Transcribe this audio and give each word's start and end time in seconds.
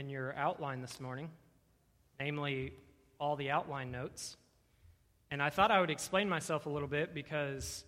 in 0.00 0.08
your 0.08 0.34
outline 0.34 0.80
this 0.80 0.98
morning, 0.98 1.28
namely 2.18 2.72
all 3.20 3.36
the 3.36 3.50
outline 3.50 3.90
notes. 3.90 4.38
And 5.30 5.42
I 5.42 5.50
thought 5.50 5.70
I 5.70 5.78
would 5.78 5.90
explain 5.90 6.26
myself 6.26 6.64
a 6.64 6.70
little 6.70 6.88
bit 6.88 7.12
because 7.14 7.84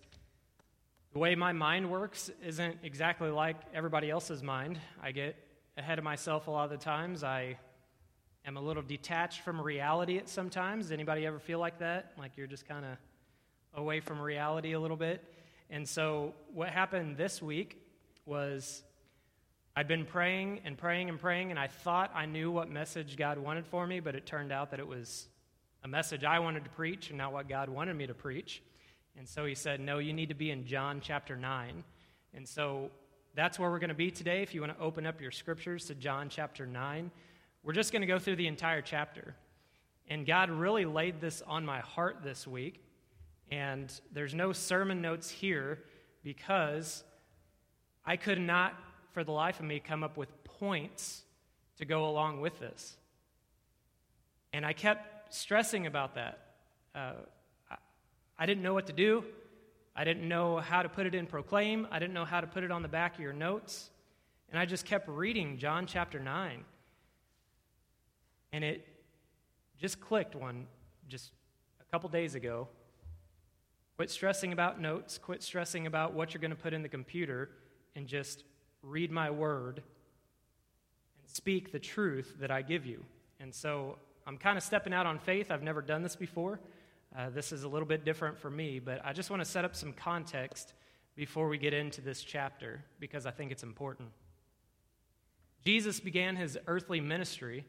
the 1.11 1.17
way 1.17 1.33
my 1.33 1.53
mind 1.53 1.89
works 1.89 2.29
isn't 2.45 2.77
exactly 2.83 3.31
like 3.31 3.55
everybody 3.73 4.11
else's 4.11 4.43
mind. 4.43 4.79
I 5.01 5.11
get 5.11 5.35
ahead 5.75 5.97
of 5.97 6.03
myself 6.03 6.47
a 6.47 6.51
lot 6.51 6.65
of 6.65 6.69
the 6.69 6.77
times. 6.77 7.23
I 7.23 7.57
am 8.45 8.57
a 8.57 8.61
little 8.61 8.83
detached 8.83 9.41
from 9.41 9.59
reality 9.59 10.19
at 10.19 10.29
sometimes. 10.29 10.91
Anybody 10.91 11.25
ever 11.25 11.39
feel 11.39 11.57
like 11.57 11.79
that? 11.79 12.11
Like 12.15 12.37
you're 12.37 12.45
just 12.45 12.67
kind 12.67 12.85
of 12.85 12.97
away 13.73 14.01
from 14.01 14.21
reality 14.21 14.73
a 14.73 14.79
little 14.79 14.97
bit? 14.97 15.23
And 15.71 15.89
so 15.89 16.35
what 16.53 16.69
happened 16.69 17.17
this 17.17 17.41
week 17.41 17.81
was 18.27 18.83
I'd 19.75 19.87
been 19.87 20.05
praying 20.05 20.61
and 20.65 20.77
praying 20.77 21.09
and 21.09 21.19
praying, 21.19 21.49
and 21.49 21.59
I 21.59 21.65
thought 21.65 22.11
I 22.13 22.27
knew 22.27 22.51
what 22.51 22.69
message 22.69 23.17
God 23.17 23.39
wanted 23.39 23.65
for 23.65 23.87
me, 23.87 23.99
but 23.99 24.13
it 24.13 24.23
turned 24.23 24.51
out 24.51 24.69
that 24.69 24.79
it 24.79 24.87
was 24.87 25.27
a 25.83 25.87
message 25.87 26.23
I 26.23 26.37
wanted 26.37 26.63
to 26.65 26.69
preach 26.69 27.09
and 27.09 27.17
not 27.17 27.33
what 27.33 27.49
God 27.49 27.69
wanted 27.69 27.95
me 27.95 28.05
to 28.05 28.13
preach. 28.13 28.61
And 29.17 29.27
so 29.27 29.45
he 29.45 29.55
said, 29.55 29.79
No, 29.79 29.97
you 29.97 30.13
need 30.13 30.29
to 30.29 30.35
be 30.35 30.51
in 30.51 30.67
John 30.67 31.01
chapter 31.01 31.35
9. 31.35 31.83
And 32.35 32.47
so 32.47 32.91
that's 33.33 33.57
where 33.57 33.71
we're 33.71 33.79
going 33.79 33.89
to 33.89 33.95
be 33.95 34.11
today. 34.11 34.43
If 34.43 34.53
you 34.53 34.61
want 34.61 34.77
to 34.77 34.83
open 34.83 35.07
up 35.07 35.19
your 35.19 35.31
scriptures 35.31 35.85
to 35.85 35.95
John 35.95 36.29
chapter 36.29 36.67
9, 36.67 37.09
we're 37.63 37.73
just 37.73 37.91
going 37.91 38.01
to 38.01 38.07
go 38.07 38.19
through 38.19 38.35
the 38.35 38.47
entire 38.47 38.81
chapter. 38.81 39.35
And 40.07 40.23
God 40.23 40.51
really 40.51 40.85
laid 40.85 41.19
this 41.19 41.41
on 41.47 41.65
my 41.65 41.79
heart 41.79 42.17
this 42.23 42.45
week. 42.45 42.83
And 43.49 43.91
there's 44.11 44.35
no 44.35 44.53
sermon 44.53 45.01
notes 45.01 45.31
here 45.31 45.79
because 46.23 47.03
I 48.05 48.17
could 48.17 48.39
not 48.39 48.75
for 49.13 49.23
the 49.23 49.31
life 49.31 49.59
of 49.59 49.65
me, 49.65 49.79
come 49.79 50.03
up 50.03 50.17
with 50.17 50.43
points 50.43 51.21
to 51.77 51.85
go 51.85 52.09
along 52.09 52.41
with 52.41 52.59
this. 52.59 52.97
And 54.51 54.65
I 54.65 54.73
kept 54.73 55.33
stressing 55.33 55.87
about 55.87 56.15
that. 56.15 56.39
Uh, 56.93 57.13
I, 57.69 57.75
I 58.37 58.45
didn't 58.45 58.63
know 58.63 58.73
what 58.73 58.87
to 58.87 58.93
do. 58.93 59.23
I 59.95 60.03
didn't 60.03 60.27
know 60.27 60.57
how 60.57 60.81
to 60.81 60.89
put 60.89 61.05
it 61.05 61.13
in 61.13 61.27
proclaim. 61.27 61.87
I 61.91 61.99
didn't 61.99 62.13
know 62.13 62.25
how 62.25 62.41
to 62.41 62.47
put 62.47 62.63
it 62.63 62.71
on 62.71 62.81
the 62.81 62.87
back 62.87 63.13
of 63.15 63.21
your 63.21 63.33
notes. 63.33 63.89
And 64.49 64.59
I 64.59 64.65
just 64.65 64.85
kept 64.85 65.07
reading 65.07 65.57
John 65.57 65.85
chapter 65.85 66.19
9. 66.19 66.63
And 68.51 68.63
it 68.63 68.87
just 69.79 69.99
clicked 69.99 70.35
one 70.35 70.67
just 71.07 71.31
a 71.81 71.91
couple 71.91 72.09
days 72.09 72.35
ago. 72.35 72.67
Quit 73.95 74.09
stressing 74.09 74.53
about 74.53 74.81
notes, 74.81 75.19
quit 75.19 75.43
stressing 75.43 75.85
about 75.85 76.13
what 76.13 76.33
you're 76.33 76.41
going 76.41 76.51
to 76.51 76.57
put 76.57 76.73
in 76.73 76.81
the 76.81 76.89
computer, 76.89 77.49
and 77.95 78.07
just 78.07 78.43
read 78.83 79.11
my 79.11 79.31
word, 79.31 79.81
and 81.21 81.29
speak 81.29 81.71
the 81.71 81.79
truth 81.79 82.35
that 82.39 82.51
I 82.51 82.61
give 82.61 82.85
you. 82.85 83.03
And 83.39 83.53
so 83.53 83.97
I'm 84.27 84.37
kind 84.37 84.57
of 84.57 84.63
stepping 84.63 84.93
out 84.93 85.05
on 85.05 85.19
faith. 85.19 85.49
I've 85.49 85.63
never 85.63 85.81
done 85.81 86.03
this 86.03 86.15
before. 86.15 86.59
Uh, 87.17 87.29
this 87.29 87.51
is 87.51 87.63
a 87.63 87.67
little 87.67 87.87
bit 87.87 88.05
different 88.05 88.39
for 88.39 88.49
me, 88.49 88.79
but 88.79 89.01
I 89.05 89.13
just 89.13 89.29
want 89.29 89.41
to 89.41 89.49
set 89.49 89.65
up 89.65 89.75
some 89.75 89.93
context 89.93 90.73
before 91.15 91.47
we 91.47 91.57
get 91.57 91.73
into 91.73 92.01
this 92.01 92.23
chapter 92.23 92.83
because 92.99 93.25
I 93.25 93.31
think 93.31 93.51
it's 93.51 93.63
important. 93.63 94.09
Jesus 95.63 95.99
began 95.99 96.35
his 96.35 96.57
earthly 96.67 96.99
ministry. 96.99 97.65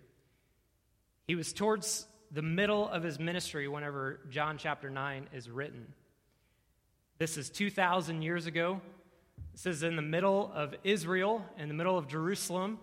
He 1.26 1.34
was 1.34 1.52
towards 1.52 2.06
the 2.30 2.42
middle 2.42 2.88
of 2.88 3.02
his 3.02 3.20
ministry 3.20 3.68
whenever 3.68 4.20
John 4.30 4.58
chapter 4.58 4.90
9 4.90 5.28
is 5.32 5.48
written. 5.48 5.92
This 7.18 7.36
is 7.36 7.50
2,000 7.50 8.22
years 8.22 8.46
ago. 8.46 8.80
This 9.54 9.66
is 9.66 9.82
in 9.84 9.94
the 9.94 10.02
middle 10.02 10.50
of 10.52 10.74
Israel, 10.82 11.46
in 11.56 11.68
the 11.68 11.74
middle 11.74 11.96
of 11.96 12.08
Jerusalem, 12.08 12.76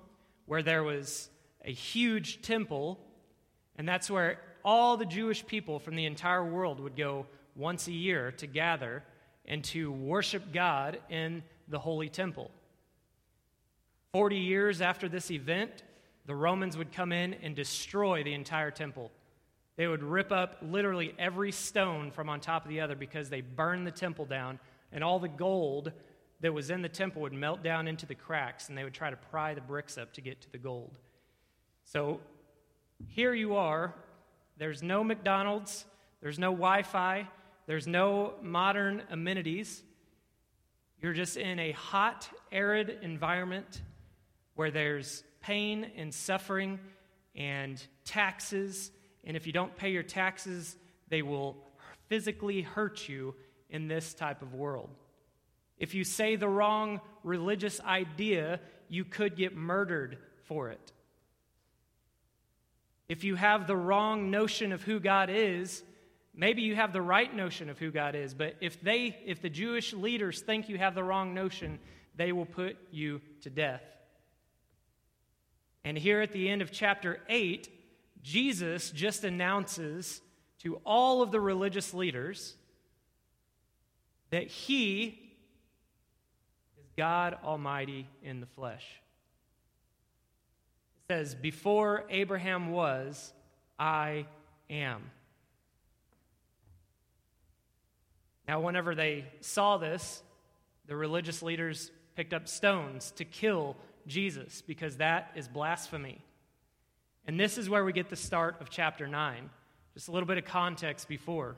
where 0.45 0.64
there 0.64 0.83
was 0.83 1.30
a 1.66 1.73
huge 1.73 2.41
temple, 2.41 2.97
and 3.75 3.86
that's 3.86 4.09
where 4.09 4.39
all 4.63 4.95
the 4.95 5.05
Jewish 5.05 5.45
people 5.45 5.80
from 5.80 5.97
the 5.97 6.05
entire 6.05 6.45
world 6.45 6.80
would 6.80 6.95
go 6.95 7.25
once 7.58 7.89
a 7.89 7.91
year 7.91 8.31
to 8.38 8.47
gather 8.47 9.03
and 9.46 9.66
to 9.66 9.91
worship 9.91 10.53
God 10.53 11.00
in 11.09 11.44
the 11.68 11.78
holy 11.78 12.07
temple. 12.07 12.50
40 14.13 14.38
years 14.38 14.79
after 14.79 15.09
this 15.09 15.29
event, 15.29 15.84
the 16.25 16.35
Romans 16.35 16.78
would 16.78 16.94
come 16.94 17.12
in 17.12 17.34
and 17.34 17.53
destroy 17.53 18.23
the 18.23 18.34
entire 18.34 18.72
temple. 18.72 19.12
They 19.75 19.88
would 19.88 20.03
rip 20.03 20.31
up 20.31 20.56
literally 20.62 21.13
every 21.19 21.51
stone 21.51 22.12
from 22.12 22.29
on 22.29 22.40
top 22.40 22.63
of 22.63 22.69
the 22.69 22.79
other 22.79 22.96
because 22.96 23.29
they 23.29 23.41
burned 23.41 23.85
the 23.85 23.91
temple 23.91 24.23
down, 24.23 24.57
and 24.94 25.03
all 25.03 25.19
the 25.19 25.28
gold 25.28 25.91
that 26.41 26.53
was 26.53 26.69
in 26.69 26.81
the 26.81 26.90
temple 26.90 27.22
would 27.22 27.34
melt 27.34 27.63
down 27.63 27.88
into 27.88 28.06
the 28.06 28.16
cracks, 28.16 28.69
and 28.69 28.78
they 28.78 28.84
would 28.84 28.94
try 28.94 29.09
to 29.09 29.16
pry 29.16 29.53
the 29.53 29.62
bricks 29.62 29.97
up 29.97 30.12
to 30.13 30.22
get 30.22 30.41
to 30.41 30.52
the 30.52 30.57
gold. 30.57 30.97
So 31.85 32.19
here 33.07 33.34
you 33.34 33.56
are. 33.56 33.94
There's 34.57 34.84
no 34.84 35.03
McDonald's, 35.03 35.85
there's 36.22 36.38
no 36.38 36.52
Wi 36.52 36.84
Fi, 36.84 37.28
there's 37.68 37.88
no 37.88 38.34
modern 38.41 39.03
amenities. 39.09 39.84
You're 41.02 41.13
just 41.13 41.38
in 41.38 41.57
a 41.57 41.72
hot, 41.72 42.29
arid 42.52 43.00
environment 43.02 43.81
where 44.56 44.69
there's 44.69 45.23
pain 45.41 45.90
and 45.96 46.13
suffering 46.13 46.79
and 47.35 47.84
taxes. 48.06 48.91
And 49.23 49.35
if 49.35 49.47
you 49.47 49.53
don't 49.53 49.75
pay 49.75 49.91
your 49.91 50.03
taxes, 50.03 50.75
they 51.09 51.23
will 51.23 51.58
physically 52.08 52.62
hurt 52.62 53.09
you 53.09 53.34
in 53.69 53.88
this 53.88 54.13
type 54.13 54.41
of 54.44 54.53
world. 54.53 54.90
If 55.81 55.96
you 55.96 56.03
say 56.03 56.36
the 56.36 56.47
wrong 56.47 57.02
religious 57.24 57.81
idea, 57.81 58.59
you 58.88 59.03
could 59.03 59.36
get 59.36 59.58
murdered 59.58 60.19
for 60.44 60.69
it. 60.69 60.92
If 63.09 63.24
you 63.24 63.34
have 63.34 63.66
the 63.66 63.75
wrong 63.75 64.30
notion 64.30 64.74
of 64.74 64.84
who 64.84 65.00
God 65.00 65.31
is, 65.31 65.81
maybe 66.36 66.62
you 66.62 66.75
have 66.75 66.94
the 66.94 67.02
right 67.02 67.36
notion 67.36 67.68
of 67.68 67.80
who 67.80 67.90
God 67.90 68.14
is, 68.14 68.36
but 68.36 68.58
if 68.62 68.80
they 68.80 69.18
if 69.25 69.41
the 69.41 69.50
Jewish 69.50 69.91
leaders 69.91 70.41
think 70.41 70.70
you 70.70 70.78
have 70.78 70.94
the 70.94 71.03
wrong 71.03 71.34
notion, 71.34 71.80
they 72.16 72.31
will 72.31 72.46
put 72.46 72.78
you 72.91 73.20
to 73.41 73.50
death. 73.50 73.81
And 75.84 75.97
here 75.97 76.22
at 76.22 76.31
the 76.31 76.47
end 76.47 76.62
of 76.62 76.72
chapter 76.72 77.20
8, 77.28 77.68
Jesus 78.22 78.91
just 78.91 79.24
announces 79.24 80.22
to 80.59 80.75
all 80.86 81.24
of 81.24 81.31
the 81.31 81.41
religious 81.41 81.91
leaders 81.91 82.56
that 84.30 84.46
he 84.46 85.21
God 86.97 87.38
Almighty 87.44 88.07
in 88.24 88.40
the 88.40 88.46
flesh. 88.46 88.85
It 91.09 91.13
says, 91.13 91.35
Before 91.35 92.06
Abraham 92.09 92.72
was, 92.72 93.34
I 93.79 94.25
am. 94.69 95.02
Now, 98.47 98.59
whenever 98.59 98.96
they 98.96 99.25
saw 99.40 99.78
this, 99.78 100.22
the 100.88 100.96
religious 100.96 101.41
leaders 101.41 101.91
picked 102.16 102.34
up 102.34 102.47
stones 102.47 103.12
to 103.12 103.25
kill 103.25 103.78
Jesus 104.08 104.62
because 104.62 104.97
that 104.97 105.31
is 105.35 105.47
blasphemy. 105.47 106.22
And 107.25 107.40
this 107.40 107.58
is 107.58 107.69
where 107.69 107.85
we 107.85 107.94
get 107.94 108.09
the 108.09 108.16
start 108.16 108.59
of 108.59 108.69
chapter 108.69 109.08
9. 109.08 109.50
Just 109.94 110.08
a 110.08 110.12
little 110.12 110.28
bit 110.28 110.38
of 110.38 110.46
context 110.46 111.08
before. 111.08 111.56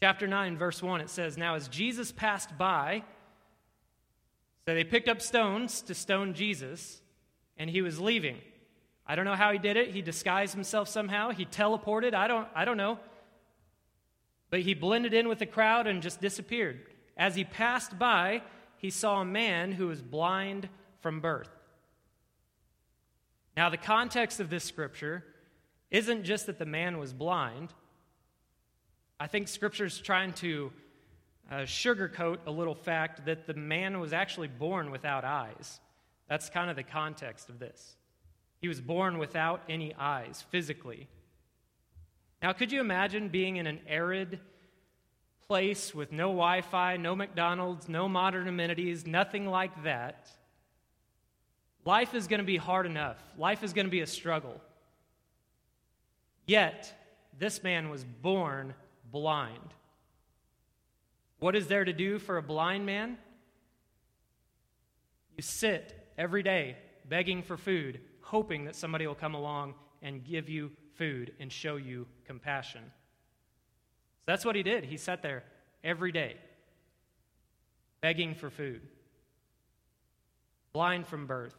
Chapter 0.00 0.26
9, 0.26 0.56
verse 0.56 0.82
1, 0.82 1.00
it 1.00 1.10
says, 1.10 1.36
Now 1.36 1.54
as 1.54 1.68
Jesus 1.68 2.12
passed 2.12 2.56
by, 2.56 3.02
so 4.68 4.74
they 4.74 4.84
picked 4.84 5.08
up 5.08 5.22
stones 5.22 5.80
to 5.80 5.94
stone 5.94 6.34
Jesus, 6.34 7.00
and 7.56 7.70
he 7.70 7.80
was 7.80 7.98
leaving. 7.98 8.36
I 9.06 9.14
don't 9.14 9.24
know 9.24 9.34
how 9.34 9.50
he 9.50 9.58
did 9.58 9.78
it. 9.78 9.92
He 9.92 10.02
disguised 10.02 10.52
himself 10.52 10.90
somehow. 10.90 11.30
He 11.30 11.46
teleported. 11.46 12.12
I 12.12 12.28
don't, 12.28 12.46
I 12.54 12.66
don't 12.66 12.76
know. 12.76 12.98
But 14.50 14.60
he 14.60 14.74
blended 14.74 15.14
in 15.14 15.26
with 15.26 15.38
the 15.38 15.46
crowd 15.46 15.86
and 15.86 16.02
just 16.02 16.20
disappeared. 16.20 16.80
As 17.16 17.34
he 17.34 17.44
passed 17.44 17.98
by, 17.98 18.42
he 18.76 18.90
saw 18.90 19.22
a 19.22 19.24
man 19.24 19.72
who 19.72 19.86
was 19.86 20.02
blind 20.02 20.68
from 21.00 21.20
birth. 21.20 21.48
Now, 23.56 23.70
the 23.70 23.78
context 23.78 24.38
of 24.38 24.50
this 24.50 24.64
scripture 24.64 25.24
isn't 25.90 26.24
just 26.24 26.44
that 26.44 26.58
the 26.58 26.66
man 26.66 26.98
was 26.98 27.14
blind. 27.14 27.72
I 29.18 29.28
think 29.28 29.48
scripture 29.48 29.86
is 29.86 29.98
trying 29.98 30.34
to 30.34 30.72
uh, 31.50 31.56
sugarcoat 31.60 32.38
a 32.46 32.50
little 32.50 32.74
fact 32.74 33.24
that 33.24 33.46
the 33.46 33.54
man 33.54 34.00
was 34.00 34.12
actually 34.12 34.48
born 34.48 34.90
without 34.90 35.24
eyes. 35.24 35.80
That's 36.28 36.50
kind 36.50 36.68
of 36.68 36.76
the 36.76 36.82
context 36.82 37.48
of 37.48 37.58
this. 37.58 37.96
He 38.60 38.68
was 38.68 38.80
born 38.80 39.18
without 39.18 39.62
any 39.68 39.94
eyes 39.94 40.44
physically. 40.50 41.08
Now, 42.42 42.52
could 42.52 42.70
you 42.70 42.80
imagine 42.80 43.28
being 43.28 43.56
in 43.56 43.66
an 43.66 43.80
arid 43.86 44.40
place 45.46 45.94
with 45.94 46.12
no 46.12 46.28
Wi 46.28 46.60
Fi, 46.60 46.96
no 46.96 47.16
McDonald's, 47.16 47.88
no 47.88 48.08
modern 48.08 48.46
amenities, 48.46 49.06
nothing 49.06 49.46
like 49.46 49.84
that? 49.84 50.28
Life 51.84 52.14
is 52.14 52.26
going 52.26 52.40
to 52.40 52.44
be 52.44 52.58
hard 52.58 52.84
enough. 52.84 53.16
Life 53.38 53.62
is 53.62 53.72
going 53.72 53.86
to 53.86 53.90
be 53.90 54.00
a 54.00 54.06
struggle. 54.06 54.60
Yet, 56.46 56.92
this 57.38 57.62
man 57.62 57.88
was 57.88 58.04
born 58.04 58.74
blind. 59.10 59.74
What 61.38 61.54
is 61.54 61.66
there 61.68 61.84
to 61.84 61.92
do 61.92 62.18
for 62.18 62.36
a 62.36 62.42
blind 62.42 62.84
man? 62.86 63.18
You 65.36 65.42
sit 65.42 65.94
every 66.18 66.42
day 66.42 66.76
begging 67.08 67.42
for 67.42 67.56
food, 67.56 68.00
hoping 68.20 68.64
that 68.64 68.76
somebody 68.76 69.06
will 69.06 69.14
come 69.14 69.34
along 69.34 69.74
and 70.02 70.24
give 70.24 70.48
you 70.48 70.70
food 70.96 71.32
and 71.40 71.50
show 71.50 71.76
you 71.76 72.06
compassion. 72.26 72.82
So 72.84 74.24
that's 74.26 74.44
what 74.44 74.56
he 74.56 74.62
did. 74.62 74.84
He 74.84 74.96
sat 74.96 75.22
there 75.22 75.44
every 75.82 76.12
day, 76.12 76.36
begging 78.00 78.34
for 78.34 78.50
food, 78.50 78.82
blind 80.72 81.06
from 81.06 81.26
birth. 81.26 81.54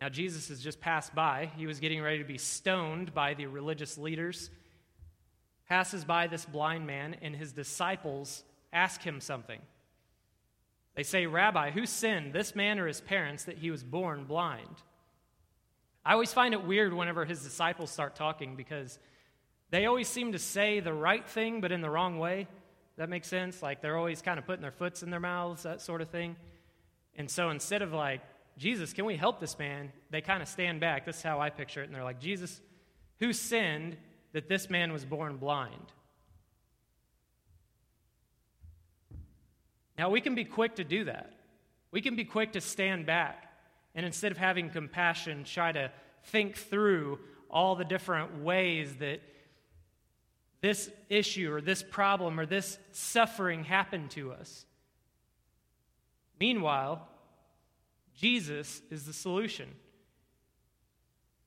Now, 0.00 0.08
Jesus 0.08 0.48
has 0.48 0.60
just 0.60 0.80
passed 0.80 1.12
by. 1.12 1.50
He 1.56 1.66
was 1.66 1.80
getting 1.80 2.00
ready 2.00 2.18
to 2.18 2.24
be 2.24 2.38
stoned 2.38 3.12
by 3.12 3.34
the 3.34 3.46
religious 3.46 3.98
leaders. 3.98 4.48
Passes 5.68 6.04
by 6.04 6.26
this 6.26 6.44
blind 6.44 6.86
man, 6.86 7.16
and 7.20 7.36
his 7.36 7.52
disciples 7.52 8.42
ask 8.72 9.02
him 9.02 9.20
something. 9.20 9.60
They 10.94 11.02
say, 11.02 11.26
Rabbi, 11.26 11.70
who 11.70 11.86
sinned, 11.86 12.32
this 12.32 12.56
man 12.56 12.78
or 12.78 12.86
his 12.86 13.00
parents, 13.00 13.44
that 13.44 13.58
he 13.58 13.70
was 13.70 13.84
born 13.84 14.24
blind? 14.24 14.82
I 16.04 16.14
always 16.14 16.32
find 16.32 16.54
it 16.54 16.64
weird 16.64 16.94
whenever 16.94 17.24
his 17.24 17.42
disciples 17.42 17.90
start 17.90 18.16
talking 18.16 18.56
because 18.56 18.98
they 19.70 19.86
always 19.86 20.08
seem 20.08 20.32
to 20.32 20.38
say 20.38 20.80
the 20.80 20.92
right 20.92 21.28
thing, 21.28 21.60
but 21.60 21.70
in 21.70 21.82
the 21.82 21.90
wrong 21.90 22.18
way. 22.18 22.48
That 22.96 23.08
makes 23.08 23.28
sense? 23.28 23.62
Like 23.62 23.82
they're 23.82 23.96
always 23.96 24.22
kind 24.22 24.38
of 24.38 24.46
putting 24.46 24.62
their 24.62 24.72
foots 24.72 25.02
in 25.02 25.10
their 25.10 25.20
mouths, 25.20 25.62
that 25.62 25.80
sort 25.80 26.00
of 26.00 26.08
thing. 26.08 26.34
And 27.14 27.30
so 27.30 27.50
instead 27.50 27.82
of 27.82 27.92
like, 27.92 28.22
Jesus, 28.56 28.92
can 28.92 29.04
we 29.04 29.16
help 29.16 29.38
this 29.38 29.58
man? 29.58 29.92
They 30.10 30.20
kind 30.20 30.42
of 30.42 30.48
stand 30.48 30.80
back. 30.80 31.04
This 31.04 31.18
is 31.18 31.22
how 31.22 31.40
I 31.40 31.50
picture 31.50 31.82
it. 31.82 31.86
And 31.86 31.94
they're 31.94 32.02
like, 32.02 32.20
Jesus, 32.20 32.60
who 33.20 33.32
sinned 33.32 33.96
that 34.32 34.48
this 34.48 34.68
man 34.68 34.92
was 34.92 35.04
born 35.04 35.36
blind? 35.36 35.92
Now, 39.96 40.10
we 40.10 40.20
can 40.20 40.34
be 40.34 40.44
quick 40.44 40.76
to 40.76 40.84
do 40.84 41.04
that. 41.04 41.32
We 41.90 42.00
can 42.00 42.14
be 42.14 42.24
quick 42.24 42.52
to 42.52 42.60
stand 42.60 43.06
back 43.06 43.48
and 43.98 44.06
instead 44.06 44.30
of 44.30 44.38
having 44.38 44.70
compassion, 44.70 45.42
try 45.42 45.72
to 45.72 45.90
think 46.26 46.56
through 46.56 47.18
all 47.50 47.74
the 47.74 47.84
different 47.84 48.44
ways 48.44 48.94
that 49.00 49.20
this 50.60 50.88
issue 51.08 51.52
or 51.52 51.60
this 51.60 51.82
problem 51.82 52.38
or 52.38 52.46
this 52.46 52.78
suffering 52.92 53.64
happened 53.64 54.10
to 54.12 54.32
us. 54.32 54.66
Meanwhile, 56.38 57.08
Jesus 58.16 58.82
is 58.88 59.04
the 59.04 59.12
solution. 59.12 59.68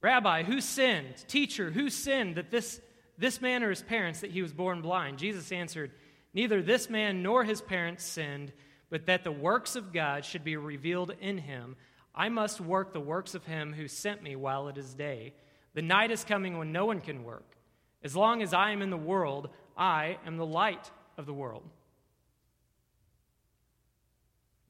Rabbi, 0.01 0.43
who 0.43 0.61
sinned? 0.61 1.23
Teacher, 1.27 1.71
who 1.71 1.89
sinned 1.89 2.35
that 2.35 2.49
this, 2.49 2.81
this 3.17 3.39
man 3.39 3.63
or 3.63 3.69
his 3.69 3.83
parents 3.83 4.21
that 4.21 4.31
he 4.31 4.41
was 4.41 4.53
born 4.53 4.81
blind? 4.81 5.19
Jesus 5.19 5.51
answered, 5.51 5.91
Neither 6.33 6.61
this 6.61 6.89
man 6.89 7.21
nor 7.21 7.43
his 7.43 7.61
parents 7.61 8.03
sinned, 8.03 8.51
but 8.89 9.05
that 9.05 9.23
the 9.23 9.31
works 9.31 9.75
of 9.75 9.93
God 9.93 10.25
should 10.25 10.43
be 10.43 10.57
revealed 10.57 11.15
in 11.19 11.37
him. 11.37 11.75
I 12.15 12.29
must 12.29 12.59
work 12.59 12.93
the 12.93 12.99
works 12.99 13.35
of 13.35 13.45
him 13.45 13.73
who 13.73 13.87
sent 13.87 14.23
me 14.23 14.35
while 14.35 14.67
it 14.67 14.77
is 14.77 14.93
day. 14.93 15.33
The 15.73 15.81
night 15.81 16.11
is 16.11 16.23
coming 16.23 16.57
when 16.57 16.71
no 16.71 16.85
one 16.85 16.99
can 16.99 17.23
work. 17.23 17.55
As 18.03 18.15
long 18.15 18.41
as 18.41 18.53
I 18.53 18.71
am 18.71 18.81
in 18.81 18.89
the 18.89 18.97
world, 18.97 19.49
I 19.77 20.17
am 20.25 20.37
the 20.37 20.45
light 20.45 20.89
of 21.17 21.25
the 21.25 21.33
world. 21.33 21.63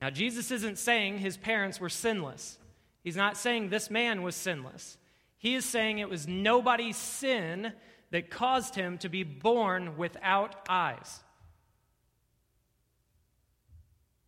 Now, 0.02 0.10
Jesus 0.10 0.52
isn't 0.52 0.78
saying 0.78 1.20
his 1.20 1.38
parents 1.38 1.80
were 1.80 1.90
sinless. 1.90 2.58
He's 3.04 3.16
not 3.16 3.38
saying 3.38 3.70
this 3.70 3.90
man 3.90 4.24
was 4.24 4.36
sinless. 4.36 4.98
He 5.42 5.56
is 5.56 5.66
saying 5.66 5.98
it 5.98 6.08
was 6.08 6.28
nobody's 6.28 6.96
sin 6.96 7.74
that 8.12 8.30
caused 8.30 8.76
him 8.76 9.00
to 9.00 9.10
be 9.10 9.24
born 9.24 9.98
without 9.98 10.56
eyes. 10.70 11.20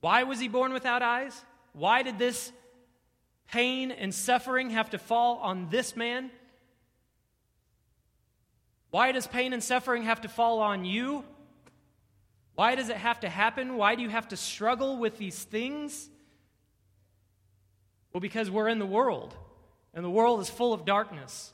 Why 0.02 0.24
was 0.24 0.40
he 0.40 0.48
born 0.48 0.74
without 0.74 1.04
eyes? 1.04 1.40
Why 1.74 2.02
did 2.02 2.18
this 2.18 2.52
pain 3.48 3.92
and 3.92 4.12
suffering 4.12 4.72
have 4.72 4.90
to 4.90 4.98
fall 4.98 5.38
on 5.38 5.70
this 5.70 5.96
man? 5.96 6.32
Why 8.90 9.12
does 9.12 9.28
pain 9.28 9.54
and 9.54 9.64
suffering 9.64 10.04
have 10.04 10.22
to 10.22 10.28
fall 10.28 10.62
on 10.62 10.84
you? 10.84 11.24
Why 12.56 12.74
does 12.74 12.90
it 12.90 12.98
have 12.98 13.20
to 13.20 13.30
happen? 13.30 13.76
Why 13.78 13.94
do 13.94 14.02
you 14.02 14.10
have 14.10 14.30
to 14.30 14.36
struggle 14.36 14.98
with 14.98 15.20
these 15.20 15.44
things? 15.44 16.10
Well, 18.12 18.22
because 18.22 18.50
we're 18.50 18.68
in 18.68 18.80
the 18.80 18.86
world, 18.88 19.38
and 19.94 20.04
the 20.04 20.10
world 20.10 20.40
is 20.40 20.50
full 20.50 20.74
of 20.74 20.86
darkness. 20.86 21.54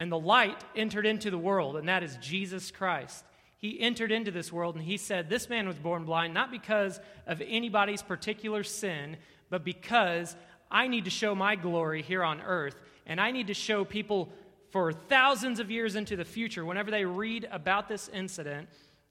And 0.00 0.12
the 0.12 0.18
light 0.18 0.62
entered 0.76 1.06
into 1.06 1.30
the 1.30 1.38
world, 1.38 1.76
and 1.76 1.88
that 1.88 2.02
is 2.02 2.16
Jesus 2.20 2.70
Christ. 2.70 3.24
He 3.56 3.80
entered 3.80 4.12
into 4.12 4.30
this 4.30 4.52
world, 4.52 4.76
and 4.76 4.84
he 4.84 4.96
said, 4.96 5.28
This 5.28 5.48
man 5.48 5.66
was 5.66 5.76
born 5.76 6.04
blind 6.04 6.32
not 6.32 6.50
because 6.50 7.00
of 7.26 7.42
anybody's 7.44 8.02
particular 8.02 8.62
sin, 8.62 9.16
but 9.50 9.64
because 9.64 10.36
I 10.70 10.86
need 10.86 11.04
to 11.04 11.10
show 11.10 11.34
my 11.34 11.56
glory 11.56 12.02
here 12.02 12.22
on 12.22 12.40
earth, 12.40 12.76
and 13.06 13.20
I 13.20 13.32
need 13.32 13.48
to 13.48 13.54
show 13.54 13.84
people 13.84 14.30
for 14.70 14.92
thousands 14.92 15.60
of 15.60 15.70
years 15.70 15.96
into 15.96 16.14
the 16.14 16.24
future, 16.24 16.64
whenever 16.64 16.90
they 16.90 17.04
read 17.04 17.48
about 17.50 17.88
this 17.88 18.08
incident, 18.12 18.68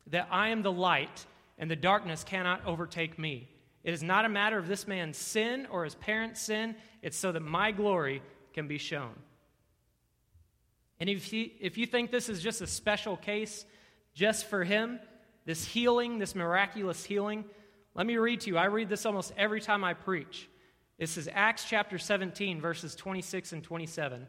that 0.07 0.27
I 0.31 0.49
am 0.49 0.61
the 0.61 0.71
light 0.71 1.25
and 1.57 1.69
the 1.69 1.75
darkness 1.75 2.23
cannot 2.23 2.65
overtake 2.65 3.17
me. 3.17 3.49
It 3.83 3.93
is 3.93 4.03
not 4.03 4.25
a 4.25 4.29
matter 4.29 4.57
of 4.57 4.67
this 4.67 4.87
man's 4.87 5.17
sin 5.17 5.67
or 5.71 5.83
his 5.83 5.95
parents' 5.95 6.41
sin, 6.41 6.75
it's 7.07 7.17
so 7.17 7.31
that 7.31 7.39
my 7.39 7.71
glory 7.71 8.21
can 8.51 8.67
be 8.67 8.77
shown. 8.77 9.13
And 10.99 11.09
if 11.09 11.31
you, 11.31 11.51
if 11.61 11.77
you 11.77 11.85
think 11.85 12.11
this 12.11 12.27
is 12.27 12.41
just 12.41 12.59
a 12.59 12.67
special 12.67 13.15
case 13.15 13.63
just 14.13 14.45
for 14.47 14.65
him, 14.65 14.99
this 15.45 15.63
healing, 15.63 16.19
this 16.19 16.35
miraculous 16.35 17.05
healing, 17.05 17.45
let 17.95 18.05
me 18.05 18.17
read 18.17 18.41
to 18.41 18.49
you. 18.49 18.57
I 18.57 18.65
read 18.65 18.89
this 18.89 19.05
almost 19.05 19.31
every 19.37 19.61
time 19.61 19.85
I 19.85 19.93
preach. 19.93 20.49
This 20.99 21.15
is 21.15 21.29
Acts 21.31 21.63
chapter 21.63 21.97
17, 21.97 22.59
verses 22.59 22.93
26 22.93 23.53
and 23.53 23.63
27. 23.63 24.27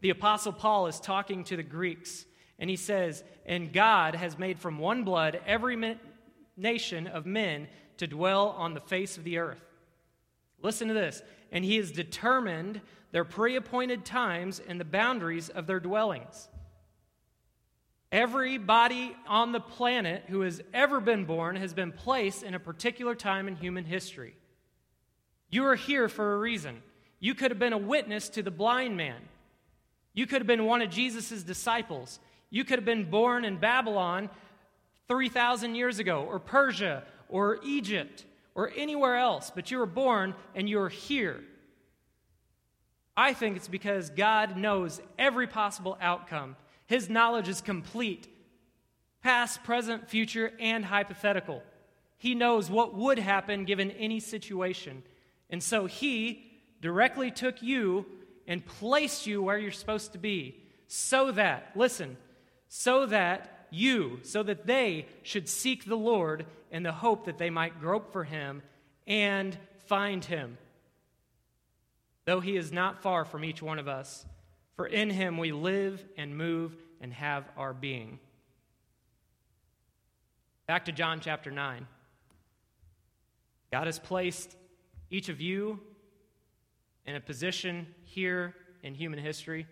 The 0.00 0.08
Apostle 0.08 0.54
Paul 0.54 0.86
is 0.86 1.00
talking 1.00 1.44
to 1.44 1.58
the 1.58 1.62
Greeks 1.62 2.24
and 2.58 2.70
he 2.70 2.76
says, 2.76 3.22
And 3.44 3.70
God 3.70 4.14
has 4.14 4.38
made 4.38 4.58
from 4.58 4.78
one 4.78 5.04
blood 5.04 5.42
every 5.46 5.98
nation 6.56 7.06
of 7.06 7.26
men 7.26 7.68
to 7.98 8.06
dwell 8.06 8.48
on 8.56 8.72
the 8.72 8.80
face 8.80 9.18
of 9.18 9.24
the 9.24 9.36
earth. 9.36 9.60
Listen 10.64 10.88
to 10.88 10.94
this. 10.94 11.22
And 11.54 11.64
he 11.64 11.76
has 11.76 11.90
determined 11.90 12.82
their 13.12 13.24
pre 13.24 13.56
appointed 13.56 14.04
times 14.04 14.60
and 14.60 14.78
the 14.78 14.84
boundaries 14.84 15.48
of 15.48 15.66
their 15.66 15.80
dwellings. 15.80 16.48
Everybody 18.12 19.16
on 19.26 19.52
the 19.52 19.60
planet 19.60 20.24
who 20.28 20.42
has 20.42 20.60
ever 20.72 21.00
been 21.00 21.24
born 21.24 21.56
has 21.56 21.72
been 21.72 21.92
placed 21.92 22.42
in 22.42 22.54
a 22.54 22.60
particular 22.60 23.14
time 23.14 23.48
in 23.48 23.56
human 23.56 23.84
history. 23.84 24.36
You 25.50 25.64
are 25.66 25.76
here 25.76 26.08
for 26.08 26.34
a 26.34 26.38
reason. 26.38 26.82
You 27.20 27.34
could 27.34 27.50
have 27.50 27.58
been 27.58 27.72
a 27.72 27.78
witness 27.78 28.28
to 28.30 28.42
the 28.42 28.50
blind 28.50 28.96
man. 28.96 29.20
You 30.12 30.26
could 30.26 30.40
have 30.40 30.46
been 30.46 30.64
one 30.64 30.82
of 30.82 30.90
Jesus' 30.90 31.42
disciples. 31.42 32.20
You 32.50 32.64
could 32.64 32.78
have 32.78 32.84
been 32.84 33.10
born 33.10 33.44
in 33.44 33.58
Babylon 33.58 34.30
3,000 35.08 35.74
years 35.74 35.98
ago, 35.98 36.24
or 36.24 36.38
Persia, 36.38 37.04
or 37.28 37.58
Egypt, 37.64 38.24
or 38.54 38.70
anywhere 38.76 39.16
else, 39.16 39.50
but 39.54 39.70
you 39.70 39.78
were 39.78 39.86
born 39.86 40.34
and 40.54 40.68
you're 40.68 40.88
here. 40.88 41.42
I 43.16 43.32
think 43.32 43.56
it's 43.56 43.68
because 43.68 44.10
God 44.10 44.56
knows 44.56 45.00
every 45.18 45.46
possible 45.46 45.96
outcome. 46.00 46.56
His 46.86 47.08
knowledge 47.08 47.48
is 47.48 47.60
complete 47.60 48.28
past, 49.22 49.64
present, 49.64 50.08
future, 50.08 50.52
and 50.60 50.84
hypothetical. 50.84 51.62
He 52.18 52.34
knows 52.34 52.70
what 52.70 52.94
would 52.94 53.18
happen 53.18 53.64
given 53.64 53.90
any 53.92 54.20
situation. 54.20 55.02
And 55.48 55.62
so 55.62 55.86
He 55.86 56.44
directly 56.80 57.30
took 57.30 57.62
you 57.62 58.04
and 58.46 58.64
placed 58.64 59.26
you 59.26 59.42
where 59.42 59.56
you're 59.56 59.72
supposed 59.72 60.12
to 60.12 60.18
be 60.18 60.60
so 60.86 61.32
that, 61.32 61.70
listen, 61.74 62.18
so 62.68 63.06
that 63.06 63.66
you, 63.70 64.20
so 64.22 64.42
that 64.42 64.66
they 64.66 65.06
should 65.22 65.48
seek 65.48 65.86
the 65.86 65.96
Lord 65.96 66.44
in 66.74 66.82
the 66.82 66.92
hope 66.92 67.26
that 67.26 67.38
they 67.38 67.50
might 67.50 67.80
grope 67.80 68.12
for 68.12 68.24
him 68.24 68.60
and 69.06 69.56
find 69.86 70.24
him. 70.24 70.58
Though 72.24 72.40
he 72.40 72.56
is 72.56 72.72
not 72.72 73.00
far 73.00 73.24
from 73.24 73.44
each 73.44 73.62
one 73.62 73.78
of 73.78 73.86
us, 73.86 74.26
for 74.74 74.84
in 74.84 75.08
him 75.08 75.38
we 75.38 75.52
live 75.52 76.04
and 76.18 76.36
move 76.36 76.74
and 77.00 77.12
have 77.12 77.48
our 77.56 77.72
being. 77.72 78.18
Back 80.66 80.86
to 80.86 80.92
John 80.92 81.20
chapter 81.20 81.52
9. 81.52 81.86
God 83.70 83.86
has 83.86 84.00
placed 84.00 84.56
each 85.10 85.28
of 85.28 85.40
you 85.40 85.78
in 87.06 87.14
a 87.14 87.20
position 87.20 87.86
here 88.02 88.52
in 88.82 88.94
human 88.94 89.20
history 89.20 89.68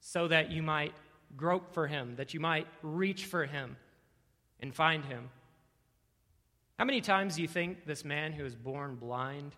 so 0.00 0.26
that 0.28 0.50
you 0.50 0.62
might 0.62 0.94
grope 1.36 1.74
for 1.74 1.86
him, 1.86 2.16
that 2.16 2.32
you 2.32 2.40
might 2.40 2.66
reach 2.82 3.26
for 3.26 3.44
him 3.44 3.76
and 4.60 4.74
find 4.74 5.04
him. 5.04 5.28
How 6.80 6.86
many 6.86 7.02
times 7.02 7.36
do 7.36 7.42
you 7.42 7.48
think 7.48 7.84
this 7.84 8.06
man 8.06 8.32
who 8.32 8.42
was 8.42 8.56
born 8.56 8.94
blind 8.94 9.54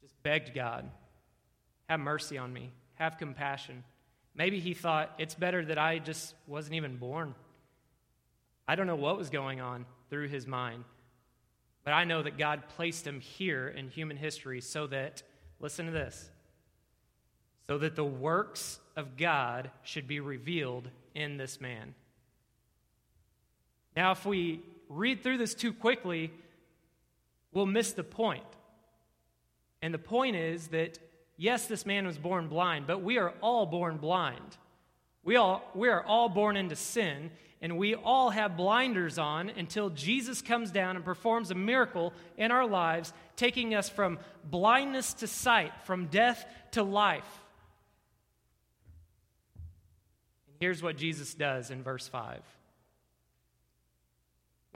just 0.00 0.14
begged 0.22 0.54
God, 0.54 0.88
have 1.90 2.00
mercy 2.00 2.38
on 2.38 2.50
me, 2.54 2.72
have 2.94 3.18
compassion? 3.18 3.84
Maybe 4.34 4.60
he 4.60 4.72
thought, 4.72 5.12
it's 5.18 5.34
better 5.34 5.62
that 5.66 5.76
I 5.76 5.98
just 5.98 6.34
wasn't 6.46 6.76
even 6.76 6.96
born. 6.96 7.34
I 8.66 8.76
don't 8.76 8.86
know 8.86 8.96
what 8.96 9.18
was 9.18 9.28
going 9.28 9.60
on 9.60 9.84
through 10.08 10.28
his 10.28 10.46
mind. 10.46 10.84
But 11.84 11.92
I 11.92 12.04
know 12.04 12.22
that 12.22 12.38
God 12.38 12.62
placed 12.74 13.06
him 13.06 13.20
here 13.20 13.68
in 13.68 13.90
human 13.90 14.16
history 14.16 14.62
so 14.62 14.86
that, 14.86 15.22
listen 15.60 15.84
to 15.84 15.92
this, 15.92 16.30
so 17.66 17.76
that 17.76 17.94
the 17.94 18.06
works 18.06 18.80
of 18.96 19.18
God 19.18 19.70
should 19.82 20.08
be 20.08 20.18
revealed 20.18 20.88
in 21.14 21.36
this 21.36 21.60
man. 21.60 21.94
Now, 23.94 24.12
if 24.12 24.24
we 24.24 24.62
read 24.88 25.22
through 25.22 25.38
this 25.38 25.54
too 25.54 25.72
quickly, 25.72 26.32
we'll 27.52 27.66
miss 27.66 27.92
the 27.92 28.04
point. 28.04 28.44
And 29.82 29.92
the 29.92 29.98
point 29.98 30.36
is 30.36 30.68
that, 30.68 30.98
yes, 31.36 31.66
this 31.66 31.86
man 31.86 32.06
was 32.06 32.18
born 32.18 32.48
blind, 32.48 32.86
but 32.86 33.02
we 33.02 33.18
are 33.18 33.34
all 33.40 33.66
born 33.66 33.98
blind. 33.98 34.56
We, 35.24 35.36
all, 35.36 35.68
we 35.74 35.88
are 35.88 36.04
all 36.04 36.28
born 36.28 36.56
into 36.56 36.76
sin, 36.76 37.30
and 37.60 37.76
we 37.76 37.94
all 37.94 38.30
have 38.30 38.56
blinders 38.56 39.18
on 39.18 39.50
until 39.50 39.90
Jesus 39.90 40.40
comes 40.40 40.70
down 40.70 40.96
and 40.96 41.04
performs 41.04 41.50
a 41.50 41.54
miracle 41.54 42.12
in 42.36 42.52
our 42.52 42.66
lives, 42.66 43.12
taking 43.34 43.74
us 43.74 43.88
from 43.88 44.18
blindness 44.44 45.14
to 45.14 45.26
sight, 45.26 45.72
from 45.84 46.06
death 46.06 46.46
to 46.72 46.82
life. 46.82 47.42
And 50.46 50.56
here's 50.60 50.82
what 50.82 50.96
Jesus 50.96 51.34
does 51.34 51.70
in 51.70 51.82
verse 51.82 52.06
5. 52.06 52.40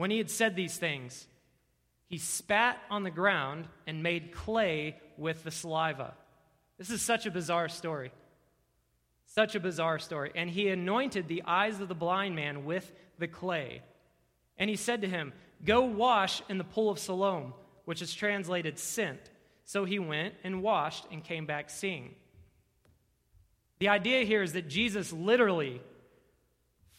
When 0.01 0.09
he 0.09 0.17
had 0.17 0.31
said 0.31 0.55
these 0.55 0.77
things, 0.77 1.27
he 2.07 2.17
spat 2.17 2.79
on 2.89 3.03
the 3.03 3.11
ground 3.11 3.67
and 3.85 4.01
made 4.01 4.31
clay 4.31 4.99
with 5.15 5.43
the 5.43 5.51
saliva. 5.51 6.15
This 6.79 6.89
is 6.89 7.03
such 7.03 7.27
a 7.27 7.31
bizarre 7.31 7.69
story. 7.69 8.11
Such 9.27 9.53
a 9.53 9.59
bizarre 9.59 9.99
story. 9.99 10.31
And 10.33 10.49
he 10.49 10.69
anointed 10.69 11.27
the 11.27 11.43
eyes 11.45 11.79
of 11.79 11.87
the 11.87 11.93
blind 11.93 12.35
man 12.35 12.65
with 12.65 12.91
the 13.19 13.27
clay. 13.27 13.83
And 14.57 14.71
he 14.71 14.75
said 14.75 15.01
to 15.01 15.07
him, 15.07 15.33
Go 15.63 15.81
wash 15.81 16.41
in 16.49 16.57
the 16.57 16.63
pool 16.63 16.89
of 16.89 16.97
Siloam, 16.97 17.53
which 17.85 18.01
is 18.01 18.11
translated 18.11 18.79
sent. 18.79 19.29
So 19.65 19.85
he 19.85 19.99
went 19.99 20.33
and 20.43 20.63
washed 20.63 21.05
and 21.11 21.23
came 21.23 21.45
back 21.45 21.69
seeing. 21.69 22.15
The 23.77 23.89
idea 23.89 24.23
here 24.23 24.41
is 24.41 24.53
that 24.53 24.67
Jesus 24.67 25.13
literally 25.13 25.79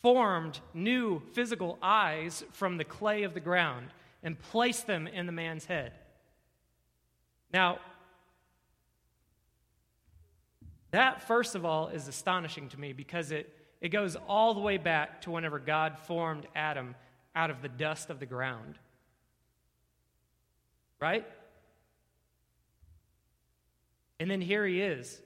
formed 0.03 0.59
new 0.75 1.23
physical 1.33 1.79
eyes 1.81 2.45
from 2.53 2.77
the 2.77 2.85
clay 2.85 3.23
of 3.23 3.35
the 3.35 3.41
ground 3.41 3.89
and 4.23 4.39
placed 4.39 4.87
them 4.87 5.07
in 5.07 5.27
the 5.27 5.33
man's 5.33 5.65
head. 5.65 5.93
Now, 7.53 7.79
that, 10.91 11.27
first 11.27 11.55
of 11.55 11.65
all, 11.65 11.89
is 11.89 12.09
astonishing 12.09 12.69
to 12.71 12.81
me 12.81 12.93
because 12.93 13.31
it, 13.31 13.55
it 13.81 13.89
goes 13.89 14.17
all 14.29 14.55
the 14.55 14.61
way 14.61 14.77
back 14.77 15.23
to 15.23 15.31
whenever 15.31 15.59
God 15.59 15.99
formed 15.99 16.47
Adam 16.55 16.95
out 17.35 17.51
of 17.51 17.63
the 17.63 17.69
dust 17.69 18.11
of 18.11 18.21
the 18.21 18.27
ground. 18.27 18.79
Right? 21.01 21.27
And 24.21 24.31
then 24.31 24.41
here 24.41 24.67
he 24.67 24.81
is. 24.81 25.21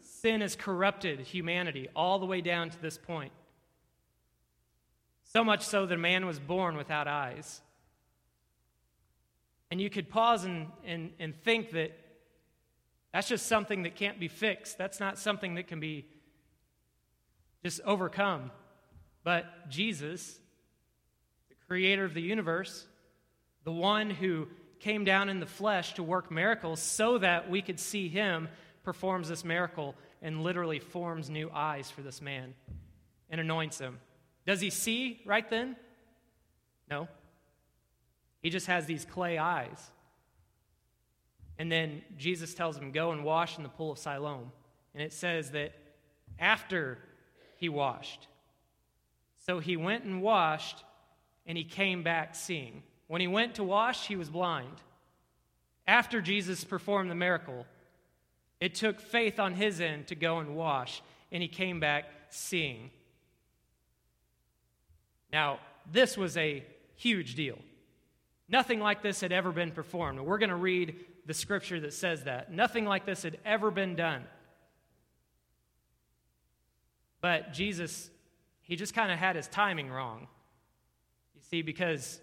Sin 0.00 0.40
has 0.40 0.56
corrupted 0.56 1.20
humanity 1.20 1.88
all 1.94 2.18
the 2.18 2.26
way 2.26 2.40
down 2.40 2.70
to 2.70 2.82
this 2.82 2.98
point. 2.98 3.32
So 5.32 5.44
much 5.44 5.62
so 5.62 5.86
that 5.86 5.94
a 5.94 5.98
man 5.98 6.26
was 6.26 6.40
born 6.40 6.76
without 6.76 7.06
eyes. 7.06 7.60
And 9.70 9.80
you 9.80 9.88
could 9.88 10.08
pause 10.08 10.44
and, 10.44 10.66
and, 10.84 11.12
and 11.20 11.40
think 11.44 11.70
that 11.70 11.96
that's 13.12 13.28
just 13.28 13.46
something 13.46 13.84
that 13.84 13.94
can't 13.94 14.18
be 14.18 14.26
fixed. 14.26 14.76
That's 14.76 14.98
not 14.98 15.18
something 15.18 15.54
that 15.54 15.68
can 15.68 15.78
be 15.78 16.06
just 17.62 17.80
overcome. 17.84 18.50
But 19.22 19.68
Jesus, 19.68 20.40
the 21.48 21.54
creator 21.68 22.04
of 22.04 22.14
the 22.14 22.22
universe, 22.22 22.86
the 23.62 23.72
one 23.72 24.10
who 24.10 24.48
came 24.80 25.04
down 25.04 25.28
in 25.28 25.38
the 25.38 25.46
flesh 25.46 25.94
to 25.94 26.02
work 26.02 26.32
miracles 26.32 26.80
so 26.80 27.18
that 27.18 27.48
we 27.48 27.62
could 27.62 27.78
see 27.78 28.08
him, 28.08 28.48
performs 28.82 29.28
this 29.28 29.44
miracle 29.44 29.94
and 30.22 30.42
literally 30.42 30.80
forms 30.80 31.30
new 31.30 31.48
eyes 31.54 31.88
for 31.88 32.02
this 32.02 32.20
man 32.20 32.54
and 33.28 33.40
anoints 33.40 33.78
him. 33.78 34.00
Does 34.50 34.60
he 34.60 34.70
see 34.70 35.20
right 35.24 35.48
then? 35.48 35.76
No. 36.90 37.06
He 38.42 38.50
just 38.50 38.66
has 38.66 38.84
these 38.84 39.04
clay 39.04 39.38
eyes. 39.38 39.92
And 41.56 41.70
then 41.70 42.02
Jesus 42.18 42.52
tells 42.52 42.76
him, 42.76 42.90
Go 42.90 43.12
and 43.12 43.22
wash 43.22 43.58
in 43.58 43.62
the 43.62 43.68
pool 43.68 43.92
of 43.92 43.98
Siloam. 44.00 44.50
And 44.92 45.04
it 45.04 45.12
says 45.12 45.52
that 45.52 45.72
after 46.36 46.98
he 47.58 47.68
washed. 47.68 48.26
So 49.46 49.60
he 49.60 49.76
went 49.76 50.02
and 50.02 50.20
washed, 50.20 50.82
and 51.46 51.56
he 51.56 51.62
came 51.62 52.02
back 52.02 52.34
seeing. 52.34 52.82
When 53.06 53.20
he 53.20 53.28
went 53.28 53.54
to 53.54 53.62
wash, 53.62 54.08
he 54.08 54.16
was 54.16 54.30
blind. 54.30 54.82
After 55.86 56.20
Jesus 56.20 56.64
performed 56.64 57.08
the 57.08 57.14
miracle, 57.14 57.66
it 58.60 58.74
took 58.74 58.98
faith 58.98 59.38
on 59.38 59.54
his 59.54 59.80
end 59.80 60.08
to 60.08 60.16
go 60.16 60.40
and 60.40 60.56
wash, 60.56 61.02
and 61.30 61.40
he 61.40 61.48
came 61.48 61.78
back 61.78 62.06
seeing. 62.30 62.90
Now, 65.32 65.60
this 65.90 66.16
was 66.16 66.36
a 66.36 66.64
huge 66.96 67.34
deal. 67.34 67.58
Nothing 68.48 68.80
like 68.80 69.02
this 69.02 69.20
had 69.20 69.32
ever 69.32 69.52
been 69.52 69.70
performed. 69.70 70.20
We're 70.20 70.38
going 70.38 70.50
to 70.50 70.56
read 70.56 70.96
the 71.26 71.34
scripture 71.34 71.78
that 71.80 71.92
says 71.92 72.24
that. 72.24 72.52
Nothing 72.52 72.84
like 72.84 73.06
this 73.06 73.22
had 73.22 73.38
ever 73.44 73.70
been 73.70 73.94
done. 73.94 74.24
But 77.20 77.52
Jesus, 77.52 78.10
he 78.62 78.76
just 78.76 78.94
kind 78.94 79.12
of 79.12 79.18
had 79.18 79.36
his 79.36 79.46
timing 79.46 79.90
wrong. 79.90 80.26
You 81.36 81.42
see, 81.48 81.62
because 81.62 82.20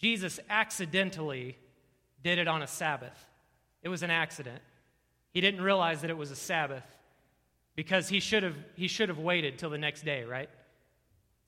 Jesus 0.00 0.38
accidentally 0.48 1.56
did 2.22 2.38
it 2.38 2.46
on 2.46 2.62
a 2.62 2.66
Sabbath. 2.66 3.26
It 3.82 3.88
was 3.88 4.02
an 4.02 4.10
accident. 4.10 4.60
He 5.32 5.40
didn't 5.40 5.62
realize 5.62 6.02
that 6.02 6.10
it 6.10 6.16
was 6.16 6.30
a 6.30 6.36
Sabbath 6.36 6.84
because 7.74 8.08
he 8.08 8.20
should 8.20 8.42
have, 8.42 8.56
he 8.74 8.88
should 8.88 9.08
have 9.08 9.18
waited 9.18 9.58
till 9.58 9.70
the 9.70 9.78
next 9.78 10.04
day, 10.04 10.24
right? 10.24 10.50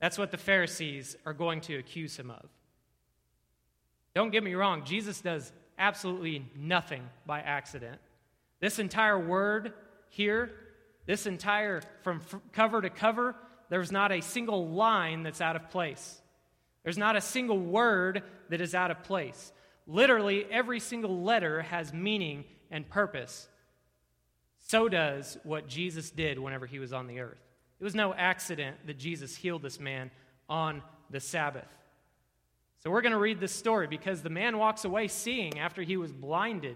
That's 0.03 0.17
what 0.17 0.31
the 0.31 0.37
Pharisees 0.37 1.15
are 1.25 1.31
going 1.31 1.61
to 1.61 1.77
accuse 1.77 2.19
him 2.19 2.29
of. 2.29 2.49
Don't 4.13 4.31
get 4.31 4.43
me 4.43 4.53
wrong, 4.53 4.83
Jesus 4.83 5.21
does 5.21 5.49
absolutely 5.79 6.45
nothing 6.57 7.07
by 7.25 7.39
accident. 7.39 8.01
This 8.59 8.79
entire 8.79 9.17
word 9.17 9.71
here, 10.09 10.51
this 11.05 11.25
entire, 11.25 11.83
from 12.01 12.19
cover 12.51 12.81
to 12.81 12.89
cover, 12.89 13.33
there's 13.69 13.93
not 13.93 14.11
a 14.11 14.21
single 14.21 14.67
line 14.67 15.23
that's 15.23 15.39
out 15.39 15.55
of 15.55 15.69
place. 15.69 16.21
There's 16.83 16.97
not 16.97 17.15
a 17.15 17.21
single 17.21 17.57
word 17.57 18.23
that 18.49 18.59
is 18.59 18.75
out 18.75 18.91
of 18.91 19.03
place. 19.03 19.53
Literally, 19.87 20.45
every 20.51 20.81
single 20.81 21.23
letter 21.23 21.61
has 21.61 21.93
meaning 21.93 22.43
and 22.69 22.89
purpose. 22.89 23.47
So 24.67 24.89
does 24.89 25.37
what 25.43 25.69
Jesus 25.69 26.11
did 26.11 26.39
whenever 26.39 26.65
he 26.65 26.79
was 26.79 26.91
on 26.91 27.07
the 27.07 27.21
earth. 27.21 27.52
It 27.79 27.83
was 27.83 27.95
no 27.95 28.13
accident 28.13 28.77
that 28.87 28.97
Jesus 28.97 29.35
healed 29.35 29.61
this 29.61 29.79
man 29.79 30.11
on 30.49 30.81
the 31.09 31.19
Sabbath. 31.19 31.67
So 32.83 32.91
we're 32.91 33.01
going 33.01 33.13
to 33.13 33.17
read 33.17 33.39
this 33.39 33.53
story 33.53 33.87
because 33.87 34.21
the 34.21 34.29
man 34.29 34.57
walks 34.57 34.83
away 34.83 35.07
seeing 35.07 35.57
after 35.59 35.81
he 35.81 35.95
was 35.95 36.11
blinded 36.11 36.75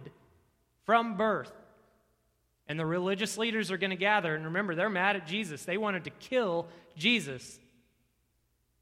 from 0.86 1.18
birth. 1.18 1.51
And 2.70 2.80
the 2.80 2.86
religious 2.86 3.38
leaders 3.38 3.72
are 3.72 3.77
going 3.77 3.92
to 3.92 3.98
gather. 3.98 4.34
And 4.36 4.46
remember, 4.46 4.75
they're 4.75 4.89
mad 4.89 5.16
at 5.16 5.27
Jesus. 5.27 5.63
They 5.63 5.77
wanted 5.77 6.06
to 6.06 6.10
kill 6.12 6.68
Jesus. 6.96 7.60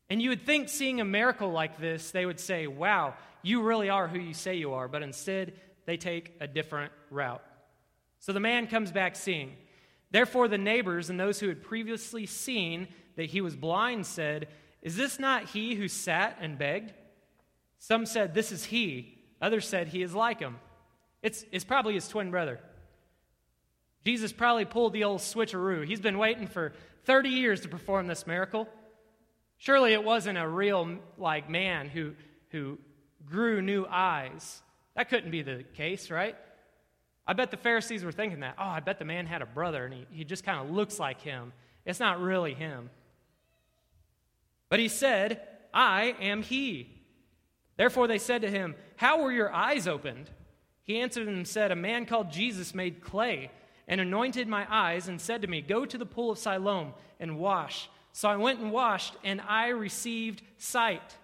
And 0.10 0.22
you 0.22 0.30
would 0.30 0.46
think, 0.46 0.70
seeing 0.70 1.02
a 1.02 1.06
miracle 1.06 1.52
like 1.52 1.80
this, 1.80 2.12
they 2.12 2.26
would 2.26 2.40
say, 2.40 2.68
Wow, 2.68 3.16
you 3.42 3.64
really 3.64 3.90
are 3.90 4.08
who 4.08 4.20
you 4.20 4.34
say 4.34 4.56
you 4.56 4.74
are. 4.74 4.88
But 4.88 5.02
instead, 5.02 5.54
they 5.86 5.98
take 5.98 6.36
a 6.40 6.48
different 6.48 6.92
route. 7.10 7.44
So 8.20 8.34
the 8.34 8.40
man 8.40 8.68
comes 8.68 8.92
back 8.92 9.16
seeing. 9.16 9.56
Therefore, 10.16 10.48
the 10.48 10.58
neighbors 10.58 11.10
and 11.10 11.20
those 11.20 11.42
who 11.42 11.50
had 11.50 11.62
previously 11.62 12.26
seen 12.26 12.88
that 13.18 13.26
he 13.26 13.42
was 13.42 13.54
blind 13.54 14.06
said, 14.06 14.48
Is 14.82 14.96
this 14.96 15.20
not 15.20 15.50
he 15.50 15.76
who 15.76 15.90
sat 15.90 16.38
and 16.40 16.58
begged? 16.58 16.94
Some 17.80 18.06
said, 18.06 18.34
This 18.34 18.54
is 18.54 18.64
he. 18.64 19.18
Others 19.42 19.68
said, 19.68 19.90
He 19.90 20.02
is 20.02 20.16
like 20.16 20.40
him. 20.40 20.56
It's, 21.22 21.44
it's 21.52 21.66
probably 21.66 21.96
his 21.96 22.08
twin 22.08 22.32
brother. 22.32 22.62
Jesus 24.06 24.32
probably 24.32 24.64
pulled 24.64 24.94
the 24.94 25.04
old 25.04 25.20
switcheroo. 25.20 25.86
He's 25.86 26.00
been 26.00 26.18
waiting 26.18 26.48
for 26.48 26.72
30 27.04 27.28
years 27.28 27.60
to 27.60 27.68
perform 27.68 28.08
this 28.08 28.26
miracle. 28.26 28.70
Surely 29.58 29.92
it 29.92 30.06
wasn't 30.06 30.38
a 30.38 30.48
real 30.48 30.98
like 31.18 31.50
man 31.50 31.90
who, 31.90 32.14
who 32.52 32.80
grew 33.26 33.62
new 33.62 33.86
eyes. 33.86 34.62
That 34.96 35.10
couldn't 35.10 35.32
be 35.32 35.42
the 35.42 35.66
case, 35.76 36.10
right? 36.10 36.38
I 37.28 37.34
bet 37.34 37.52
the 37.52 37.58
Pharisees 37.58 38.04
were 38.04 38.12
thinking 38.12 38.42
that. 38.42 38.56
Oh, 38.58 38.64
I 38.64 38.80
bet 38.80 39.00
the 39.00 39.06
man 39.06 39.26
had 39.26 39.42
a 39.42 39.46
brother 39.46 39.86
and 39.86 39.94
he, 39.94 40.06
he 40.12 40.24
just 40.24 40.44
kind 40.44 40.60
of 40.60 40.74
looks 40.74 41.00
like 41.00 41.22
him. 41.22 41.54
It's 41.86 42.00
not 42.00 42.20
really 42.20 42.54
him. 42.54 42.90
But 44.70 44.80
he 44.80 44.88
said, 44.88 45.42
I 45.74 46.16
am 46.20 46.42
he. 46.42 46.90
Therefore 47.78 48.08
they 48.08 48.18
said 48.18 48.42
to 48.42 48.50
him, 48.50 48.76
How 48.96 49.22
were 49.22 49.32
your 49.32 49.52
eyes 49.52 49.88
opened? 49.88 50.30
He 50.84 51.00
answered 51.00 51.28
and 51.28 51.48
said, 51.48 51.72
A 51.72 51.76
man 51.76 52.06
called 52.06 52.32
Jesus 52.32 52.76
made 52.76 53.02
clay 53.02 53.52
and 53.88 54.00
anointed 54.00 54.48
my 54.48 54.66
eyes 54.70 55.08
and 55.08 55.20
said 55.20 55.42
to 55.42 55.48
me, 55.48 55.62
Go 55.62 55.86
to 55.86 55.98
the 55.98 56.06
pool 56.06 56.32
of 56.32 56.38
Siloam 56.38 56.94
and 57.20 57.38
wash. 57.38 57.90
So 58.12 58.30
I 58.30 58.38
went 58.38 58.60
and 58.62 58.72
washed, 58.72 59.16
and 59.26 59.42
I 59.42 59.68
received 59.68 60.42
sight. 60.58 61.18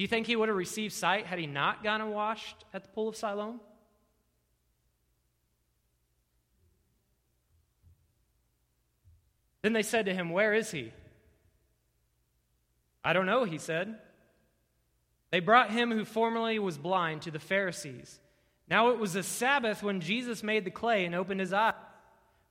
Do 0.00 0.02
you 0.02 0.08
think 0.08 0.26
he 0.26 0.34
would 0.34 0.48
have 0.48 0.56
received 0.56 0.94
sight 0.94 1.26
had 1.26 1.38
he 1.38 1.46
not 1.46 1.84
gone 1.84 2.00
and 2.00 2.10
washed 2.10 2.64
at 2.72 2.84
the 2.84 2.88
pool 2.88 3.10
of 3.10 3.16
Siloam? 3.16 3.60
Then 9.60 9.74
they 9.74 9.82
said 9.82 10.06
to 10.06 10.14
him, 10.14 10.30
Where 10.30 10.54
is 10.54 10.70
he? 10.70 10.94
I 13.04 13.12
don't 13.12 13.26
know, 13.26 13.44
he 13.44 13.58
said. 13.58 13.98
They 15.32 15.40
brought 15.40 15.70
him 15.70 15.90
who 15.90 16.06
formerly 16.06 16.58
was 16.58 16.78
blind 16.78 17.20
to 17.20 17.30
the 17.30 17.38
Pharisees. 17.38 18.20
Now 18.70 18.88
it 18.92 18.98
was 18.98 19.16
a 19.16 19.22
Sabbath 19.22 19.82
when 19.82 20.00
Jesus 20.00 20.42
made 20.42 20.64
the 20.64 20.70
clay 20.70 21.04
and 21.04 21.14
opened 21.14 21.40
his 21.40 21.52
eyes. 21.52 21.74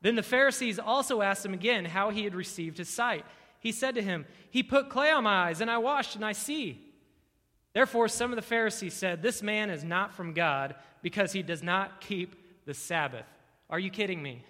Then 0.02 0.14
the 0.14 0.22
Pharisees 0.22 0.78
also 0.78 1.24
asked 1.24 1.48
him 1.48 1.56
again 1.56 1.86
how 1.86 2.12
he 2.12 2.26
had 2.26 2.36
received 2.36 2.78
his 2.78 2.90
sight. 2.90 3.26
He 3.60 3.72
said 3.72 3.96
to 3.96 4.04
him, 4.04 4.28
He 4.52 4.62
put 4.62 4.92
clay 4.92 5.10
on 5.10 5.24
my 5.24 5.48
eyes, 5.48 5.62
and 5.62 5.72
I 5.72 5.80
washed, 5.80 6.16
and 6.16 6.24
I 6.24 6.34
see. 6.34 6.86
Therefore, 7.74 8.08
some 8.08 8.32
of 8.32 8.36
the 8.36 8.42
Pharisees 8.42 8.94
said, 8.94 9.22
This 9.22 9.44
man 9.44 9.70
is 9.70 9.84
not 9.84 10.14
from 10.14 10.34
God 10.34 10.76
because 11.02 11.32
he 11.32 11.44
does 11.44 11.64
not 11.64 12.02
keep 12.02 12.66
the 12.66 12.74
Sabbath. 12.74 13.26
Are 13.70 13.80
you 13.80 13.90
kidding 13.92 14.22
me? 14.22 14.44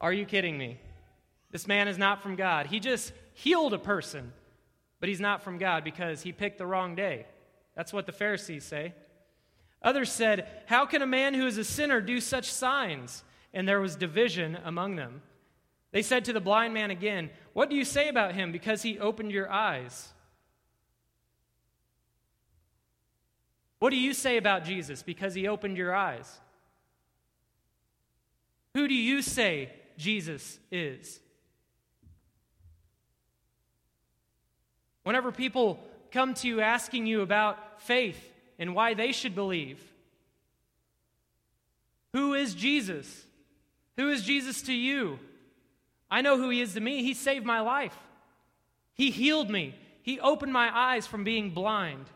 Are 0.00 0.12
you 0.12 0.26
kidding 0.26 0.56
me? 0.56 0.78
This 1.50 1.66
man 1.66 1.88
is 1.88 1.98
not 1.98 2.22
from 2.22 2.36
God. 2.36 2.66
He 2.66 2.78
just 2.78 3.12
healed 3.32 3.72
a 3.72 3.78
person, 3.78 4.32
but 5.00 5.08
he's 5.08 5.20
not 5.20 5.42
from 5.42 5.58
God 5.58 5.82
because 5.82 6.22
he 6.22 6.32
picked 6.32 6.58
the 6.58 6.66
wrong 6.66 6.94
day. 6.94 7.26
That's 7.74 7.92
what 7.92 8.06
the 8.06 8.12
Pharisees 8.12 8.64
say. 8.64 8.92
Others 9.82 10.12
said, 10.12 10.48
How 10.66 10.84
can 10.86 11.02
a 11.02 11.06
man 11.06 11.34
who 11.34 11.46
is 11.46 11.58
a 11.58 11.64
sinner 11.64 12.00
do 12.00 12.20
such 12.20 12.52
signs? 12.52 13.24
And 13.54 13.66
there 13.66 13.80
was 13.80 13.96
division 13.96 14.58
among 14.62 14.96
them. 14.96 15.22
They 15.90 16.02
said 16.02 16.26
to 16.26 16.34
the 16.34 16.40
blind 16.40 16.74
man 16.74 16.90
again, 16.90 17.30
What 17.54 17.70
do 17.70 17.76
you 17.76 17.84
say 17.84 18.08
about 18.08 18.34
him 18.34 18.52
because 18.52 18.82
he 18.82 18.98
opened 18.98 19.32
your 19.32 19.50
eyes? 19.50 20.12
What 23.78 23.90
do 23.90 23.96
you 23.96 24.12
say 24.12 24.36
about 24.36 24.64
Jesus 24.64 25.02
because 25.02 25.34
he 25.34 25.48
opened 25.48 25.76
your 25.76 25.94
eyes? 25.94 26.40
Who 28.74 28.88
do 28.88 28.94
you 28.94 29.22
say 29.22 29.70
Jesus 29.98 30.58
is. 30.70 31.20
Whenever 35.02 35.32
people 35.32 35.80
come 36.12 36.34
to 36.34 36.48
you 36.48 36.60
asking 36.60 37.06
you 37.06 37.20
about 37.20 37.82
faith 37.82 38.32
and 38.58 38.74
why 38.74 38.94
they 38.94 39.12
should 39.12 39.34
believe, 39.34 39.82
who 42.12 42.34
is 42.34 42.54
Jesus? 42.54 43.26
Who 43.96 44.08
is 44.08 44.22
Jesus 44.22 44.62
to 44.62 44.72
you? 44.72 45.18
I 46.10 46.22
know 46.22 46.38
who 46.38 46.48
he 46.48 46.60
is 46.60 46.74
to 46.74 46.80
me. 46.80 47.02
He 47.02 47.12
saved 47.12 47.44
my 47.44 47.60
life. 47.60 47.96
He 48.94 49.10
healed 49.10 49.50
me. 49.50 49.74
He 50.02 50.20
opened 50.20 50.52
my 50.52 50.70
eyes 50.74 51.06
from 51.06 51.24
being 51.24 51.50
blind. 51.50 52.06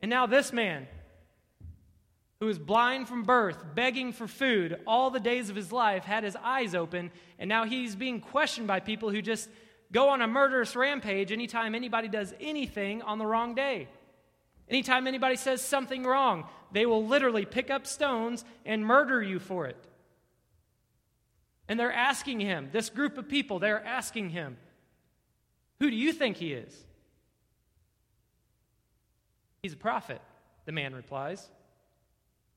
And 0.00 0.10
now, 0.10 0.26
this 0.26 0.52
man, 0.52 0.86
who 2.40 2.46
was 2.46 2.58
blind 2.58 3.08
from 3.08 3.24
birth, 3.24 3.64
begging 3.74 4.12
for 4.12 4.28
food 4.28 4.80
all 4.86 5.10
the 5.10 5.20
days 5.20 5.50
of 5.50 5.56
his 5.56 5.72
life, 5.72 6.04
had 6.04 6.22
his 6.22 6.36
eyes 6.36 6.74
open, 6.74 7.10
and 7.38 7.48
now 7.48 7.64
he's 7.64 7.96
being 7.96 8.20
questioned 8.20 8.68
by 8.68 8.78
people 8.78 9.10
who 9.10 9.20
just 9.20 9.48
go 9.90 10.10
on 10.10 10.22
a 10.22 10.26
murderous 10.26 10.76
rampage 10.76 11.32
anytime 11.32 11.74
anybody 11.74 12.08
does 12.08 12.32
anything 12.40 13.02
on 13.02 13.18
the 13.18 13.26
wrong 13.26 13.54
day. 13.54 13.88
Anytime 14.68 15.06
anybody 15.06 15.36
says 15.36 15.62
something 15.62 16.04
wrong, 16.04 16.46
they 16.72 16.86
will 16.86 17.04
literally 17.06 17.46
pick 17.46 17.70
up 17.70 17.86
stones 17.86 18.44
and 18.64 18.84
murder 18.84 19.22
you 19.22 19.38
for 19.38 19.66
it. 19.66 19.76
And 21.68 21.80
they're 21.80 21.92
asking 21.92 22.40
him, 22.40 22.68
this 22.72 22.88
group 22.90 23.18
of 23.18 23.28
people, 23.28 23.58
they're 23.58 23.84
asking 23.84 24.30
him, 24.30 24.58
Who 25.80 25.90
do 25.90 25.96
you 25.96 26.12
think 26.12 26.36
he 26.36 26.52
is? 26.52 26.74
He's 29.62 29.72
a 29.72 29.76
prophet, 29.76 30.20
the 30.66 30.72
man 30.72 30.94
replies. 30.94 31.48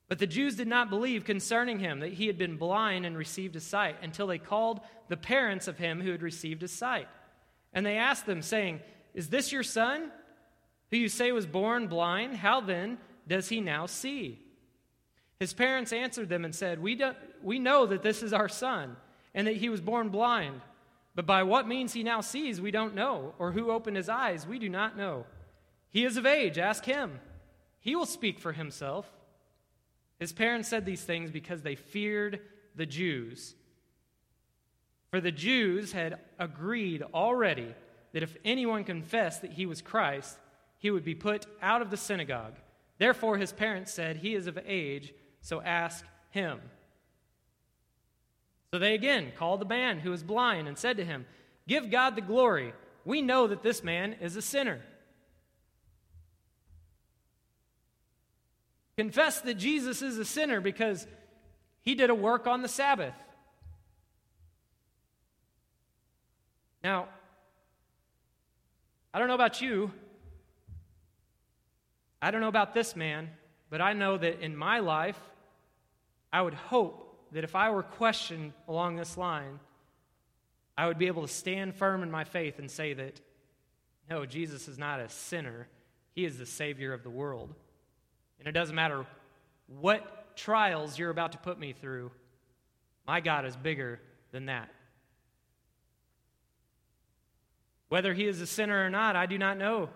But 0.08 0.20
the 0.20 0.28
Jews 0.28 0.56
did 0.56 0.68
not 0.68 0.90
believe 0.90 1.24
concerning 1.24 1.80
him 1.80 2.02
that 2.02 2.14
he 2.14 2.28
had 2.28 2.38
been 2.38 2.58
blind 2.58 3.06
and 3.06 3.18
received 3.18 3.54
his 3.54 3.64
sight 3.64 3.96
until 4.02 4.28
they 4.28 4.38
called 4.38 4.82
the 5.08 5.16
parents 5.16 5.70
of 5.70 5.78
him 5.78 6.02
who 6.02 6.12
had 6.12 6.22
received 6.22 6.62
his 6.62 6.74
sight. 6.74 7.08
And 7.74 7.86
they 7.86 7.98
asked 7.98 8.26
them, 8.26 8.42
saying, 8.42 8.82
Is 9.14 9.30
this 9.30 9.54
your 9.54 9.64
son, 9.64 10.12
who 10.90 10.98
you 10.98 11.08
say 11.08 11.32
was 11.32 11.46
born 11.46 11.88
blind? 11.88 12.36
How 12.36 12.60
then 12.60 12.98
does 13.28 13.48
he 13.48 13.62
now 13.62 13.86
see? 13.86 14.40
His 15.40 15.54
parents 15.54 15.94
answered 15.94 16.30
them 16.30 16.44
and 16.44 16.54
said, 16.54 16.80
We, 16.80 16.96
do, 16.96 17.14
we 17.42 17.58
know 17.58 17.86
that 17.86 18.04
this 18.04 18.22
is 18.22 18.34
our 18.34 18.50
son, 18.50 18.98
and 19.34 19.48
that 19.48 19.56
he 19.56 19.70
was 19.70 19.80
born 19.80 20.10
blind. 20.10 20.60
But 21.16 21.26
by 21.26 21.44
what 21.44 21.68
means 21.68 21.94
he 21.94 22.04
now 22.04 22.22
sees, 22.22 22.60
we 22.62 22.72
don't 22.72 22.96
know, 22.96 23.34
or 23.40 23.52
who 23.52 23.72
opened 23.72 23.98
his 23.98 24.10
eyes, 24.10 24.46
we 24.46 24.60
do 24.60 24.70
not 24.70 24.98
know. 24.98 25.26
He 25.92 26.06
is 26.06 26.18
of 26.18 26.26
age, 26.26 26.58
ask 26.58 26.86
him. 26.86 27.20
He 27.80 27.96
will 27.96 28.06
speak 28.06 28.40
for 28.40 28.54
himself. 28.54 29.06
His 30.20 30.34
parents 30.34 30.70
said 30.70 30.86
these 30.86 31.04
things 31.04 31.32
because 31.32 31.62
they 31.62 31.76
feared 31.76 32.40
the 32.76 32.86
Jews. 32.86 33.56
For 35.10 35.20
the 35.20 35.32
Jews 35.32 35.92
had 35.92 36.20
agreed 36.40 37.04
already 37.14 37.76
that 38.14 38.24
if 38.24 38.38
anyone 38.46 38.84
confessed 38.84 39.42
that 39.42 39.54
he 39.54 39.66
was 39.66 39.82
Christ, 39.82 40.38
he 40.78 40.90
would 40.90 41.04
be 41.04 41.16
put 41.16 41.46
out 41.62 41.82
of 41.82 41.92
the 41.92 41.98
synagogue. 41.98 42.56
Therefore, 42.98 43.38
his 43.38 43.52
parents 43.52 43.92
said, 43.92 44.18
He 44.18 44.36
is 44.36 44.48
of 44.48 44.58
age, 44.66 45.14
so 45.42 45.62
ask 45.62 46.06
him. 46.30 46.60
So 48.72 48.80
they 48.80 48.94
again 48.94 49.34
called 49.38 49.60
the 49.60 49.66
man 49.66 50.00
who 50.00 50.12
was 50.12 50.24
blind 50.24 50.68
and 50.68 50.78
said 50.78 50.98
to 50.98 51.06
him, 51.06 51.26
Give 51.68 51.92
God 51.92 52.16
the 52.16 52.22
glory. 52.22 52.74
We 53.04 53.22
know 53.22 53.48
that 53.48 53.64
this 53.64 53.84
man 53.84 54.16
is 54.22 54.36
a 54.36 54.42
sinner. 54.42 54.82
Confess 59.02 59.42
that 59.42 59.56
Jesus 59.56 60.04
is 60.04 60.20
a 60.20 60.26
sinner 60.26 60.62
because 60.62 61.08
he 61.82 61.96
did 61.96 62.12
a 62.12 62.14
work 62.14 62.46
on 62.46 62.62
the 62.62 62.68
Sabbath. 62.68 63.16
Now, 66.84 67.08
I 69.12 69.18
don't 69.18 69.28
know 69.28 69.34
about 69.34 69.60
you. 69.60 69.92
I 72.22 72.30
don't 72.30 72.42
know 72.42 72.48
about 72.48 72.76
this 72.76 72.96
man, 72.96 73.32
but 73.72 73.82
I 73.82 73.94
know 73.94 74.20
that 74.20 74.42
in 74.42 74.56
my 74.56 74.78
life, 74.78 75.20
I 76.32 76.44
would 76.44 76.54
hope 76.54 77.26
that 77.32 77.44
if 77.44 77.56
I 77.56 77.72
were 77.72 77.82
questioned 77.82 78.54
along 78.68 78.98
this 78.98 79.18
line, 79.18 79.60
I 80.78 80.86
would 80.86 81.00
be 81.00 81.08
able 81.08 81.24
to 81.24 81.28
stand 81.28 81.74
firm 81.74 82.04
in 82.04 82.12
my 82.12 82.24
faith 82.24 82.60
and 82.60 82.70
say 82.70 82.94
that, 82.94 83.20
no, 84.08 84.28
Jesus 84.28 84.68
is 84.68 84.78
not 84.78 85.00
a 85.00 85.10
sinner, 85.10 85.68
he 86.14 86.24
is 86.24 86.38
the 86.38 86.46
Savior 86.46 86.94
of 86.94 87.02
the 87.02 87.10
world. 87.10 87.56
And 88.42 88.48
it 88.48 88.54
doesn't 88.54 88.76
matter 88.76 89.06
what 89.68 90.36
trials 90.36 90.98
you're 90.98 91.12
about 91.12 91.34
to 91.34 91.38
put 91.38 91.60
me 91.60 91.74
through, 91.74 92.12
my 93.06 93.22
God 93.22 93.46
is 93.46 93.56
bigger 93.56 94.00
than 94.32 94.48
that. 94.48 94.70
Whether 97.90 98.16
he 98.16 98.26
is 98.26 98.42
a 98.42 98.48
sinner 98.48 98.84
or 98.84 98.90
not, 98.90 99.16
I 99.16 99.28
do 99.28 99.38
not 99.38 99.60
know. 99.60 99.90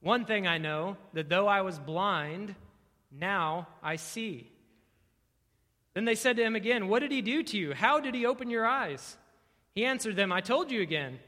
One 0.00 0.26
thing 0.26 0.46
I 0.46 0.58
know 0.58 0.98
that 1.14 1.30
though 1.30 1.48
I 1.48 1.62
was 1.62 1.78
blind, 1.78 2.54
now 3.10 3.68
I 3.82 3.96
see. 3.96 4.50
Then 5.94 6.04
they 6.04 6.14
said 6.14 6.36
to 6.36 6.44
him 6.44 6.56
again, 6.56 6.88
What 6.88 6.98
did 6.98 7.10
he 7.10 7.22
do 7.22 7.42
to 7.42 7.56
you? 7.56 7.72
How 7.72 8.00
did 8.00 8.14
he 8.14 8.26
open 8.26 8.50
your 8.50 8.66
eyes? 8.66 9.16
He 9.74 9.86
answered 9.86 10.16
them, 10.16 10.30
I 10.30 10.42
told 10.42 10.70
you 10.70 10.82
again. 10.82 11.18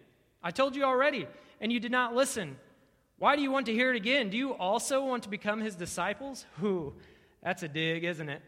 I 0.42 0.50
told 0.50 0.76
you 0.76 0.84
already, 0.84 1.26
and 1.58 1.72
you 1.72 1.80
did 1.80 1.92
not 1.92 2.14
listen. 2.14 2.58
Why 3.24 3.36
do 3.36 3.42
you 3.42 3.50
want 3.50 3.64
to 3.66 3.72
hear 3.72 3.88
it 3.88 3.96
again? 3.96 4.28
Do 4.28 4.36
you 4.36 4.52
also 4.52 5.02
want 5.02 5.22
to 5.22 5.30
become 5.30 5.58
his 5.58 5.74
disciples? 5.74 6.44
Who? 6.60 6.92
That's 7.42 7.62
a 7.62 7.68
dig, 7.68 8.04
isn't 8.04 8.28
it? 8.28 8.42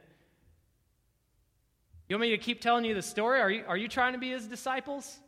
You 2.10 2.16
want 2.16 2.28
me 2.28 2.30
to 2.32 2.36
keep 2.36 2.60
telling 2.60 2.84
you 2.84 2.94
the 2.94 3.00
story? 3.00 3.40
Are 3.40 3.50
you, 3.50 3.64
are 3.66 3.76
you 3.78 3.88
trying 3.88 4.12
to 4.12 4.18
be 4.18 4.28
his 4.28 4.46
disciples? 4.46 5.18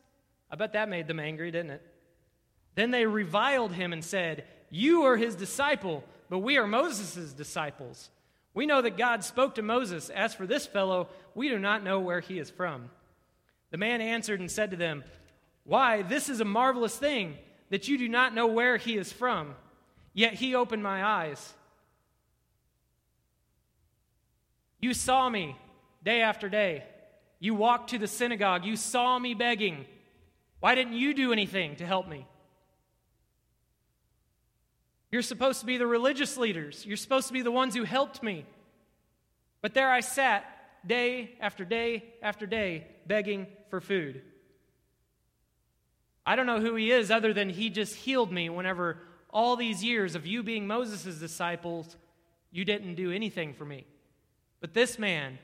I 0.51 0.55
bet 0.55 0.73
that 0.73 0.87
made 0.87 1.07
them 1.07 1.19
angry, 1.19 1.49
didn't 1.49 1.71
it? 1.71 1.81
Then 2.75 2.91
they 2.91 3.07
reviled 3.07 3.71
him 3.71 3.91
and 3.91 4.05
said, 4.05 4.45
You 4.69 5.05
are 5.05 5.17
his 5.17 5.33
disciple, 5.33 6.03
but 6.29 6.39
we 6.39 6.59
are 6.59 6.67
Moses' 6.67 7.33
disciples. 7.33 8.11
We 8.53 8.67
know 8.67 8.83
that 8.83 8.97
God 8.97 9.23
spoke 9.23 9.55
to 9.55 9.63
Moses. 9.63 10.11
As 10.11 10.35
for 10.35 10.45
this 10.45 10.67
fellow, 10.67 11.09
we 11.33 11.49
do 11.49 11.57
not 11.57 11.83
know 11.83 11.99
where 11.99 12.19
he 12.19 12.37
is 12.37 12.51
from. 12.51 12.91
The 13.71 13.79
man 13.79 13.99
answered 13.99 14.41
and 14.41 14.51
said 14.51 14.69
to 14.69 14.77
them, 14.77 15.03
Why, 15.63 16.03
this 16.03 16.29
is 16.29 16.39
a 16.39 16.45
marvelous 16.45 16.95
thing 16.95 17.39
that 17.69 17.87
you 17.87 17.97
do 17.97 18.09
not 18.09 18.33
know 18.33 18.47
where 18.47 18.77
he 18.77 18.97
is 18.97 19.11
from, 19.11 19.55
yet 20.13 20.33
he 20.33 20.55
opened 20.55 20.83
my 20.83 21.03
eyes. 21.03 21.53
You 24.79 24.93
saw 24.93 25.29
me 25.29 25.57
day 26.03 26.21
after 26.21 26.49
day. 26.49 26.83
You 27.39 27.53
walked 27.53 27.91
to 27.91 27.97
the 27.97 28.07
synagogue. 28.07 28.65
You 28.65 28.75
saw 28.75 29.19
me 29.19 29.33
begging. 29.33 29.85
Why 30.59 30.75
didn't 30.75 30.93
you 30.93 31.13
do 31.13 31.31
anything 31.31 31.75
to 31.77 31.85
help 31.85 32.07
me? 32.07 32.25
You're 35.11 35.21
supposed 35.21 35.61
to 35.61 35.65
be 35.65 35.77
the 35.77 35.87
religious 35.87 36.37
leaders. 36.37 36.85
You're 36.85 36.97
supposed 36.97 37.27
to 37.27 37.33
be 37.33 37.41
the 37.41 37.51
ones 37.51 37.75
who 37.75 37.83
helped 37.83 38.21
me. 38.21 38.45
But 39.61 39.73
there 39.73 39.89
I 39.89 40.01
sat 40.01 40.45
day 40.85 41.35
after 41.41 41.65
day 41.65 42.13
after 42.21 42.45
day 42.45 42.87
begging 43.05 43.47
for 43.69 43.81
food. 43.81 44.21
I 46.29 46.35
don't 46.35 46.45
know 46.45 46.59
who 46.59 46.75
he 46.75 46.91
is 46.91 47.09
other 47.09 47.33
than 47.33 47.49
he 47.49 47.71
just 47.71 47.95
healed 47.95 48.31
me 48.31 48.51
whenever 48.51 48.99
all 49.31 49.55
these 49.55 49.83
years 49.83 50.13
of 50.13 50.27
you 50.27 50.43
being 50.43 50.67
Moses' 50.67 51.17
disciples, 51.17 51.97
you 52.51 52.63
didn't 52.63 52.93
do 52.93 53.11
anything 53.11 53.55
for 53.55 53.65
me. 53.65 53.87
But 54.61 54.75
this 54.75 54.99
man 54.99 55.39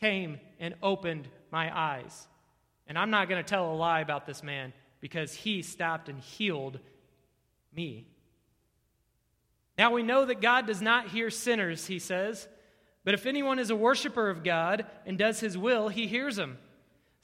came 0.00 0.40
and 0.58 0.74
opened 0.82 1.28
my 1.52 1.70
eyes. 1.72 2.26
And 2.88 2.98
I'm 2.98 3.10
not 3.10 3.28
going 3.28 3.40
to 3.40 3.48
tell 3.48 3.70
a 3.70 3.76
lie 3.76 4.00
about 4.00 4.26
this 4.26 4.42
man 4.42 4.72
because 4.98 5.32
he 5.32 5.62
stopped 5.62 6.08
and 6.08 6.18
healed 6.18 6.80
me. 7.72 8.08
Now 9.78 9.92
we 9.92 10.02
know 10.02 10.24
that 10.24 10.40
God 10.40 10.66
does 10.66 10.82
not 10.82 11.10
hear 11.10 11.30
sinners, 11.30 11.86
he 11.86 12.00
says, 12.00 12.48
but 13.04 13.14
if 13.14 13.24
anyone 13.24 13.60
is 13.60 13.70
a 13.70 13.76
worshiper 13.76 14.30
of 14.30 14.42
God 14.42 14.84
and 15.06 15.16
does 15.16 15.38
his 15.38 15.56
will, 15.56 15.90
he 15.90 16.08
hears 16.08 16.36
him. 16.36 16.58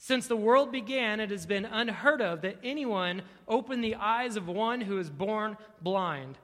Since 0.03 0.27
the 0.27 0.35
world 0.35 0.69
began, 0.69 1.21
it 1.21 1.31
has 1.31 1.45
been 1.45 1.63
unheard 1.63 2.21
of 2.21 2.41
that 2.41 2.57
anyone 2.61 3.21
opened 3.47 3.81
the 3.81 3.95
eyes 3.95 4.35
of 4.35 4.49
one 4.49 4.81
who 4.81 4.99
is 4.99 5.09
born 5.09 5.55
blind. 5.81 6.37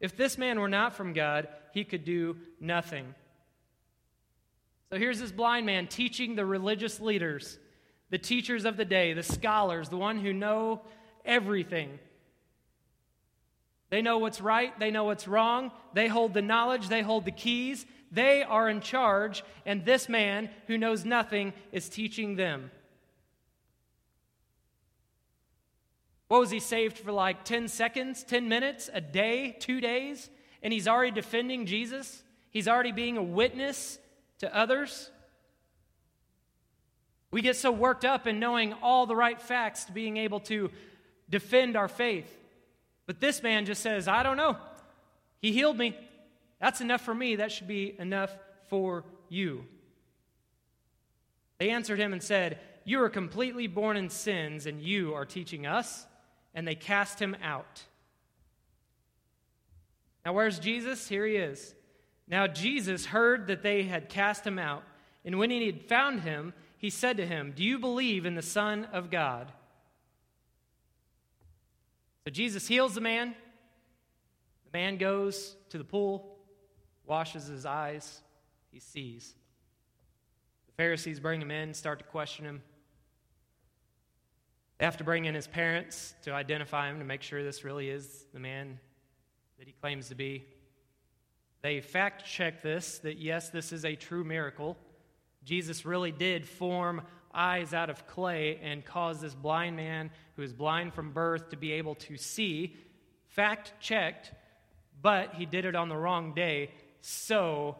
If 0.00 0.18
this 0.18 0.36
man 0.36 0.60
were 0.60 0.68
not 0.68 0.94
from 0.94 1.14
God, 1.14 1.48
he 1.72 1.82
could 1.82 2.04
do 2.04 2.36
nothing. 2.60 3.14
So 4.90 4.98
here's 4.98 5.18
this 5.18 5.32
blind 5.32 5.64
man 5.64 5.86
teaching 5.86 6.34
the 6.34 6.44
religious 6.44 7.00
leaders, 7.00 7.58
the 8.10 8.18
teachers 8.18 8.66
of 8.66 8.76
the 8.76 8.84
day, 8.84 9.14
the 9.14 9.22
scholars, 9.22 9.88
the 9.88 9.96
one 9.96 10.18
who 10.18 10.34
know 10.34 10.82
everything. 11.24 11.98
They 13.88 14.02
know 14.02 14.18
what's 14.18 14.42
right, 14.42 14.78
they 14.78 14.90
know 14.90 15.04
what's 15.04 15.26
wrong, 15.26 15.72
they 15.94 16.08
hold 16.08 16.34
the 16.34 16.42
knowledge, 16.42 16.88
they 16.88 17.00
hold 17.00 17.24
the 17.24 17.30
keys, 17.30 17.86
they 18.12 18.42
are 18.42 18.68
in 18.68 18.82
charge, 18.82 19.42
and 19.64 19.86
this 19.86 20.06
man 20.06 20.50
who 20.66 20.76
knows 20.76 21.06
nothing 21.06 21.54
is 21.72 21.88
teaching 21.88 22.36
them. 22.36 22.70
What 26.28 26.40
was 26.40 26.50
he 26.50 26.60
saved 26.60 26.98
for 26.98 27.12
like 27.12 27.44
10 27.44 27.68
seconds, 27.68 28.24
10 28.24 28.48
minutes, 28.48 28.90
a 28.92 29.00
day, 29.00 29.56
two 29.58 29.80
days? 29.80 30.28
And 30.62 30.72
he's 30.72 30.88
already 30.88 31.12
defending 31.12 31.66
Jesus? 31.66 32.22
He's 32.50 32.66
already 32.66 32.92
being 32.92 33.16
a 33.16 33.22
witness 33.22 33.98
to 34.38 34.54
others. 34.54 35.10
We 37.30 37.42
get 37.42 37.56
so 37.56 37.70
worked 37.70 38.04
up 38.04 38.26
in 38.26 38.40
knowing 38.40 38.72
all 38.72 39.06
the 39.06 39.16
right 39.16 39.40
facts 39.40 39.84
to 39.84 39.92
being 39.92 40.16
able 40.16 40.40
to 40.40 40.70
defend 41.28 41.76
our 41.76 41.88
faith. 41.88 42.34
But 43.06 43.20
this 43.20 43.42
man 43.42 43.66
just 43.66 43.82
says, 43.82 44.08
I 44.08 44.22
don't 44.22 44.36
know. 44.36 44.56
He 45.40 45.52
healed 45.52 45.76
me. 45.76 45.96
That's 46.60 46.80
enough 46.80 47.02
for 47.02 47.14
me. 47.14 47.36
That 47.36 47.52
should 47.52 47.68
be 47.68 47.94
enough 47.98 48.34
for 48.68 49.04
you. 49.28 49.64
They 51.58 51.70
answered 51.70 51.98
him 51.98 52.12
and 52.12 52.22
said, 52.22 52.58
You 52.84 53.02
are 53.02 53.10
completely 53.10 53.66
born 53.66 53.96
in 53.96 54.10
sins, 54.10 54.66
and 54.66 54.80
you 54.80 55.14
are 55.14 55.24
teaching 55.24 55.66
us. 55.66 56.06
And 56.56 56.66
they 56.66 56.74
cast 56.74 57.20
him 57.20 57.36
out. 57.40 57.84
Now, 60.24 60.32
where's 60.32 60.58
Jesus? 60.58 61.06
Here 61.06 61.24
he 61.24 61.36
is. 61.36 61.76
Now 62.28 62.46
Jesus 62.46 63.06
heard 63.06 63.46
that 63.46 63.62
they 63.62 63.84
had 63.84 64.08
cast 64.08 64.44
him 64.46 64.58
out, 64.58 64.82
and 65.24 65.38
when 65.38 65.50
he 65.50 65.66
had 65.66 65.82
found 65.82 66.22
him, 66.22 66.52
he 66.78 66.90
said 66.90 67.16
to 67.18 67.26
him, 67.26 67.52
Do 67.54 67.62
you 67.62 67.78
believe 67.78 68.26
in 68.26 68.34
the 68.34 68.42
Son 68.42 68.86
of 68.86 69.10
God? 69.10 69.52
So 72.24 72.30
Jesus 72.30 72.66
heals 72.66 72.94
the 72.94 73.00
man. 73.00 73.34
The 74.64 74.78
man 74.78 74.96
goes 74.96 75.54
to 75.70 75.78
the 75.78 75.84
pool, 75.84 76.36
washes 77.06 77.46
his 77.46 77.64
eyes, 77.64 78.20
he 78.72 78.80
sees. 78.80 79.34
The 80.66 80.72
Pharisees 80.72 81.20
bring 81.20 81.40
him 81.40 81.52
in, 81.52 81.72
start 81.72 82.00
to 82.00 82.04
question 82.04 82.44
him. 82.44 82.62
They 84.78 84.84
have 84.84 84.98
to 84.98 85.04
bring 85.04 85.24
in 85.24 85.34
his 85.34 85.46
parents 85.46 86.14
to 86.22 86.32
identify 86.32 86.90
him 86.90 86.98
to 86.98 87.04
make 87.04 87.22
sure 87.22 87.42
this 87.42 87.64
really 87.64 87.88
is 87.88 88.26
the 88.34 88.40
man 88.40 88.78
that 89.58 89.66
he 89.66 89.72
claims 89.72 90.08
to 90.08 90.14
be. 90.14 90.44
They 91.62 91.80
fact 91.80 92.26
check 92.26 92.62
this 92.62 92.98
that 92.98 93.18
yes, 93.18 93.50
this 93.50 93.72
is 93.72 93.84
a 93.84 93.96
true 93.96 94.22
miracle. 94.22 94.76
Jesus 95.44 95.86
really 95.86 96.12
did 96.12 96.46
form 96.46 97.02
eyes 97.32 97.72
out 97.74 97.90
of 97.90 98.06
clay 98.06 98.58
and 98.62 98.84
cause 98.84 99.20
this 99.20 99.34
blind 99.34 99.76
man 99.76 100.10
who 100.36 100.42
is 100.42 100.52
blind 100.52 100.94
from 100.94 101.12
birth 101.12 101.50
to 101.50 101.56
be 101.56 101.72
able 101.72 101.94
to 101.94 102.16
see. 102.16 102.76
Fact 103.28 103.72
checked, 103.80 104.32
but 105.00 105.34
he 105.34 105.46
did 105.46 105.64
it 105.64 105.74
on 105.74 105.88
the 105.88 105.96
wrong 105.96 106.34
day. 106.34 106.70
So 107.00 107.76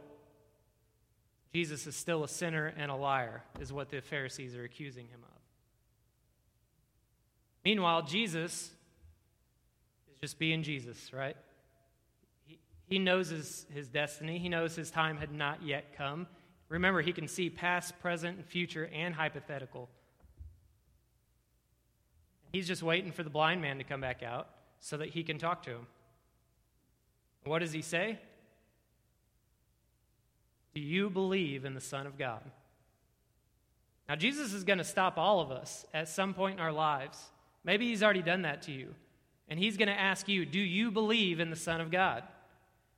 Jesus 1.53 1.87
is 1.87 1.97
still 1.97 2.25
a 2.25 2.29
sinner 2.29 2.73
and 2.77 2.91
a 2.91 2.95
liar, 2.95 3.43
is 3.61 3.73
what 3.73 3.91
the 3.91 4.01
Pharisees 4.01 4.55
are 4.57 4.65
accusing 4.65 5.07
him 5.09 5.21
of. 5.23 5.36
Meanwhile, 7.67 8.03
Jesus 8.03 8.71
is 10.09 10.21
just 10.21 10.39
being 10.39 10.63
Jesus, 10.63 11.13
right? 11.13 11.37
He 12.45 12.61
he 12.87 13.01
knows 13.01 13.31
his, 13.31 13.67
his 13.75 13.89
destiny. 13.89 14.39
He 14.39 14.49
knows 14.49 14.77
his 14.77 14.93
time 14.93 15.17
had 15.17 15.33
not 15.33 15.65
yet 15.65 15.97
come. 15.97 16.29
Remember, 16.69 17.03
he 17.03 17.13
can 17.13 17.27
see 17.27 17.51
past, 17.51 17.99
present, 18.01 18.47
future, 18.47 18.89
and 18.95 19.13
hypothetical. 19.13 19.89
He's 22.53 22.69
just 22.69 22.85
waiting 22.85 23.11
for 23.11 23.25
the 23.25 23.31
blind 23.31 23.61
man 23.63 23.79
to 23.79 23.85
come 23.85 24.01
back 24.01 24.23
out 24.23 24.49
so 24.79 24.99
that 24.99 25.09
he 25.09 25.25
can 25.25 25.37
talk 25.37 25.65
to 25.65 25.71
him. 25.71 25.89
What 27.47 27.59
does 27.59 27.73
he 27.73 27.83
say? 27.83 28.21
Do 30.73 30.81
you 30.81 31.11
believe 31.11 31.65
in 31.65 31.75
the 31.75 31.81
Son 31.81 32.07
of 32.07 32.17
God? 32.17 32.43
Now, 34.09 34.15
Jesus 34.15 34.53
is 34.53 34.63
going 34.63 34.79
to 34.79 34.85
stop 34.85 35.19
all 35.19 35.41
of 35.41 35.51
us 35.51 35.85
at 35.93 36.09
some 36.09 36.33
point 36.33 36.61
in 36.61 36.61
our 36.61 36.71
lives. 36.71 37.33
Maybe 37.67 37.89
he's 37.89 38.03
already 38.03 38.23
done 38.23 38.43
that 38.43 38.63
to 38.63 38.73
you. 38.73 38.95
And 39.49 39.59
he's 39.59 39.77
going 39.77 39.89
to 39.89 40.01
ask 40.01 40.29
you, 40.29 40.47
Do 40.47 40.59
you 40.59 40.91
believe 40.91 41.41
in 41.41 41.51
the 41.51 41.57
Son 41.57 41.83
of 41.83 41.91
God? 41.91 42.23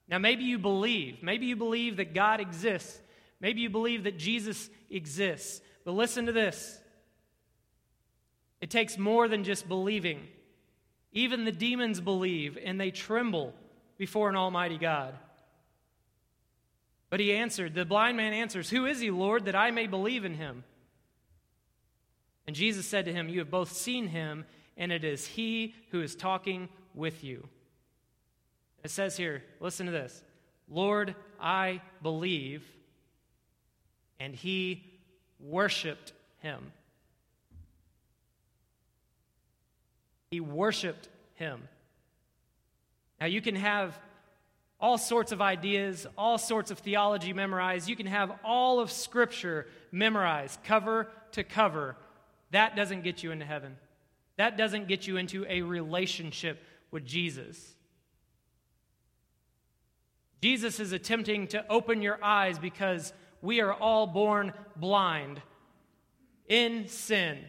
Now, 0.07 0.19
maybe 0.19 0.43
you 0.43 0.57
believe. 0.57 1.21
Maybe 1.21 1.47
you 1.47 1.55
believe 1.55 1.97
that 1.97 2.13
God 2.13 2.39
exists. 2.39 2.99
Maybe 3.41 3.61
you 3.61 3.69
believe 3.69 4.03
that 4.03 4.17
Jesus 4.17 4.69
exists. 4.89 5.61
But 5.83 5.91
listen 5.91 6.27
to 6.27 6.31
this 6.31 6.79
it 8.61 8.69
takes 8.69 8.97
more 8.97 9.27
than 9.27 9.43
just 9.43 9.67
believing. 9.67 10.27
Even 11.11 11.45
the 11.45 11.51
demons 11.51 11.99
believe 11.99 12.57
and 12.63 12.79
they 12.79 12.91
tremble 12.91 13.53
before 13.97 14.29
an 14.29 14.35
almighty 14.35 14.77
God. 14.77 15.15
But 17.09 17.19
he 17.19 17.33
answered, 17.33 17.73
the 17.73 17.85
blind 17.85 18.17
man 18.17 18.33
answers, 18.33 18.69
Who 18.69 18.85
is 18.85 18.99
he, 18.99 19.09
Lord, 19.09 19.45
that 19.45 19.55
I 19.55 19.71
may 19.71 19.87
believe 19.87 20.25
in 20.25 20.35
him? 20.35 20.63
And 22.45 22.55
Jesus 22.55 22.85
said 22.85 23.05
to 23.05 23.13
him, 23.13 23.29
You 23.29 23.39
have 23.39 23.49
both 23.49 23.71
seen 23.71 24.07
him, 24.07 24.45
and 24.79 24.91
it 24.91 25.03
is 25.03 25.27
he 25.27 25.75
who 25.91 26.01
is 26.01 26.15
talking 26.15 26.69
with 26.95 27.23
you. 27.23 27.47
It 28.83 28.89
says 28.89 29.17
here, 29.17 29.43
listen 29.59 29.85
to 29.85 29.91
this 29.91 30.23
Lord, 30.67 31.13
I 31.39 31.81
believe. 32.01 32.63
And 34.21 34.35
he 34.35 34.83
worshiped 35.39 36.11
him. 36.39 36.71
He 40.31 40.41
worshiped 40.41 41.07
him. 41.35 41.67
Now, 43.19 43.27
you 43.27 43.41
can 43.41 43.55
have 43.55 43.97
all 44.79 44.97
sorts 44.97 45.31
of 45.31 45.41
ideas, 45.41 46.05
all 46.17 46.37
sorts 46.37 46.69
of 46.71 46.79
theology 46.79 47.33
memorized. 47.33 47.89
You 47.89 47.95
can 47.95 48.05
have 48.05 48.31
all 48.43 48.79
of 48.79 48.91
Scripture 48.91 49.67
memorized, 49.91 50.61
cover 50.63 51.09
to 51.31 51.43
cover. 51.43 51.95
That 52.51 52.75
doesn't 52.75 53.03
get 53.03 53.23
you 53.23 53.31
into 53.31 53.45
heaven. 53.45 53.77
That 54.39 54.55
doesn't 54.55 54.87
get 54.87 55.05
you 55.05 55.17
into 55.17 55.45
a 55.49 55.63
relationship 55.63 56.63
with 56.91 57.05
Jesus. 57.05 57.75
Jesus 60.41 60.79
is 60.79 60.93
attempting 60.93 61.47
to 61.47 61.69
open 61.69 62.01
your 62.01 62.23
eyes 62.23 62.57
because 62.57 63.11
we 63.41 63.59
are 63.59 63.73
all 63.73 64.07
born 64.07 64.53
blind 64.77 65.41
in 66.47 66.87
sin, 66.87 67.39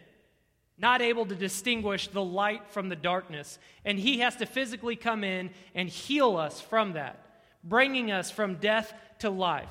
not 0.78 1.00
able 1.00 1.26
to 1.26 1.36
distinguish 1.36 2.08
the 2.08 2.24
light 2.24 2.68
from 2.70 2.88
the 2.88 2.96
darkness. 2.96 3.60
And 3.84 3.96
He 3.96 4.18
has 4.18 4.34
to 4.36 4.44
physically 4.44 4.96
come 4.96 5.22
in 5.22 5.50
and 5.76 5.88
heal 5.88 6.36
us 6.36 6.60
from 6.60 6.94
that, 6.94 7.24
bringing 7.62 8.10
us 8.10 8.32
from 8.32 8.56
death 8.56 8.92
to 9.20 9.30
life, 9.30 9.70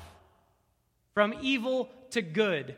from 1.12 1.34
evil 1.42 1.90
to 2.12 2.22
good. 2.22 2.76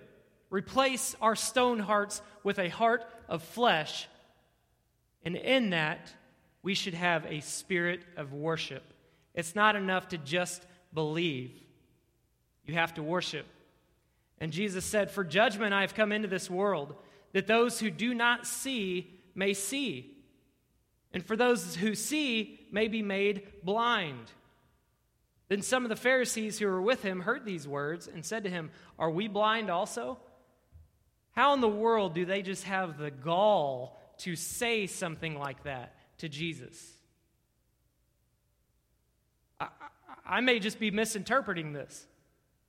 Replace 0.50 1.14
our 1.22 1.36
stone 1.36 1.78
hearts 1.78 2.20
with 2.42 2.58
a 2.58 2.70
heart 2.70 3.04
of 3.28 3.44
flesh. 3.44 4.08
And 5.24 5.36
in 5.36 5.70
that, 5.70 6.12
we 6.62 6.74
should 6.74 6.94
have 6.94 7.26
a 7.26 7.40
spirit 7.40 8.04
of 8.16 8.32
worship. 8.32 8.82
It's 9.34 9.54
not 9.54 9.76
enough 9.76 10.08
to 10.08 10.18
just 10.18 10.64
believe, 10.92 11.52
you 12.64 12.74
have 12.74 12.94
to 12.94 13.02
worship. 13.02 13.46
And 14.38 14.52
Jesus 14.52 14.84
said, 14.84 15.10
For 15.10 15.24
judgment 15.24 15.72
I 15.72 15.80
have 15.82 15.94
come 15.94 16.12
into 16.12 16.28
this 16.28 16.50
world, 16.50 16.94
that 17.32 17.46
those 17.46 17.80
who 17.80 17.90
do 17.90 18.14
not 18.14 18.46
see 18.46 19.20
may 19.34 19.54
see, 19.54 20.16
and 21.12 21.24
for 21.24 21.36
those 21.36 21.76
who 21.76 21.94
see 21.94 22.66
may 22.70 22.88
be 22.88 23.02
made 23.02 23.46
blind. 23.62 24.30
Then 25.48 25.62
some 25.62 25.84
of 25.84 25.90
the 25.90 25.96
Pharisees 25.96 26.58
who 26.58 26.66
were 26.66 26.80
with 26.80 27.02
him 27.02 27.20
heard 27.20 27.44
these 27.44 27.68
words 27.68 28.06
and 28.06 28.24
said 28.24 28.44
to 28.44 28.50
him, 28.50 28.70
Are 28.98 29.10
we 29.10 29.28
blind 29.28 29.70
also? 29.70 30.18
How 31.32 31.54
in 31.54 31.60
the 31.60 31.68
world 31.68 32.14
do 32.14 32.24
they 32.24 32.42
just 32.42 32.64
have 32.64 32.98
the 32.98 33.10
gall 33.10 34.00
to 34.22 34.36
say 34.36 34.86
something 34.86 35.38
like 35.38 35.62
that 35.64 35.94
to 36.18 36.28
Jesus? 36.28 36.92
I, 39.60 39.68
I 40.26 40.40
may 40.40 40.58
just 40.58 40.78
be 40.78 40.90
misinterpreting 40.90 41.72
this, 41.72 42.06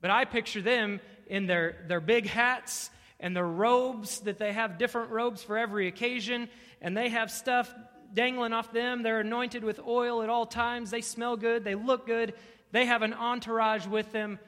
but 0.00 0.10
I 0.10 0.24
picture 0.24 0.62
them 0.62 1.00
in 1.26 1.46
their, 1.46 1.84
their 1.88 2.00
big 2.00 2.26
hats 2.26 2.90
and 3.20 3.34
their 3.34 3.46
robes 3.46 4.20
that 4.20 4.38
they 4.38 4.52
have 4.52 4.78
different 4.78 5.10
robes 5.10 5.42
for 5.42 5.56
every 5.56 5.88
occasion, 5.88 6.48
and 6.80 6.96
they 6.96 7.08
have 7.08 7.30
stuff 7.30 7.72
dangling 8.12 8.52
off 8.52 8.72
them. 8.72 9.02
They're 9.02 9.20
anointed 9.20 9.64
with 9.64 9.80
oil 9.80 10.22
at 10.22 10.28
all 10.28 10.46
times. 10.46 10.90
They 10.90 11.00
smell 11.00 11.36
good. 11.36 11.64
They 11.64 11.74
look 11.74 12.06
good. 12.06 12.34
They 12.72 12.86
have 12.86 13.02
an 13.02 13.14
entourage 13.14 13.86
with 13.86 14.12
them. 14.12 14.38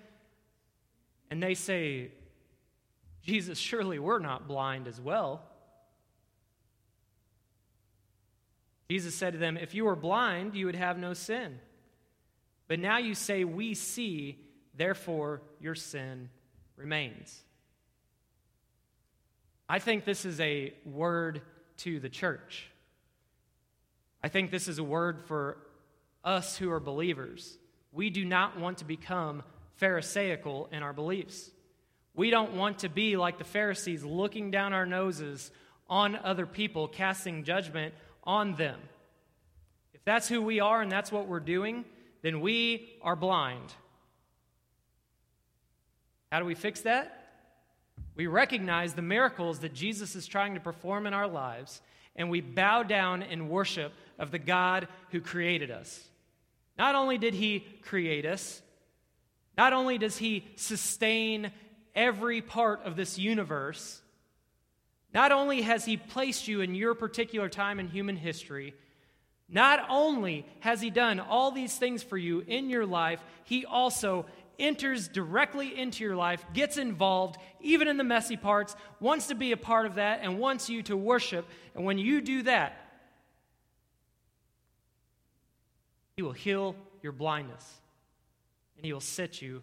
And 1.31 1.43
they 1.43 1.55
say, 1.55 2.11
Jesus, 3.23 3.59
surely 3.59 3.99
we're 3.99 4.21
not 4.21 4.47
blind 4.47 4.87
as 4.87 5.01
well. 5.01 5.43
Jesus 8.89 9.15
said 9.15 9.33
to 9.33 9.39
them, 9.39 9.57
If 9.57 9.75
you 9.75 9.85
were 9.85 9.97
blind, 9.97 10.55
you 10.55 10.67
would 10.67 10.77
have 10.77 10.99
no 10.99 11.13
sin. 11.13 11.59
But 12.69 12.79
now 12.79 12.99
you 12.99 13.15
say, 13.15 13.45
We 13.45 13.75
see, 13.75 14.39
therefore 14.75 15.43
your 15.61 15.75
sin 15.75 16.31
remains. 16.77 17.43
I 19.69 19.79
think 19.81 20.05
this 20.05 20.25
is 20.25 20.41
a 20.41 20.73
word 20.85 21.43
to 21.79 21.99
the 21.99 22.09
church. 22.09 22.71
I 24.23 24.29
think 24.29 24.51
this 24.51 24.69
is 24.69 24.79
a 24.79 24.85
word 24.85 25.21
for 25.27 25.59
us 26.25 26.57
who 26.57 26.71
are 26.71 26.81
believers. 26.81 27.59
We 27.93 28.11
do 28.11 28.25
not 28.25 28.59
want 28.59 28.79
to 28.79 28.85
become 28.85 29.43
Pharisaical 29.77 30.69
in 30.71 30.83
our 30.83 30.93
beliefs. 30.93 31.51
We 32.15 32.31
don't 32.31 32.55
want 32.55 32.81
to 32.81 32.89
be 32.89 33.17
like 33.17 33.39
the 33.39 33.45
Pharisees, 33.45 34.05
looking 34.05 34.51
down 34.51 34.73
our 34.73 34.87
noses 34.87 35.51
on 35.89 36.17
other 36.17 36.47
people, 36.47 36.89
casting 36.89 37.45
judgment 37.45 37.95
on 38.27 38.55
them. 38.57 38.79
If 39.95 40.05
that's 40.05 40.29
who 40.29 40.43
we 40.43 40.61
are 40.61 40.83
and 40.83 40.91
that's 40.91 41.13
what 41.13 41.27
we're 41.27 41.41
doing, 41.41 41.85
then 42.23 42.41
we 42.41 42.89
are 43.03 43.17
blind. 43.17 43.73
How 46.31 46.41
do 46.41 46.45
we 46.45 46.55
fix 46.55 46.81
that? 46.83 47.27
We 48.15 48.27
recognize 48.27 48.95
the 48.95 49.03
miracles 49.03 49.61
that 49.61 49.75
Jesus 49.75 50.17
is 50.17 50.27
trying 50.27 50.55
to 50.55 50.61
perform 50.61 51.07
in 51.07 51.15
our 51.15 51.29
lives, 51.29 51.81
and 52.17 52.31
we 52.31 52.41
bow 52.41 52.83
down 52.83 53.23
in 53.23 53.49
worship 53.49 53.93
of 54.19 54.31
the 54.31 54.39
God 54.39 54.89
who 55.11 55.21
created 55.21 55.71
us. 55.71 56.03
Not 56.79 56.95
only 56.95 57.19
did 57.19 57.35
He 57.35 57.61
create 57.83 58.27
us, 58.27 58.63
not 59.57 59.73
only 59.73 59.99
does 59.99 60.17
He 60.17 60.47
sustain 60.57 61.53
every 61.95 62.41
part 62.41 62.83
of 62.85 62.97
this 62.97 63.19
universe, 63.19 64.01
not 65.17 65.33
only 65.33 65.63
has 65.63 65.87
He 65.87 65.97
placed 65.97 66.47
you 66.47 66.61
in 66.61 66.75
your 66.75 66.95
particular 66.95 67.49
time 67.49 67.81
in 67.81 67.89
human 67.89 68.19
history, 68.19 68.75
not 69.49 69.87
only 69.89 70.45
has 70.61 70.83
He 70.83 70.91
done 70.91 71.21
all 71.21 71.51
these 71.51 71.75
things 71.75 72.03
for 72.03 72.19
you 72.19 72.41
in 72.41 72.69
your 72.69 72.85
life, 72.85 73.25
He 73.45 73.65
also 73.65 74.27
enters 74.59 75.09
directly 75.09 75.75
into 75.79 76.05
your 76.05 76.17
life, 76.17 76.45
gets 76.53 76.77
involved, 76.77 77.39
even 77.63 77.89
in 77.89 77.97
the 77.97 78.05
messy 78.05 78.37
parts, 78.37 78.77
wants 79.01 79.29
to 79.29 79.35
be 79.35 79.53
a 79.53 79.57
part 79.57 79.87
of 79.87 79.95
that, 79.95 80.21
and 80.23 80.39
wants 80.39 80.69
you 80.69 80.83
to 80.83 80.95
worship. 80.95 81.47
And 81.75 81.87
when 81.87 81.97
you 81.97 82.21
do 82.21 82.43
that, 82.43 82.77
He 86.19 86.23
will 86.23 86.33
heal 86.33 86.77
your 87.03 87.13
blindness 87.13 87.65
and 88.77 88.85
He 88.85 88.93
will 88.93 89.01
set 89.01 89.41
you, 89.41 89.63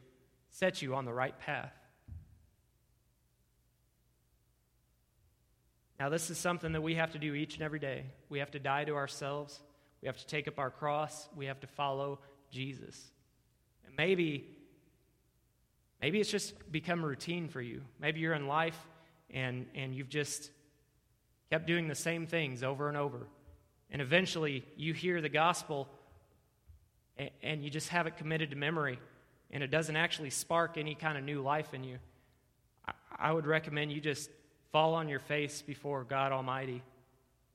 set 0.49 0.81
you 0.81 0.95
on 0.95 1.05
the 1.05 1.13
right 1.13 1.37
path. 1.37 1.73
Now, 5.99 6.09
this 6.09 6.29
is 6.29 6.37
something 6.37 6.71
that 6.73 6.81
we 6.81 6.95
have 6.95 7.11
to 7.11 7.19
do 7.19 7.33
each 7.33 7.53
and 7.55 7.63
every 7.63 7.79
day. 7.79 8.05
We 8.29 8.39
have 8.39 8.51
to 8.51 8.59
die 8.59 8.83
to 8.85 8.95
ourselves. 8.95 9.59
We 10.01 10.07
have 10.07 10.17
to 10.17 10.27
take 10.27 10.47
up 10.47 10.59
our 10.59 10.69
cross. 10.69 11.29
We 11.35 11.45
have 11.45 11.59
to 11.61 11.67
follow 11.67 12.19
Jesus. 12.51 13.11
And 13.85 13.95
maybe 13.95 14.53
Maybe 16.03 16.19
it's 16.19 16.29
just 16.29 16.69
become 16.69 17.05
routine 17.05 17.47
for 17.47 17.61
you. 17.61 17.81
Maybe 17.97 18.19
you're 18.19 18.33
in 18.33 18.45
life 18.45 18.77
and, 19.29 19.67
and 19.73 19.95
you've 19.95 20.09
just 20.09 20.51
kept 21.49 21.65
doing 21.65 21.87
the 21.87 21.95
same 21.95 22.27
things 22.27 22.61
over 22.61 22.89
and 22.89 22.97
over. 22.97 23.25
And 23.89 24.01
eventually 24.01 24.65
you 24.75 24.93
hear 24.93 25.21
the 25.21 25.29
gospel 25.29 25.87
and, 27.15 27.29
and 27.41 27.63
you 27.63 27.69
just 27.69 27.87
have 27.87 28.05
it 28.05 28.17
committed 28.17 28.49
to 28.49 28.57
memory 28.57 28.99
and 29.49 29.63
it 29.63 29.71
doesn't 29.71 29.95
actually 29.95 30.29
spark 30.29 30.77
any 30.77 30.93
kind 30.93 31.17
of 31.17 31.23
new 31.23 31.41
life 31.41 31.73
in 31.73 31.85
you. 31.85 31.99
I, 32.85 32.91
I 33.29 33.31
would 33.31 33.47
recommend 33.47 33.93
you 33.93 34.01
just 34.01 34.29
fall 34.73 34.95
on 34.95 35.07
your 35.07 35.19
face 35.19 35.61
before 35.61 36.03
God 36.03 36.33
Almighty 36.33 36.83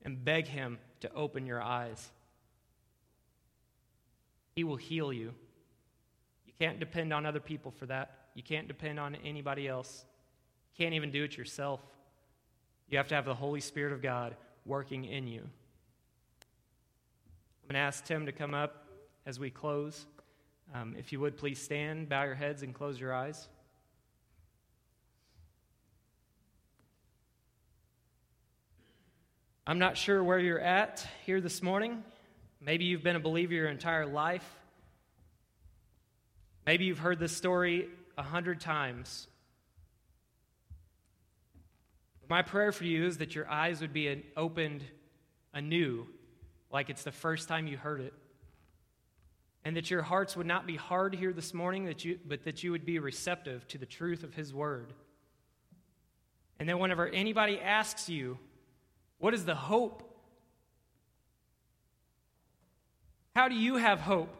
and 0.03 0.23
beg 0.23 0.47
Him 0.47 0.79
to 1.01 1.13
open 1.13 1.45
your 1.45 1.61
eyes. 1.61 2.09
He 4.55 4.63
will 4.63 4.77
heal 4.77 5.13
you. 5.13 5.33
You 6.47 6.53
can't 6.59 6.79
depend 6.79 7.13
on 7.13 7.25
other 7.25 7.41
people 7.41 7.71
for 7.71 7.85
that. 7.85 8.15
You 8.33 8.41
can't 8.41 8.67
depend 8.67 8.99
on 8.99 9.15
anybody 9.23 9.67
else. 9.67 10.05
You 10.71 10.83
can't 10.83 10.95
even 10.95 11.11
do 11.11 11.25
it 11.25 11.37
yourself. 11.37 11.81
You 12.89 12.97
have 12.97 13.07
to 13.09 13.15
have 13.15 13.25
the 13.25 13.35
Holy 13.35 13.59
Spirit 13.59 13.93
of 13.93 14.01
God 14.01 14.35
working 14.65 15.05
in 15.05 15.27
you. 15.27 15.41
I'm 15.41 15.49
going 17.67 17.75
to 17.75 17.79
ask 17.79 18.03
Tim 18.05 18.25
to 18.25 18.31
come 18.31 18.53
up 18.53 18.87
as 19.25 19.39
we 19.39 19.49
close. 19.49 20.05
Um, 20.73 20.95
if 20.97 21.11
you 21.11 21.19
would 21.19 21.37
please 21.37 21.61
stand, 21.61 22.07
bow 22.07 22.23
your 22.23 22.35
heads, 22.35 22.63
and 22.63 22.73
close 22.73 22.99
your 22.99 23.13
eyes. 23.13 23.47
I'm 29.69 29.77
not 29.77 29.97
sure 29.97 30.23
where 30.23 30.39
you're 30.39 30.59
at 30.59 31.05
here 31.27 31.39
this 31.39 31.61
morning. 31.61 32.03
Maybe 32.59 32.85
you've 32.85 33.03
been 33.03 33.15
a 33.15 33.19
believer 33.19 33.53
your 33.53 33.67
entire 33.67 34.07
life. 34.07 34.43
Maybe 36.65 36.85
you've 36.85 36.97
heard 36.97 37.19
this 37.19 37.37
story 37.37 37.87
a 38.17 38.23
hundred 38.23 38.61
times. 38.61 39.27
My 42.27 42.41
prayer 42.41 42.71
for 42.71 42.83
you 42.83 43.05
is 43.05 43.19
that 43.19 43.35
your 43.35 43.47
eyes 43.47 43.79
would 43.81 43.93
be 43.93 44.23
opened 44.35 44.83
anew, 45.53 46.07
like 46.71 46.89
it's 46.89 47.03
the 47.03 47.11
first 47.11 47.47
time 47.47 47.67
you 47.67 47.77
heard 47.77 48.01
it. 48.01 48.13
And 49.63 49.77
that 49.77 49.91
your 49.91 50.01
hearts 50.01 50.35
would 50.35 50.47
not 50.47 50.65
be 50.65 50.77
hard 50.77 51.13
here 51.13 51.31
this 51.31 51.53
morning, 51.53 51.85
that 51.85 52.03
you, 52.03 52.17
but 52.25 52.43
that 52.45 52.63
you 52.63 52.71
would 52.71 52.87
be 52.87 52.97
receptive 52.97 53.67
to 53.67 53.77
the 53.77 53.85
truth 53.85 54.23
of 54.23 54.33
His 54.33 54.51
Word. 54.51 54.93
And 56.57 56.67
then, 56.67 56.79
whenever 56.79 57.07
anybody 57.07 57.59
asks 57.59 58.09
you, 58.09 58.39
What 59.19 59.33
is 59.33 59.45
the 59.45 59.55
hope? 59.55 60.03
How 63.35 63.47
do 63.47 63.55
you 63.55 63.75
have 63.75 63.99
hope? 63.99 64.35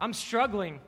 I'm 0.00 0.12
struggling. 0.12 0.80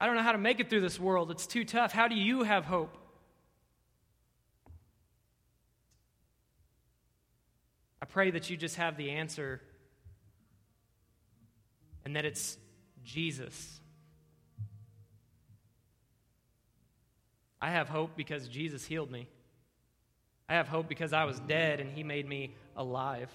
I 0.00 0.06
don't 0.06 0.16
know 0.16 0.22
how 0.22 0.32
to 0.32 0.38
make 0.38 0.60
it 0.60 0.70
through 0.70 0.80
this 0.80 0.98
world. 0.98 1.30
It's 1.30 1.46
too 1.46 1.64
tough. 1.64 1.92
How 1.92 2.08
do 2.08 2.14
you 2.14 2.42
have 2.42 2.64
hope? 2.64 2.96
I 8.00 8.04
pray 8.04 8.30
that 8.32 8.50
you 8.50 8.56
just 8.56 8.76
have 8.76 8.96
the 8.96 9.10
answer 9.10 9.60
and 12.04 12.16
that 12.16 12.24
it's 12.24 12.58
Jesus. 13.04 13.80
I 17.62 17.70
have 17.70 17.88
hope 17.88 18.16
because 18.16 18.48
Jesus 18.48 18.84
healed 18.84 19.12
me. 19.12 19.28
I 20.48 20.54
have 20.54 20.66
hope 20.66 20.88
because 20.88 21.12
I 21.12 21.24
was 21.24 21.38
dead 21.38 21.78
and 21.78 21.92
he 21.92 22.02
made 22.02 22.28
me 22.28 22.56
alive. 22.76 23.30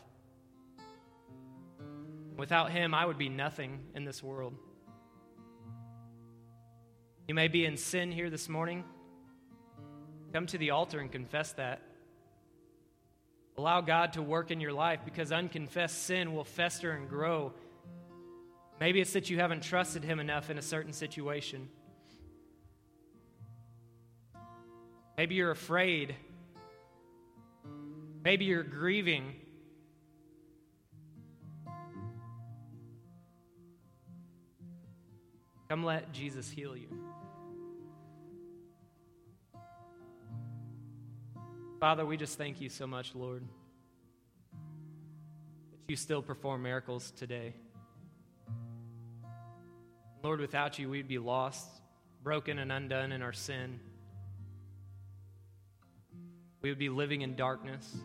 Without 2.36 2.70
him, 2.70 2.94
I 2.94 3.06
would 3.06 3.18
be 3.18 3.30
nothing 3.30 3.80
in 3.96 4.04
this 4.04 4.22
world. 4.22 4.54
You 7.26 7.36
may 7.36 7.48
be 7.48 7.66
in 7.66 7.78
sin 7.78 8.12
here 8.12 8.30
this 8.30 8.50
morning. 8.50 8.84
Come 10.34 10.46
to 10.48 10.58
the 10.58 10.72
altar 10.72 11.00
and 11.00 11.10
confess 11.10 11.54
that. 11.54 11.82
Allow 13.58 13.80
God 13.80 14.14
to 14.14 14.22
work 14.22 14.52
in 14.52 14.60
your 14.60 14.74
life 14.74 15.00
because 15.06 15.32
unconfessed 15.32 16.04
sin 16.04 16.36
will 16.36 16.44
fester 16.44 16.92
and 16.92 17.10
grow. 17.10 17.54
Maybe 18.80 19.00
it's 19.00 19.14
that 19.14 19.30
you 19.30 19.40
haven't 19.40 19.64
trusted 19.64 20.04
Him 20.04 20.20
enough 20.20 20.50
in 20.50 20.58
a 20.58 20.62
certain 20.62 20.94
situation. 20.94 21.70
Maybe 25.18 25.34
you're 25.34 25.52
afraid. 25.52 26.16
Maybe 28.24 28.46
you're 28.46 28.62
grieving. 28.62 29.34
Come 35.70 35.84
let 35.84 36.14
Jesus 36.14 36.50
heal 36.50 36.78
you. 36.78 36.88
Father, 41.80 42.06
we 42.06 42.16
just 42.16 42.38
thank 42.38 42.62
you 42.62 42.70
so 42.70 42.86
much, 42.86 43.16
Lord, 43.16 43.44
that 45.72 45.90
you 45.90 45.96
still 45.96 46.22
perform 46.22 46.62
miracles 46.62 47.12
today. 47.12 47.54
Lord, 50.24 50.40
without 50.40 50.78
you, 50.80 50.90
we'd 50.90 51.08
be 51.08 51.20
lost, 51.20 51.68
broken, 52.24 52.60
and 52.60 52.72
undone 52.72 53.12
in 53.12 53.22
our 53.22 53.34
sin. 53.34 53.80
We 56.62 56.70
would 56.70 56.80
be 56.80 56.90
living 56.90 57.22
in 57.22 57.36
darkness. 57.36 57.96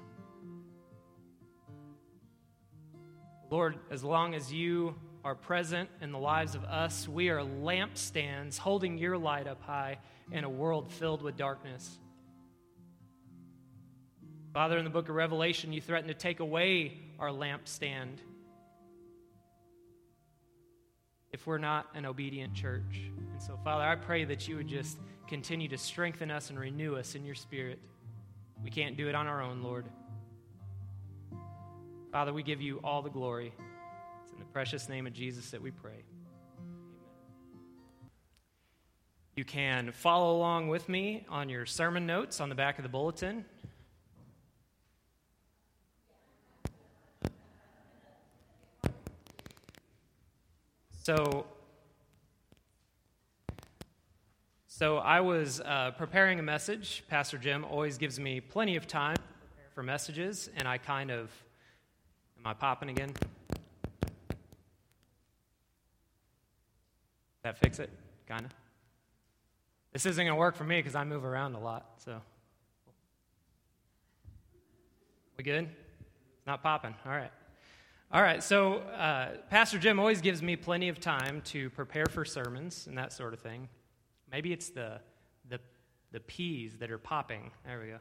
Lord, 3.51 3.79
as 3.91 4.03
long 4.03 4.35
as 4.35 4.53
you 4.53 4.95
are 5.25 5.35
present 5.35 5.89
in 6.01 6.11
the 6.11 6.19
lives 6.19 6.55
of 6.55 6.65
us, 6.65 7.09
we 7.09 7.29
are 7.29 7.41
lampstands 7.41 8.59
holding 8.59 8.99
your 8.99 9.19
light 9.19 9.47
up 9.47 9.63
high 9.63 9.99
in 10.31 10.45
a 10.45 10.51
world 10.51 10.91
filled 10.91 11.23
with 11.23 11.37
darkness. 11.37 11.99
Father, 14.53 14.77
in 14.77 14.85
the 14.85 14.91
book 14.91 15.09
of 15.09 15.15
Revelation, 15.15 15.73
you 15.73 15.81
threaten 15.81 16.09
to 16.09 16.15
take 16.15 16.41
away 16.41 16.99
our 17.19 17.29
lampstand 17.29 18.19
if 21.33 21.47
we're 21.47 21.59
not 21.59 21.87
an 21.95 22.05
obedient 22.05 22.55
church. 22.55 23.11
And 23.33 23.41
so, 23.41 23.59
Father, 23.65 23.85
I 23.85 23.97
pray 23.97 24.25
that 24.25 24.47
you 24.47 24.57
would 24.57 24.69
just 24.69 24.99
continue 25.27 25.69
to 25.69 25.79
strengthen 25.79 26.31
us 26.31 26.51
and 26.51 26.59
renew 26.59 26.97
us 26.97 27.15
in 27.15 27.25
your 27.25 27.35
spirit. 27.35 27.79
We 28.63 28.71
can't 28.71 28.97
do 28.97 29.09
it 29.09 29.15
on 29.15 29.27
our 29.27 29.43
own, 29.43 29.63
Lord. 29.63 29.87
Father, 32.13 32.33
we 32.33 32.43
give 32.43 32.61
you 32.61 32.79
all 32.85 33.03
the 33.03 33.11
glory. 33.11 33.53
It's 34.23 34.33
in 34.33 34.39
the 34.39 34.45
precious 34.45 34.89
name 34.89 35.07
of 35.07 35.13
Jesus 35.13 35.51
that 35.51 35.61
we 35.61 35.71
pray. 35.71 36.05
Amen. 36.59 38.11
You 39.35 39.45
can 39.45 39.93
follow 39.93 40.37
along 40.37 40.69
with 40.69 40.89
me 40.89 41.27
on 41.29 41.49
your 41.49 41.67
sermon 41.67 42.07
notes 42.07 42.41
on 42.41 42.49
the 42.49 42.55
back 42.55 42.79
of 42.79 42.83
the 42.83 42.89
bulletin. 42.89 43.45
So, 51.03 51.47
so 54.83 54.97
I 54.97 55.21
was 55.21 55.61
uh, 55.61 55.93
preparing 55.93 56.41
a 56.41 56.43
message. 56.43 57.05
Pastor 57.07 57.39
Jim 57.39 57.65
always 57.65 57.99
gives 57.99 58.19
me 58.19 58.41
plenty 58.41 58.75
of 58.75 58.89
time 58.89 59.17
for 59.77 59.85
messages, 59.85 60.51
and 60.57 60.67
I 60.67 60.77
kind 60.77 61.13
of 61.13 61.31
am 62.37 62.49
I 62.49 62.53
popping 62.53 62.89
again? 62.89 63.15
That 67.45 67.59
fix 67.59 67.79
it, 67.79 67.91
kind 68.27 68.45
of. 68.45 68.51
This 69.93 70.05
isn't 70.05 70.21
going 70.21 70.35
to 70.35 70.41
work 70.41 70.57
for 70.57 70.65
me 70.65 70.81
because 70.81 70.97
I 70.97 71.05
move 71.05 71.25
around 71.25 71.55
a 71.55 71.61
lot. 71.61 71.87
So, 72.05 72.21
we 75.39 75.45
good? 75.45 75.69
Not 76.45 76.61
popping. 76.61 76.97
All 77.07 77.13
right. 77.13 77.31
All 78.11 78.21
right, 78.21 78.43
so 78.43 78.79
uh, 78.79 79.29
Pastor 79.49 79.79
Jim 79.79 80.01
always 80.01 80.21
gives 80.21 80.43
me 80.43 80.57
plenty 80.57 80.89
of 80.89 80.99
time 80.99 81.41
to 81.43 81.71
prepare 81.71 82.07
for 82.07 82.25
sermons 82.25 82.89
and 82.89 82.99
that 82.99 83.13
sort 83.13 83.33
of 83.33 83.39
thing. 83.39 83.69
Maybe 84.33 84.53
it's 84.53 84.71
the, 84.71 84.99
the, 85.51 85.61
the 86.11 86.21
peas 86.21 86.79
that 86.79 86.91
are 86.91 86.99
popping. 86.99 87.51
There 87.67 87.79
we 87.81 87.89
go. 87.89 87.99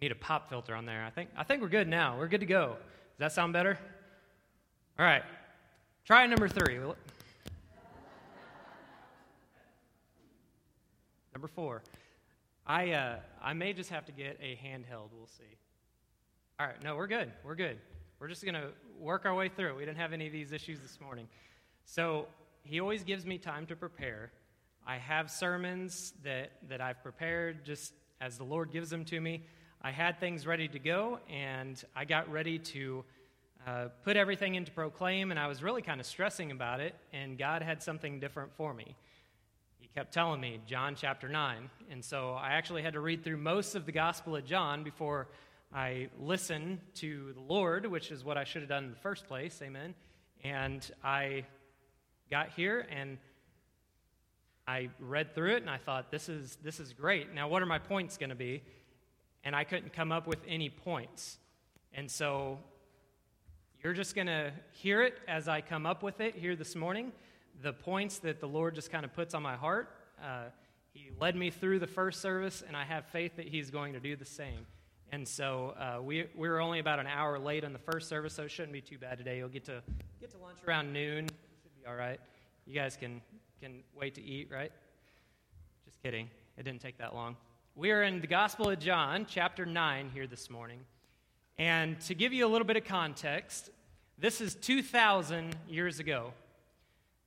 Need 0.00 0.10
a 0.10 0.16
pop 0.16 0.48
filter 0.48 0.74
on 0.74 0.86
there. 0.86 1.04
I 1.04 1.10
think, 1.10 1.28
I 1.36 1.44
think 1.44 1.60
we're 1.60 1.68
good 1.68 1.86
now. 1.86 2.18
We're 2.18 2.26
good 2.26 2.40
to 2.40 2.46
go. 2.46 2.68
Does 2.70 3.18
that 3.18 3.32
sound 3.32 3.52
better? 3.52 3.78
All 4.98 5.04
right, 5.04 5.22
try 6.04 6.26
number 6.26 6.48
three. 6.48 6.78
number 11.32 11.48
four. 11.48 11.82
I, 12.66 12.92
uh, 12.92 13.16
I 13.42 13.52
may 13.52 13.72
just 13.72 13.90
have 13.90 14.06
to 14.06 14.12
get 14.12 14.38
a 14.40 14.58
handheld. 14.64 15.10
We'll 15.14 15.26
see. 15.26 15.56
All 16.58 16.66
right, 16.66 16.82
no, 16.82 16.96
we're 16.96 17.06
good. 17.06 17.30
We're 17.44 17.54
good. 17.54 17.78
We're 18.20 18.28
just 18.28 18.44
going 18.44 18.54
to 18.54 18.68
work 19.00 19.26
our 19.26 19.34
way 19.34 19.48
through. 19.48 19.76
We 19.76 19.84
didn't 19.84 19.98
have 19.98 20.12
any 20.12 20.26
of 20.26 20.32
these 20.32 20.52
issues 20.52 20.78
this 20.80 20.98
morning. 21.00 21.26
So 21.84 22.26
he 22.62 22.80
always 22.80 23.02
gives 23.02 23.26
me 23.26 23.36
time 23.38 23.66
to 23.66 23.76
prepare. 23.76 24.30
I 24.86 24.96
have 24.98 25.30
sermons 25.30 26.12
that, 26.24 26.52
that 26.68 26.80
I've 26.80 27.02
prepared 27.02 27.64
just 27.64 27.92
as 28.20 28.36
the 28.36 28.44
Lord 28.44 28.72
gives 28.72 28.90
them 28.90 29.04
to 29.06 29.20
me. 29.20 29.44
I 29.80 29.90
had 29.90 30.18
things 30.18 30.46
ready 30.46 30.68
to 30.68 30.78
go, 30.78 31.20
and 31.30 31.82
I 31.94 32.04
got 32.04 32.30
ready 32.30 32.58
to 32.58 33.04
uh, 33.66 33.88
put 34.04 34.16
everything 34.16 34.56
into 34.56 34.72
proclaim, 34.72 35.30
and 35.30 35.38
I 35.38 35.46
was 35.46 35.62
really 35.62 35.82
kind 35.82 36.00
of 36.00 36.06
stressing 36.06 36.50
about 36.50 36.80
it, 36.80 36.94
and 37.12 37.38
God 37.38 37.62
had 37.62 37.82
something 37.82 38.18
different 38.18 38.52
for 38.54 38.74
me. 38.74 38.96
He 39.78 39.88
kept 39.88 40.12
telling 40.12 40.40
me, 40.40 40.60
John 40.66 40.96
chapter 40.96 41.28
9. 41.28 41.70
And 41.90 42.04
so 42.04 42.32
I 42.32 42.50
actually 42.52 42.82
had 42.82 42.94
to 42.94 43.00
read 43.00 43.22
through 43.22 43.36
most 43.36 43.74
of 43.74 43.86
the 43.86 43.92
Gospel 43.92 44.34
of 44.36 44.44
John 44.44 44.82
before 44.82 45.28
I 45.72 46.08
listened 46.18 46.80
to 46.96 47.32
the 47.34 47.40
Lord, 47.40 47.86
which 47.86 48.10
is 48.10 48.24
what 48.24 48.36
I 48.36 48.44
should 48.44 48.62
have 48.62 48.68
done 48.68 48.84
in 48.84 48.90
the 48.90 48.96
first 48.96 49.26
place. 49.26 49.60
Amen. 49.62 49.94
And 50.44 50.88
I 51.04 51.44
got 52.30 52.50
here 52.50 52.86
and 52.90 53.18
I 54.66 54.90
read 55.00 55.34
through 55.34 55.56
it 55.56 55.62
and 55.62 55.70
I 55.70 55.78
thought, 55.78 56.10
this 56.10 56.28
is, 56.28 56.56
this 56.62 56.80
is 56.80 56.92
great. 56.92 57.34
Now, 57.34 57.48
what 57.48 57.62
are 57.62 57.66
my 57.66 57.78
points 57.78 58.16
going 58.16 58.30
to 58.30 58.36
be? 58.36 58.62
And 59.44 59.56
I 59.56 59.64
couldn't 59.64 59.92
come 59.92 60.12
up 60.12 60.26
with 60.26 60.38
any 60.46 60.70
points. 60.70 61.38
And 61.92 62.10
so 62.10 62.58
you're 63.82 63.92
just 63.92 64.14
going 64.14 64.28
to 64.28 64.52
hear 64.70 65.02
it 65.02 65.18
as 65.26 65.48
I 65.48 65.60
come 65.60 65.86
up 65.86 66.02
with 66.02 66.20
it 66.20 66.36
here 66.36 66.54
this 66.54 66.76
morning. 66.76 67.12
The 67.62 67.72
points 67.72 68.18
that 68.20 68.40
the 68.40 68.46
Lord 68.46 68.74
just 68.76 68.92
kind 68.92 69.04
of 69.04 69.12
puts 69.12 69.34
on 69.34 69.42
my 69.42 69.56
heart. 69.56 69.90
Uh, 70.22 70.44
he 70.92 71.10
led 71.18 71.34
me 71.36 71.50
through 71.50 71.80
the 71.80 71.86
first 71.86 72.20
service, 72.20 72.62
and 72.66 72.76
I 72.76 72.84
have 72.84 73.06
faith 73.06 73.36
that 73.36 73.48
He's 73.48 73.70
going 73.70 73.94
to 73.94 74.00
do 74.00 74.14
the 74.14 74.24
same. 74.24 74.66
And 75.10 75.26
so 75.26 75.74
uh, 75.78 76.02
we, 76.02 76.26
we 76.36 76.48
were 76.48 76.60
only 76.60 76.78
about 76.78 76.98
an 76.98 77.06
hour 77.06 77.38
late 77.38 77.64
on 77.64 77.72
the 77.72 77.78
first 77.78 78.08
service, 78.08 78.34
so 78.34 78.44
it 78.44 78.50
shouldn't 78.50 78.72
be 78.72 78.80
too 78.80 78.98
bad 78.98 79.18
today. 79.18 79.38
You'll 79.38 79.48
get 79.48 79.64
to 79.64 79.82
get 80.20 80.30
to 80.30 80.38
lunch 80.38 80.58
around 80.66 80.92
noon. 80.92 81.24
It 81.24 81.32
should 81.62 81.82
be 81.82 81.86
all 81.86 81.94
right. 81.94 82.20
You 82.66 82.74
guys 82.74 82.96
can, 82.96 83.20
can 83.62 83.84
wait 83.94 84.16
to 84.16 84.20
eat, 84.20 84.50
right? 84.50 84.72
Just 85.84 86.02
kidding. 86.02 86.28
It 86.58 86.64
didn't 86.64 86.80
take 86.80 86.98
that 86.98 87.14
long. 87.14 87.36
We 87.76 87.92
are 87.92 88.02
in 88.02 88.20
the 88.20 88.26
Gospel 88.26 88.68
of 88.68 88.80
John, 88.80 89.24
chapter 89.28 89.64
9, 89.64 90.10
here 90.12 90.26
this 90.26 90.50
morning. 90.50 90.80
And 91.58 92.00
to 92.00 92.14
give 92.16 92.32
you 92.32 92.44
a 92.44 92.50
little 92.50 92.66
bit 92.66 92.76
of 92.76 92.84
context, 92.84 93.70
this 94.18 94.40
is 94.40 94.56
2,000 94.56 95.54
years 95.68 96.00
ago. 96.00 96.32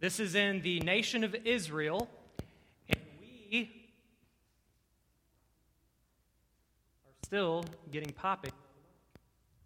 This 0.01 0.19
is 0.19 0.35
in 0.35 0.59
the 0.59 0.81
nation 0.81 1.23
of 1.23 1.33
Israel. 1.45 2.09
And 2.89 2.99
we 3.21 3.71
are 7.05 7.15
still 7.23 7.63
getting 7.93 8.11
poppy. 8.11 8.49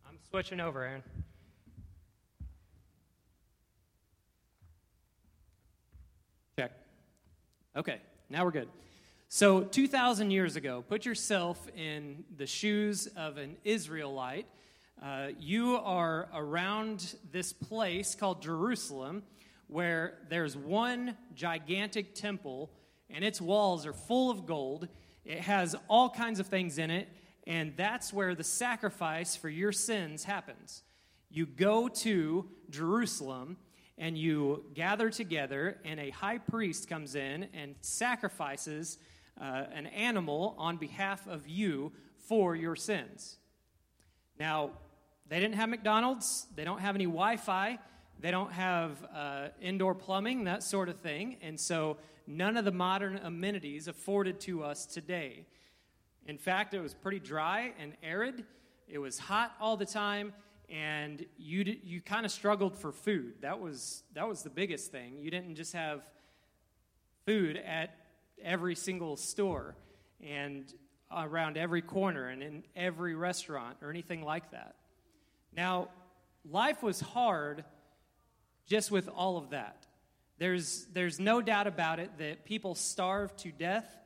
I'm 0.08 0.20
switching 0.30 0.60
over, 0.60 0.84
Aaron. 0.84 1.02
Okay, 7.76 8.02
now 8.32 8.44
we're 8.46 8.52
good. 8.52 8.68
So, 9.28 9.62
2,000 9.62 10.32
years 10.32 10.56
ago, 10.56 10.84
put 10.90 11.06
yourself 11.06 11.70
in 11.78 12.24
the 12.36 12.48
shoes 12.48 13.08
of 13.16 13.38
an 13.38 13.58
Israelite. 13.64 14.48
Uh, 15.00 15.28
you 15.40 15.76
are 15.78 16.30
around 16.34 17.14
this 17.32 17.54
place 17.54 18.16
called 18.16 18.42
Jerusalem 18.42 19.22
where 19.68 20.18
there's 20.30 20.58
one 20.58 21.16
gigantic 21.36 22.16
temple 22.16 22.72
and 23.08 23.24
its 23.24 23.40
walls 23.40 23.86
are 23.86 23.94
full 23.94 24.32
of 24.32 24.48
gold. 24.48 24.88
It 25.24 25.42
has 25.42 25.76
all 25.88 26.10
kinds 26.10 26.40
of 26.40 26.48
things 26.48 26.80
in 26.80 26.90
it. 26.90 27.08
And 27.46 27.74
that's 27.78 28.12
where 28.12 28.34
the 28.34 28.44
sacrifice 28.44 29.36
for 29.36 29.48
your 29.48 29.72
sins 29.72 30.24
happens. 30.24 30.82
You 31.30 31.46
go 31.46 31.88
to 31.88 32.50
Jerusalem 32.72 33.58
and 34.00 34.18
you 34.18 34.64
gather 34.74 35.10
together, 35.10 35.78
and 35.84 36.00
a 36.00 36.10
high 36.10 36.38
priest 36.38 36.88
comes 36.88 37.16
in 37.16 37.48
and 37.54 37.76
sacrifices 37.82 38.98
uh, 39.40 39.66
an 39.74 39.88
animal 39.88 40.56
on 40.58 40.78
behalf 40.78 41.28
of 41.28 41.48
you 41.48 41.92
for 42.28 42.56
your 42.56 42.78
sins. 42.78 43.38
Now, 44.40 44.72
they 45.28 45.40
didn't 45.40 45.56
have 45.56 45.70
McDonald's, 45.70 46.48
they 46.56 46.64
don't 46.64 46.80
have 46.80 46.96
any 46.96 47.06
Wi 47.06 47.36
Fi, 47.36 47.78
they 48.20 48.32
don't 48.32 48.54
have 48.54 49.06
uh, 49.14 49.48
indoor 49.62 49.94
plumbing, 49.94 50.46
that 50.46 50.64
sort 50.64 50.88
of 50.88 50.98
thing, 50.98 51.38
and 51.42 51.60
so 51.60 51.98
none 52.26 52.56
of 52.56 52.64
the 52.64 52.72
modern 52.72 53.18
amenities 53.18 53.88
afforded 53.88 54.40
to 54.42 54.64
us 54.64 54.86
today. 54.86 55.46
In 56.26 56.38
fact, 56.38 56.74
it 56.74 56.80
was 56.80 56.94
pretty 56.94 57.20
dry 57.20 57.74
and 57.80 57.94
arid. 58.02 58.46
It 58.88 59.00
was 59.00 59.20
hot 59.20 59.56
all 59.60 59.78
the 59.78 59.86
time, 59.86 60.34
and 60.72 61.26
you, 61.38 61.78
you 61.84 62.02
kind 62.02 62.26
of 62.26 62.32
struggled 62.32 62.76
for 62.76 62.92
food. 62.92 63.34
That 63.42 63.60
was, 63.60 64.04
that 64.14 64.28
was 64.28 64.44
the 64.44 64.50
biggest 64.50 64.92
thing. 64.92 65.18
You 65.18 65.32
didn't 65.32 65.56
just 65.56 65.74
have 65.74 66.02
food 67.26 67.58
at 67.58 67.96
every 68.44 68.76
single 68.76 69.18
store 69.18 69.76
and 70.26 70.72
around 71.12 71.58
every 71.58 71.82
corner 71.82 72.28
and 72.28 72.44
in 72.44 72.64
every 72.76 73.16
restaurant 73.16 73.78
or 73.82 73.90
anything 73.90 74.24
like 74.24 74.52
that. 74.52 74.76
Now, 75.56 75.90
life 76.50 76.84
was 76.84 77.00
hard 77.00 77.64
just 78.68 78.92
with 78.92 79.10
all 79.10 79.38
of 79.38 79.50
that. 79.50 79.88
There's, 80.38 80.86
there's 80.94 81.20
no 81.20 81.42
doubt 81.42 81.68
about 81.68 82.00
it 82.00 82.12
that 82.20 82.46
people 82.46 82.76
starved 82.76 83.40
to 83.40 83.52
death 83.52 84.00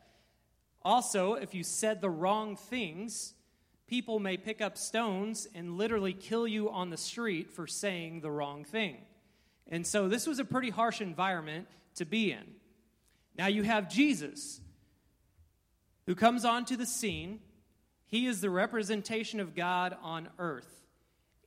also, 0.86 1.36
if 1.36 1.53
you 1.53 1.64
said 1.64 2.01
the 2.01 2.09
wrong 2.09 2.55
things, 2.57 3.34
people 3.94 4.18
may 4.18 4.38
pick 4.38 4.60
up 4.60 4.76
stones 4.76 5.48
and 5.54 5.78
literally 5.78 6.14
kill 6.14 6.48
you 6.48 6.68
on 6.68 6.89
the 6.89 6.98
street 6.98 7.52
for 7.52 7.68
saying 7.68 8.22
the 8.22 8.32
wrong 8.32 8.64
thing. 8.64 8.98
And 9.68 9.86
so 9.86 10.08
this 10.08 10.26
was 10.26 10.39
a 10.39 10.44
pretty 10.44 10.72
harsh 10.72 11.00
environment 11.00 11.68
to 11.98 12.06
be 12.06 12.32
in. 12.32 12.56
Now 13.38 13.46
you 13.46 13.62
have 13.62 13.91
Jesus, 13.91 14.60
who 16.08 16.16
comes 16.16 16.44
onto 16.44 16.76
the 16.76 16.88
scene. 16.88 17.39
He 18.08 18.26
is 18.26 18.41
the 18.41 18.50
representation 18.50 19.39
of 19.39 19.54
God 19.54 19.96
on 20.02 20.28
earth. 20.39 20.82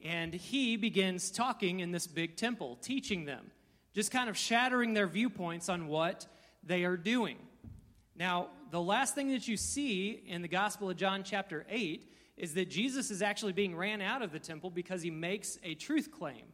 and 0.05 0.33
he 0.33 0.77
begins 0.77 1.33
talking 1.33 1.81
in 1.81 1.91
this 1.91 2.07
big 2.07 2.37
temple, 2.37 2.77
teaching 2.81 3.25
them, 3.25 3.51
just 3.93 4.13
kind 4.13 4.29
of 4.31 4.37
shattering 4.37 4.95
their 4.95 5.09
viewpoints 5.09 5.69
on 5.69 5.89
what 5.89 6.29
they 6.63 6.85
are 6.85 6.97
doing. 6.97 7.39
Now, 8.15 8.51
the 8.71 8.81
last 8.81 9.17
thing 9.17 9.33
that 9.33 9.49
you 9.49 9.57
see 9.57 10.23
in 10.29 10.43
the 10.43 10.49
Gospel 10.49 10.91
of 10.91 10.97
John, 10.97 11.25
chapter 11.25 11.67
8, 11.69 12.13
is 12.37 12.55
that 12.55 12.69
Jesus 12.69 13.11
is 13.11 13.23
actually 13.23 13.53
being 13.53 13.75
ran 13.75 14.01
out 14.01 14.23
of 14.23 14.33
the 14.33 14.39
temple 14.39 14.71
because 14.71 15.03
he 15.03 15.11
makes 15.11 15.59
a 15.65 15.75
truth 15.75 16.11
claim. 16.11 16.45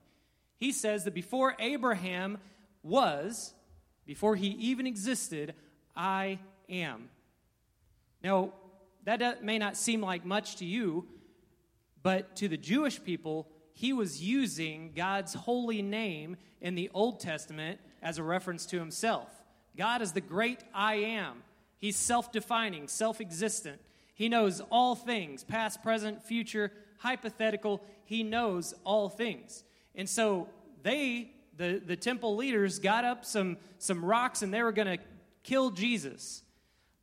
He 0.56 0.72
says 0.72 1.04
that 1.04 1.14
before 1.14 1.56
Abraham 1.58 2.38
was, 2.82 3.54
before 4.06 4.36
he 4.36 4.48
even 4.48 4.86
existed, 4.86 5.54
I 5.96 6.38
am. 6.68 7.08
Now, 8.22 8.52
that 9.04 9.42
may 9.42 9.58
not 9.58 9.76
seem 9.76 10.00
like 10.00 10.24
much 10.24 10.56
to 10.56 10.64
you, 10.64 11.08
but 12.02 12.36
to 12.36 12.48
the 12.48 12.56
Jewish 12.56 13.02
people, 13.02 13.48
he 13.72 13.92
was 13.92 14.22
using 14.22 14.92
God's 14.94 15.34
holy 15.34 15.82
name 15.82 16.36
in 16.60 16.74
the 16.74 16.90
Old 16.94 17.20
Testament 17.20 17.80
as 18.00 18.18
a 18.18 18.22
reference 18.22 18.66
to 18.66 18.78
himself. 18.78 19.28
God 19.76 20.02
is 20.02 20.12
the 20.12 20.20
great 20.20 20.60
I 20.74 20.94
am. 20.96 21.42
He's 21.78 21.96
self 21.96 22.30
defining, 22.30 22.86
self 22.86 23.20
existent. 23.20 23.80
He 24.14 24.28
knows 24.28 24.60
all 24.70 24.94
things, 24.94 25.44
past, 25.44 25.82
present, 25.82 26.22
future, 26.22 26.72
hypothetical. 26.98 27.82
He 28.04 28.22
knows 28.22 28.74
all 28.84 29.08
things. 29.08 29.64
And 29.94 30.08
so 30.08 30.48
they, 30.82 31.32
the, 31.56 31.82
the 31.84 31.96
temple 31.96 32.36
leaders, 32.36 32.78
got 32.78 33.04
up 33.04 33.24
some, 33.24 33.56
some 33.78 34.04
rocks 34.04 34.42
and 34.42 34.52
they 34.52 34.62
were 34.62 34.72
going 34.72 34.98
to 34.98 35.02
kill 35.42 35.70
Jesus. 35.70 36.42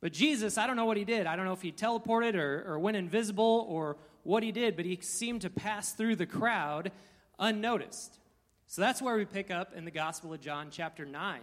But 0.00 0.12
Jesus, 0.12 0.56
I 0.56 0.66
don't 0.66 0.76
know 0.76 0.86
what 0.86 0.96
he 0.96 1.04
did. 1.04 1.26
I 1.26 1.36
don't 1.36 1.44
know 1.44 1.52
if 1.52 1.62
he 1.62 1.72
teleported 1.72 2.34
or, 2.34 2.64
or 2.66 2.78
went 2.78 2.96
invisible 2.96 3.66
or 3.68 3.96
what 4.22 4.42
he 4.42 4.52
did, 4.52 4.76
but 4.76 4.84
he 4.84 4.98
seemed 5.02 5.42
to 5.42 5.50
pass 5.50 5.92
through 5.92 6.16
the 6.16 6.26
crowd 6.26 6.92
unnoticed. 7.38 8.18
So 8.66 8.80
that's 8.82 9.02
where 9.02 9.16
we 9.16 9.24
pick 9.24 9.50
up 9.50 9.74
in 9.74 9.84
the 9.84 9.90
Gospel 9.90 10.32
of 10.32 10.40
John, 10.40 10.68
chapter 10.70 11.04
9. 11.04 11.40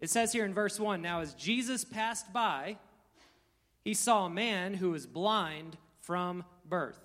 It 0.00 0.10
says 0.10 0.32
here 0.32 0.44
in 0.44 0.54
verse 0.54 0.78
1 0.78 1.02
Now, 1.02 1.20
as 1.20 1.34
Jesus 1.34 1.84
passed 1.84 2.32
by, 2.32 2.76
he 3.84 3.94
saw 3.94 4.26
a 4.26 4.30
man 4.30 4.74
who 4.74 4.90
was 4.90 5.06
blind 5.06 5.76
from 6.00 6.44
birth. 6.66 6.98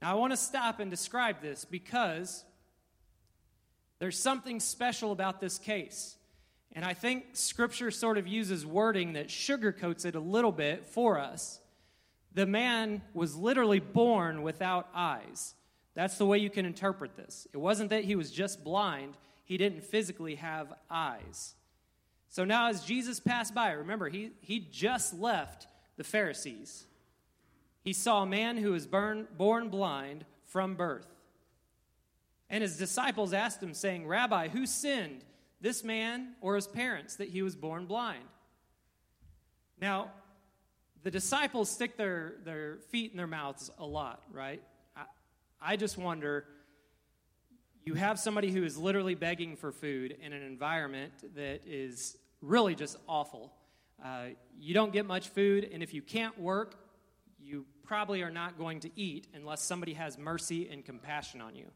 Now, 0.00 0.12
I 0.12 0.14
want 0.14 0.32
to 0.32 0.36
stop 0.36 0.80
and 0.80 0.90
describe 0.90 1.42
this 1.42 1.66
because 1.66 2.42
there's 3.98 4.18
something 4.18 4.60
special 4.60 5.12
about 5.12 5.40
this 5.40 5.58
case. 5.58 6.16
And 6.72 6.84
I 6.84 6.94
think 6.94 7.24
Scripture 7.34 7.90
sort 7.90 8.16
of 8.16 8.26
uses 8.26 8.64
wording 8.64 9.12
that 9.12 9.28
sugarcoats 9.28 10.06
it 10.06 10.14
a 10.14 10.20
little 10.20 10.52
bit 10.52 10.86
for 10.86 11.18
us. 11.18 11.60
The 12.32 12.46
man 12.46 13.02
was 13.12 13.36
literally 13.36 13.80
born 13.80 14.42
without 14.42 14.88
eyes. 14.94 15.54
That's 15.94 16.16
the 16.16 16.26
way 16.26 16.38
you 16.38 16.48
can 16.48 16.64
interpret 16.64 17.16
this. 17.16 17.46
It 17.52 17.58
wasn't 17.58 17.90
that 17.90 18.04
he 18.04 18.14
was 18.14 18.30
just 18.30 18.64
blind, 18.64 19.14
he 19.44 19.58
didn't 19.58 19.82
physically 19.82 20.36
have 20.36 20.72
eyes. 20.88 21.54
So 22.28 22.44
now, 22.44 22.68
as 22.68 22.84
Jesus 22.84 23.18
passed 23.18 23.52
by, 23.52 23.72
remember, 23.72 24.08
he, 24.08 24.30
he 24.40 24.60
just 24.60 25.18
left 25.18 25.66
the 26.00 26.04
Pharisees. 26.04 26.86
He 27.82 27.92
saw 27.92 28.22
a 28.22 28.26
man 28.26 28.56
who 28.56 28.72
was 28.72 28.86
born, 28.86 29.28
born 29.36 29.68
blind 29.68 30.24
from 30.46 30.74
birth. 30.74 31.06
And 32.48 32.62
his 32.62 32.78
disciples 32.78 33.34
asked 33.34 33.62
him, 33.62 33.74
saying, 33.74 34.06
Rabbi, 34.06 34.48
who 34.48 34.64
sinned, 34.64 35.22
this 35.60 35.84
man 35.84 36.36
or 36.40 36.54
his 36.54 36.66
parents, 36.66 37.16
that 37.16 37.28
he 37.28 37.42
was 37.42 37.54
born 37.54 37.84
blind? 37.84 38.24
Now, 39.78 40.10
the 41.02 41.10
disciples 41.10 41.68
stick 41.68 41.98
their, 41.98 42.36
their 42.46 42.78
feet 42.88 43.10
in 43.10 43.18
their 43.18 43.26
mouths 43.26 43.70
a 43.78 43.84
lot, 43.84 44.22
right? 44.32 44.62
I, 44.96 45.02
I 45.60 45.76
just 45.76 45.98
wonder 45.98 46.46
you 47.84 47.92
have 47.92 48.18
somebody 48.18 48.50
who 48.50 48.64
is 48.64 48.78
literally 48.78 49.16
begging 49.16 49.54
for 49.54 49.70
food 49.70 50.16
in 50.22 50.32
an 50.32 50.42
environment 50.44 51.12
that 51.34 51.60
is 51.66 52.16
really 52.40 52.74
just 52.74 52.96
awful. 53.06 53.52
Uh, 54.04 54.28
you 54.58 54.74
don't 54.74 54.92
get 54.92 55.06
much 55.06 55.28
food, 55.28 55.68
and 55.72 55.82
if 55.82 55.92
you 55.92 56.02
can't 56.02 56.38
work, 56.38 56.74
you 57.38 57.66
probably 57.84 58.22
are 58.22 58.30
not 58.30 58.56
going 58.58 58.80
to 58.80 58.90
eat 58.96 59.26
unless 59.34 59.62
somebody 59.62 59.94
has 59.94 60.16
mercy 60.16 60.68
and 60.68 60.84
compassion 60.84 61.40
on 61.40 61.54
you. 61.54 61.66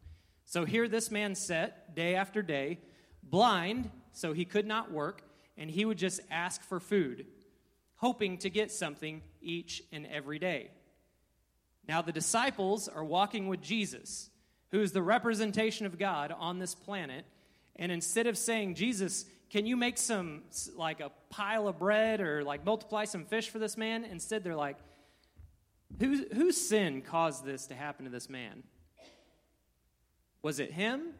So 0.44 0.64
here 0.64 0.88
this 0.88 1.10
man 1.10 1.34
sat 1.34 1.94
day 1.94 2.14
after 2.14 2.42
day, 2.42 2.78
blind, 3.22 3.90
so 4.12 4.32
he 4.32 4.44
could 4.44 4.66
not 4.66 4.92
work, 4.92 5.22
and 5.56 5.70
he 5.70 5.84
would 5.84 5.98
just 5.98 6.20
ask 6.30 6.62
for 6.62 6.80
food, 6.80 7.26
hoping 7.96 8.38
to 8.38 8.50
get 8.50 8.70
something 8.70 9.22
each 9.40 9.82
and 9.92 10.06
every 10.06 10.38
day. 10.38 10.70
Now 11.88 12.00
the 12.00 12.12
disciples 12.12 12.88
are 12.88 13.04
walking 13.04 13.48
with 13.48 13.60
Jesus, 13.60 14.30
who 14.70 14.80
is 14.80 14.92
the 14.92 15.02
representation 15.02 15.86
of 15.86 15.98
God 15.98 16.32
on 16.36 16.58
this 16.58 16.74
planet, 16.74 17.24
and 17.76 17.90
instead 17.90 18.26
of 18.26 18.38
saying, 18.38 18.76
Jesus, 18.76 19.24
can 19.51 19.66
you 19.66 19.76
make 19.76 19.99
some, 19.99 20.42
like 20.76 21.01
a 21.01 21.11
pile 21.30 21.68
of 21.68 21.78
bread 21.78 22.20
or 22.20 22.42
like 22.42 22.64
multiply 22.64 23.05
some 23.05 23.24
fish 23.24 23.49
for 23.49 23.59
this 23.59 23.76
man? 23.76 24.05
Instead, 24.05 24.42
they're 24.45 24.57
like, 24.57 24.78
Whose, 26.01 26.24
whose 26.32 26.57
sin 26.57 27.03
caused 27.03 27.45
this 27.45 27.66
to 27.68 27.74
happen 27.74 28.05
to 28.05 28.11
this 28.11 28.28
man? 28.28 28.64
Was 30.42 30.59
it 30.59 30.72
him 30.72 31.14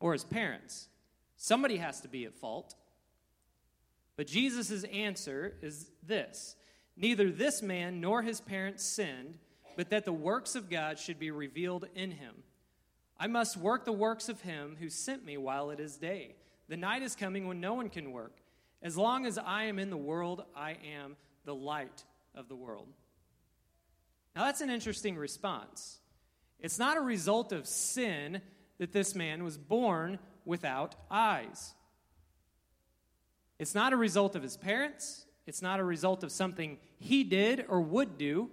or 0.00 0.12
his 0.12 0.24
parents? 0.24 0.88
Somebody 1.36 1.76
has 1.76 2.00
to 2.00 2.08
be 2.08 2.24
at 2.24 2.34
fault. 2.34 2.74
But 4.16 4.26
Jesus' 4.26 4.84
answer 4.84 5.54
is 5.60 5.90
this 6.02 6.56
Neither 6.96 7.30
this 7.30 7.60
man 7.60 8.00
nor 8.00 8.22
his 8.22 8.40
parents 8.40 8.82
sinned, 8.82 9.38
but 9.76 9.90
that 9.90 10.06
the 10.06 10.12
works 10.12 10.54
of 10.54 10.70
God 10.70 10.98
should 10.98 11.18
be 11.18 11.30
revealed 11.30 11.86
in 11.94 12.12
him. 12.12 12.36
I 13.18 13.26
must 13.26 13.58
work 13.58 13.84
the 13.84 13.92
works 13.92 14.30
of 14.30 14.40
him 14.40 14.76
who 14.80 14.88
sent 14.88 15.24
me 15.24 15.36
while 15.36 15.70
it 15.70 15.80
is 15.80 15.96
day. 15.96 16.36
The 16.68 16.76
night 16.76 17.02
is 17.02 17.14
coming 17.14 17.46
when 17.46 17.60
no 17.60 17.74
one 17.74 17.88
can 17.88 18.12
work. 18.12 18.36
As 18.82 18.96
long 18.96 19.26
as 19.26 19.38
I 19.38 19.64
am 19.64 19.78
in 19.78 19.90
the 19.90 19.96
world, 19.96 20.44
I 20.54 20.76
am 20.96 21.16
the 21.44 21.54
light 21.54 22.04
of 22.34 22.48
the 22.48 22.56
world. 22.56 22.88
Now, 24.34 24.44
that's 24.44 24.60
an 24.60 24.70
interesting 24.70 25.16
response. 25.16 25.98
It's 26.60 26.78
not 26.78 26.96
a 26.96 27.00
result 27.00 27.52
of 27.52 27.66
sin 27.66 28.42
that 28.78 28.92
this 28.92 29.14
man 29.14 29.44
was 29.44 29.56
born 29.56 30.18
without 30.44 30.94
eyes. 31.10 31.74
It's 33.58 33.74
not 33.74 33.92
a 33.92 33.96
result 33.96 34.36
of 34.36 34.42
his 34.42 34.56
parents. 34.56 35.24
It's 35.46 35.62
not 35.62 35.80
a 35.80 35.84
result 35.84 36.22
of 36.24 36.32
something 36.32 36.78
he 36.98 37.24
did 37.24 37.64
or 37.68 37.80
would 37.80 38.18
do. 38.18 38.50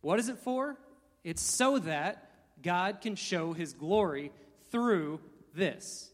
What 0.00 0.18
is 0.18 0.28
it 0.28 0.38
for? 0.38 0.76
It's 1.22 1.42
so 1.42 1.78
that 1.78 2.30
God 2.62 3.00
can 3.00 3.14
show 3.14 3.52
his 3.52 3.72
glory 3.72 4.32
through 4.70 5.20
this. 5.54 6.10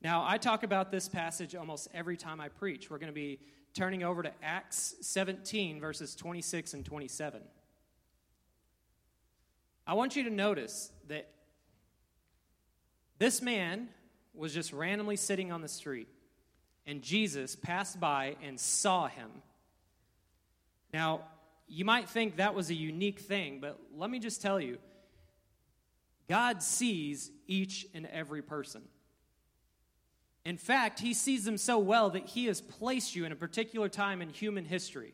Now, 0.00 0.24
I 0.26 0.38
talk 0.38 0.62
about 0.62 0.90
this 0.90 1.08
passage 1.08 1.54
almost 1.56 1.88
every 1.92 2.16
time 2.16 2.40
I 2.40 2.48
preach. 2.48 2.90
We're 2.90 2.98
going 2.98 3.12
to 3.12 3.12
be 3.12 3.40
turning 3.74 4.04
over 4.04 4.22
to 4.22 4.32
Acts 4.42 4.94
17, 5.00 5.80
verses 5.80 6.14
26 6.14 6.74
and 6.74 6.84
27. 6.84 7.42
I 9.86 9.94
want 9.94 10.16
you 10.16 10.24
to 10.24 10.30
notice 10.30 10.92
that 11.08 11.28
this 13.18 13.42
man 13.42 13.88
was 14.34 14.54
just 14.54 14.72
randomly 14.72 15.16
sitting 15.16 15.50
on 15.50 15.62
the 15.62 15.68
street, 15.68 16.08
and 16.86 17.02
Jesus 17.02 17.56
passed 17.56 17.98
by 17.98 18.36
and 18.42 18.60
saw 18.60 19.08
him. 19.08 19.30
Now, 20.92 21.22
you 21.66 21.84
might 21.84 22.08
think 22.08 22.36
that 22.36 22.54
was 22.54 22.70
a 22.70 22.74
unique 22.74 23.18
thing, 23.18 23.58
but 23.60 23.78
let 23.96 24.10
me 24.10 24.20
just 24.20 24.40
tell 24.40 24.60
you 24.60 24.78
God 26.28 26.62
sees 26.62 27.30
each 27.46 27.86
and 27.94 28.06
every 28.06 28.42
person. 28.42 28.82
In 30.48 30.56
fact, 30.56 31.00
he 31.00 31.12
sees 31.12 31.44
them 31.44 31.58
so 31.58 31.78
well 31.78 32.08
that 32.08 32.24
he 32.24 32.46
has 32.46 32.62
placed 32.62 33.14
you 33.14 33.26
in 33.26 33.32
a 33.32 33.36
particular 33.36 33.90
time 33.90 34.22
in 34.22 34.30
human 34.30 34.64
history. 34.64 35.12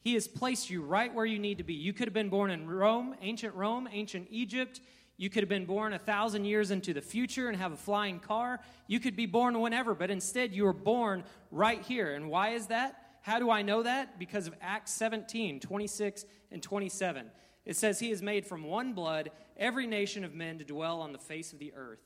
He 0.00 0.14
has 0.14 0.26
placed 0.26 0.68
you 0.68 0.82
right 0.82 1.14
where 1.14 1.24
you 1.24 1.38
need 1.38 1.58
to 1.58 1.64
be. 1.64 1.74
You 1.74 1.92
could 1.92 2.08
have 2.08 2.12
been 2.12 2.28
born 2.28 2.50
in 2.50 2.68
Rome, 2.68 3.14
ancient 3.20 3.54
Rome, 3.54 3.88
ancient 3.92 4.26
Egypt. 4.32 4.80
You 5.16 5.30
could 5.30 5.44
have 5.44 5.48
been 5.48 5.64
born 5.64 5.92
a 5.92 5.98
thousand 6.00 6.44
years 6.44 6.72
into 6.72 6.92
the 6.92 7.00
future 7.00 7.48
and 7.48 7.56
have 7.56 7.70
a 7.70 7.76
flying 7.76 8.18
car. 8.18 8.58
You 8.88 8.98
could 8.98 9.14
be 9.14 9.26
born 9.26 9.60
whenever, 9.60 9.94
but 9.94 10.10
instead 10.10 10.52
you 10.52 10.64
were 10.64 10.72
born 10.72 11.22
right 11.52 11.80
here. 11.80 12.16
And 12.16 12.28
why 12.28 12.54
is 12.54 12.66
that? 12.66 13.00
How 13.22 13.38
do 13.38 13.52
I 13.52 13.62
know 13.62 13.84
that? 13.84 14.18
Because 14.18 14.48
of 14.48 14.56
Acts 14.60 14.90
17, 14.90 15.60
26 15.60 16.24
and 16.50 16.60
27. 16.60 17.30
It 17.64 17.76
says, 17.76 18.00
He 18.00 18.10
has 18.10 18.22
made 18.22 18.44
from 18.44 18.64
one 18.64 18.92
blood 18.92 19.30
every 19.56 19.86
nation 19.86 20.24
of 20.24 20.34
men 20.34 20.58
to 20.58 20.64
dwell 20.64 21.00
on 21.00 21.12
the 21.12 21.18
face 21.18 21.52
of 21.52 21.60
the 21.60 21.72
earth 21.76 22.00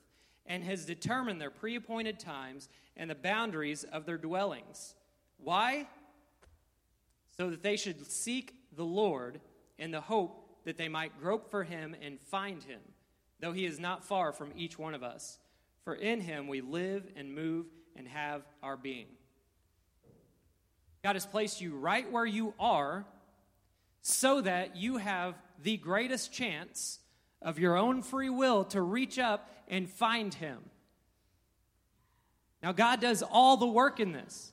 and 0.47 0.65
has 0.65 0.85
determined 0.85 1.41
their 1.41 1.51
pre 1.51 1.77
appointed 1.77 2.19
times 2.19 2.69
and 2.97 3.09
the 3.09 3.15
boundaries 3.15 3.85
of 3.85 4.07
their 4.07 4.19
dwellings. 4.19 4.95
Why? 5.39 5.87
So 7.37 7.51
that 7.51 7.63
they 7.63 7.77
should 7.77 8.11
seek 8.11 8.55
the 8.77 8.85
Lord 8.85 9.41
in 9.79 9.91
the 9.91 10.01
hope 10.01 10.49
that 10.65 10.77
they 10.77 10.89
might 10.89 11.21
grope 11.21 11.51
for 11.51 11.65
him 11.65 11.97
and 12.01 12.21
find 12.21 12.63
him, 12.63 12.81
though 13.41 13.53
he 13.53 13.65
is 13.65 13.81
not 13.81 14.05
far 14.05 14.33
from 14.33 14.53
each 14.57 14.79
one 14.79 14.95
of 14.95 15.03
us. 15.03 15.39
For 15.85 15.95
in 15.95 16.21
him 16.21 16.47
we 16.47 16.61
live 16.61 17.05
and 17.17 17.35
move 17.35 17.67
and 17.97 18.07
have 18.07 18.43
our 18.63 18.77
being. 18.77 19.07
God 21.03 21.17
has 21.17 21.27
placed 21.27 21.61
you 21.61 21.75
right 21.77 22.11
where 22.11 22.27
you 22.27 22.55
are 22.61 23.05
so 24.03 24.41
that 24.41 24.77
you 24.77 24.99
have 24.99 25.35
the 25.63 25.77
greatest 25.77 26.33
chance 26.33 27.01
of 27.45 27.59
your 27.59 27.77
own 27.77 28.03
free 28.03 28.31
will 28.31 28.65
to 28.67 28.81
reach 28.81 29.19
up 29.19 29.51
and 29.69 29.89
find 29.89 30.35
him. 30.35 30.59
Now, 32.63 32.73
God 32.73 33.01
does 33.01 33.23
all 33.23 33.57
the 33.57 33.67
work 33.67 33.99
in 33.99 34.13
this. 34.13 34.53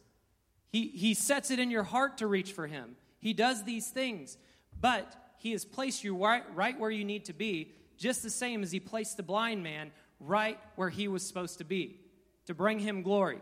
He, 0.70 0.88
he 0.88 1.14
sets 1.14 1.52
it 1.52 1.60
in 1.60 1.72
your 1.72 1.84
heart 1.84 2.18
to 2.20 2.28
reach 2.28 2.52
for 2.54 2.68
him. 2.68 2.96
He 3.20 3.34
does 3.34 3.64
these 3.64 3.90
things, 3.90 4.38
but 4.80 5.34
he 5.38 5.52
has 5.52 5.66
placed 5.66 6.04
you 6.04 6.16
right, 6.16 6.44
right 6.56 6.80
where 6.80 6.92
you 6.92 7.06
need 7.06 7.26
to 7.26 7.34
be, 7.34 7.72
just 7.98 8.24
the 8.24 8.30
same 8.30 8.64
as 8.64 8.72
he 8.72 8.80
placed 8.80 9.18
the 9.18 9.24
blind 9.24 9.64
man 9.64 9.92
right 10.20 10.60
where 10.76 10.90
he 10.90 11.08
was 11.08 11.26
supposed 11.26 11.58
to 11.60 11.64
be, 11.64 12.00
to 12.46 12.54
bring 12.54 12.80
him 12.80 13.02
glory, 13.02 13.40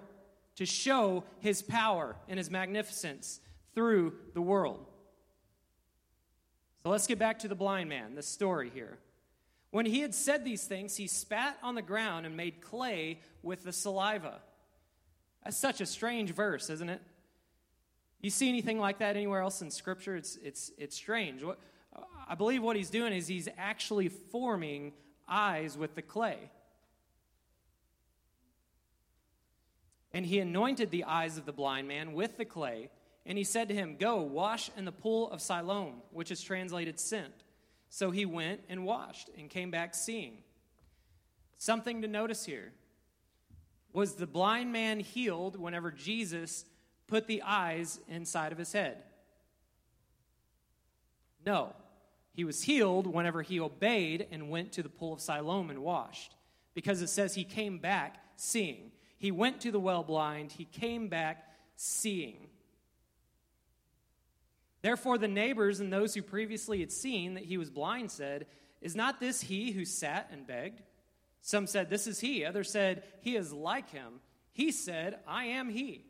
to 0.56 0.66
show 0.66 1.24
his 1.40 1.62
power 1.62 2.16
and 2.28 2.38
his 2.38 2.50
magnificence 2.50 3.40
through 3.74 4.14
the 4.34 4.42
world. 4.42 4.86
So 6.84 6.90
let's 6.90 7.08
get 7.08 7.20
back 7.20 7.40
to 7.40 7.48
the 7.48 7.56
blind 7.56 7.90
man, 7.90 8.16
the 8.16 8.24
story 8.24 8.72
here. 8.74 8.98
When 9.72 9.86
he 9.86 10.00
had 10.00 10.16
said 10.16 10.46
these 10.46 10.64
things, 10.64 10.96
he 10.96 11.08
spat 11.08 11.58
on 11.62 11.76
the 11.76 11.82
ground 11.82 12.26
and 12.26 12.38
made 12.38 12.62
clay 12.62 13.20
with 13.44 13.64
the 13.64 13.74
saliva. 13.74 14.40
That's 15.44 15.58
such 15.58 15.82
a 15.82 15.86
strange 15.86 16.32
verse, 16.32 16.70
isn't 16.70 16.90
it? 16.90 17.02
You 18.22 18.30
see 18.30 18.50
anything 18.50 18.80
like 18.80 19.00
that 19.00 19.16
anywhere 19.16 19.42
else 19.42 19.62
in 19.62 19.70
Scripture? 19.70 20.16
It's, 20.16 20.38
it's, 20.38 20.72
it's 20.78 20.96
strange. 20.96 21.44
What, 21.44 21.60
I 22.28 22.36
believe 22.36 22.64
what 22.64 22.76
he's 22.76 22.90
doing 22.90 23.14
is 23.14 23.28
he's 23.28 23.48
actually 23.58 24.10
forming 24.10 24.94
eyes 25.28 25.78
with 25.78 25.96
the 25.96 26.02
clay. 26.02 26.50
And 30.14 30.26
he 30.26 30.40
anointed 30.40 30.90
the 30.90 31.04
eyes 31.04 31.38
of 31.38 31.46
the 31.46 31.52
blind 31.52 31.88
man 31.88 32.14
with 32.14 32.38
the 32.38 32.46
clay, 32.46 32.90
and 33.26 33.38
he 33.38 33.44
said 33.44 33.68
to 33.68 33.76
him, 33.76 33.98
Go, 34.00 34.22
wash 34.22 34.72
in 34.76 34.86
the 34.86 34.92
pool 34.92 35.30
of 35.30 35.42
Siloam, 35.42 36.02
which 36.12 36.32
is 36.32 36.42
translated 36.42 37.00
sent. 37.00 37.44
So 37.90 38.12
he 38.12 38.26
went 38.26 38.62
and 38.70 38.86
washed 38.86 39.30
and 39.38 39.50
came 39.50 39.72
back 39.72 39.96
seeing. 39.96 40.40
Something 41.58 42.02
to 42.02 42.08
notice 42.08 42.46
here 42.46 42.72
was 43.94 44.16
the 44.16 44.28
blind 44.28 44.72
man 44.72 45.00
healed 45.00 45.60
whenever 45.60 45.92
Jesus 45.92 46.66
put 47.08 47.26
the 47.28 47.42
eyes 47.42 48.00
inside 48.08 48.52
of 48.52 48.58
his 48.58 48.74
head? 48.74 48.98
No. 51.46 51.74
He 52.34 52.44
was 52.44 52.62
healed 52.62 53.08
whenever 53.08 53.42
he 53.42 53.60
obeyed 53.60 54.28
and 54.32 54.52
went 54.52 54.74
to 54.74 54.84
the 54.84 54.90
pool 54.90 55.14
of 55.14 55.22
Siloam 55.22 55.72
and 55.72 55.80
washed, 55.80 56.36
because 56.76 57.02
it 57.02 57.08
says 57.08 57.34
he 57.34 57.44
came 57.44 57.80
back 57.80 58.18
seeing. 58.36 58.92
He 59.18 59.32
went 59.32 59.62
to 59.62 59.72
the 59.72 59.80
well 59.80 60.04
blind, 60.04 60.52
he 60.52 60.66
came 60.66 61.08
back 61.08 61.52
seeing. 61.76 62.50
Therefore, 64.82 65.18
the 65.18 65.28
neighbors 65.28 65.80
and 65.80 65.92
those 65.92 66.14
who 66.14 66.22
previously 66.22 66.80
had 66.80 66.92
seen 66.92 67.34
that 67.34 67.46
he 67.46 67.58
was 67.58 67.70
blind 67.70 68.12
said, 68.12 68.46
Is 68.82 68.96
not 68.96 69.20
this 69.20 69.42
he 69.42 69.72
who 69.72 69.86
sat 69.86 70.30
and 70.32 70.46
begged? 70.46 70.82
Some 71.42 71.68
said, 71.68 71.90
This 71.90 72.08
is 72.08 72.20
he. 72.20 72.46
Others 72.46 72.72
said, 72.72 73.04
He 73.22 73.36
is 73.36 73.52
like 73.54 73.90
him. 73.90 74.20
He 74.52 74.72
said, 74.72 75.20
I 75.28 75.46
am 75.46 75.70
he. 75.70 76.06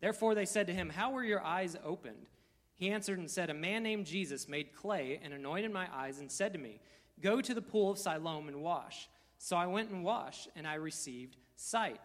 Therefore, 0.00 0.34
they 0.34 0.46
said 0.46 0.66
to 0.66 0.74
him, 0.74 0.90
How 0.90 1.12
were 1.12 1.24
your 1.24 1.42
eyes 1.42 1.76
opened? 1.84 2.26
He 2.74 2.90
answered 2.90 3.18
and 3.18 3.30
said, 3.30 3.50
A 3.50 3.54
man 3.54 3.82
named 3.82 4.06
Jesus 4.06 4.48
made 4.48 4.74
clay 4.74 5.20
and 5.22 5.32
anointed 5.32 5.72
my 5.72 5.88
eyes 5.92 6.18
and 6.18 6.30
said 6.30 6.52
to 6.52 6.58
me, 6.58 6.80
Go 7.20 7.40
to 7.40 7.54
the 7.54 7.62
pool 7.62 7.90
of 7.90 7.98
Siloam 7.98 8.48
and 8.48 8.62
wash. 8.62 9.08
So 9.38 9.56
I 9.56 9.66
went 9.66 9.90
and 9.90 10.04
washed, 10.04 10.48
and 10.56 10.66
I 10.66 10.74
received 10.74 11.36
sight. 11.56 12.00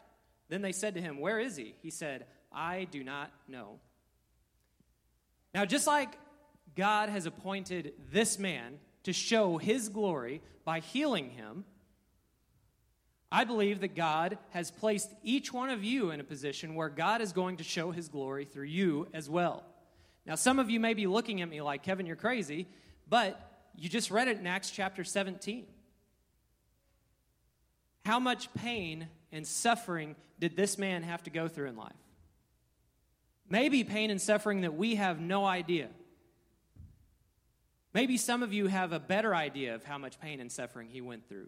Then 0.49 0.61
they 0.61 0.71
said 0.71 0.95
to 0.95 1.01
him, 1.01 1.19
Where 1.19 1.39
is 1.39 1.55
he? 1.55 1.75
He 1.81 1.89
said, 1.89 2.25
I 2.51 2.87
do 2.91 3.03
not 3.03 3.31
know. 3.47 3.79
Now, 5.53 5.65
just 5.65 5.87
like 5.87 6.17
God 6.75 7.09
has 7.09 7.25
appointed 7.25 7.93
this 8.11 8.39
man 8.39 8.79
to 9.03 9.13
show 9.13 9.57
his 9.57 9.89
glory 9.89 10.41
by 10.63 10.79
healing 10.79 11.31
him, 11.31 11.65
I 13.31 13.45
believe 13.45 13.81
that 13.81 13.95
God 13.95 14.37
has 14.49 14.71
placed 14.71 15.09
each 15.23 15.53
one 15.53 15.69
of 15.69 15.83
you 15.83 16.11
in 16.11 16.19
a 16.19 16.23
position 16.23 16.75
where 16.75 16.89
God 16.89 17.21
is 17.21 17.31
going 17.31 17.57
to 17.57 17.63
show 17.63 17.91
his 17.91 18.09
glory 18.09 18.45
through 18.45 18.65
you 18.65 19.07
as 19.13 19.29
well. 19.29 19.63
Now, 20.25 20.35
some 20.35 20.59
of 20.59 20.69
you 20.69 20.79
may 20.79 20.93
be 20.93 21.07
looking 21.07 21.41
at 21.41 21.49
me 21.49 21.61
like, 21.61 21.83
Kevin, 21.83 22.05
you're 22.05 22.15
crazy, 22.15 22.67
but 23.07 23.39
you 23.75 23.89
just 23.89 24.11
read 24.11 24.27
it 24.27 24.37
in 24.37 24.47
Acts 24.47 24.69
chapter 24.69 25.03
17. 25.03 25.65
How 28.05 28.19
much 28.19 28.53
pain 28.53 29.07
and 29.31 29.47
suffering 29.47 30.15
did 30.39 30.55
this 30.55 30.77
man 30.77 31.03
have 31.03 31.23
to 31.23 31.29
go 31.29 31.47
through 31.47 31.69
in 31.69 31.77
life? 31.77 31.93
Maybe 33.51 33.83
pain 33.83 34.09
and 34.11 34.21
suffering 34.21 34.61
that 34.61 34.75
we 34.75 34.95
have 34.95 35.19
no 35.19 35.45
idea. 35.45 35.89
Maybe 37.93 38.15
some 38.15 38.43
of 38.43 38.53
you 38.53 38.67
have 38.67 38.93
a 38.93 38.99
better 38.99 39.35
idea 39.35 39.75
of 39.75 39.83
how 39.83 39.97
much 39.97 40.21
pain 40.21 40.39
and 40.39 40.49
suffering 40.49 40.87
he 40.89 41.01
went 41.01 41.27
through. 41.27 41.47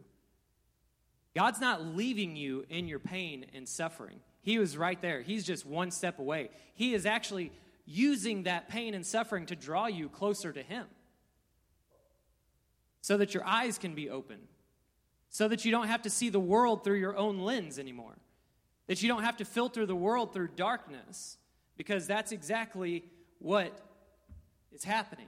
God's 1.33 1.61
not 1.61 1.85
leaving 1.85 2.35
you 2.35 2.65
in 2.69 2.89
your 2.89 2.99
pain 2.99 3.45
and 3.53 3.65
suffering. 3.65 4.19
He 4.41 4.59
was 4.59 4.75
right 4.75 5.01
there. 5.01 5.21
He's 5.21 5.45
just 5.45 5.65
one 5.65 5.91
step 5.91 6.19
away. 6.19 6.49
He 6.75 6.93
is 6.93 7.05
actually 7.05 7.53
using 7.85 8.43
that 8.43 8.67
pain 8.67 8.93
and 8.95 9.05
suffering 9.05 9.45
to 9.45 9.55
draw 9.55 9.87
you 9.87 10.09
closer 10.09 10.51
to 10.51 10.61
Him 10.61 10.87
so 12.99 13.15
that 13.15 13.33
your 13.33 13.45
eyes 13.45 13.77
can 13.77 13.95
be 13.95 14.09
open, 14.09 14.39
so 15.29 15.47
that 15.47 15.63
you 15.63 15.71
don't 15.71 15.87
have 15.87 16.01
to 16.01 16.09
see 16.09 16.27
the 16.27 16.37
world 16.37 16.83
through 16.83 16.99
your 16.99 17.15
own 17.15 17.39
lens 17.39 17.79
anymore, 17.79 18.17
that 18.87 19.01
you 19.01 19.07
don't 19.07 19.23
have 19.23 19.37
to 19.37 19.45
filter 19.45 19.85
the 19.85 19.95
world 19.95 20.33
through 20.33 20.49
darkness, 20.49 21.37
because 21.77 22.07
that's 22.07 22.31
exactly 22.31 23.03
what 23.39 23.77
is 24.71 24.83
happening. 24.83 25.27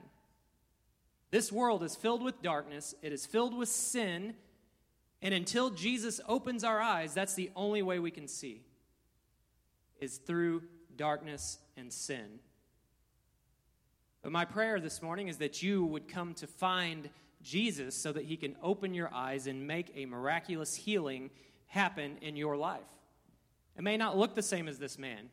This 1.32 1.52
world 1.52 1.84
is 1.84 1.96
filled 1.96 2.24
with 2.24 2.42
darkness, 2.42 2.96
it 3.02 3.12
is 3.12 3.26
filled 3.26 3.56
with 3.56 3.70
sin 3.70 4.36
and 5.26 5.34
until 5.34 5.72
Jesus 5.72 6.22
opens 6.28 6.64
our 6.64 6.80
eyes, 6.80 7.16
that's 7.16 7.34
the 7.34 7.50
only 7.56 7.82
way 7.82 7.98
we 7.98 8.12
can 8.12 8.28
see 8.28 8.62
is 10.00 10.18
through 10.18 10.62
darkness 10.96 11.58
and 11.78 11.92
sin. 11.92 12.40
But 14.22 14.32
my 14.32 14.46
prayer 14.46 14.80
this 14.80 15.02
morning 15.02 15.28
is 15.28 15.38
that 15.38 15.64
you 15.64 15.84
would 15.86 16.08
come 16.08 16.36
to 16.36 16.46
find 16.46 17.10
Jesus 17.42 17.96
so 17.96 18.12
that 18.12 18.26
he 18.26 18.38
can 18.38 18.56
open 18.62 18.94
your 18.94 19.12
eyes 19.12 19.48
and 19.48 19.66
make 19.66 19.92
a 19.96 20.06
miraculous 20.06 20.76
healing 20.76 21.32
happen 21.68 22.18
in 22.22 22.36
your 22.36 22.58
life. 22.58 22.82
It 23.78 23.84
may 23.84 23.98
not 23.98 24.18
look 24.18 24.36
the 24.36 24.44
same 24.44 24.68
as 24.68 24.78
this 24.78 25.00
man. 25.00 25.30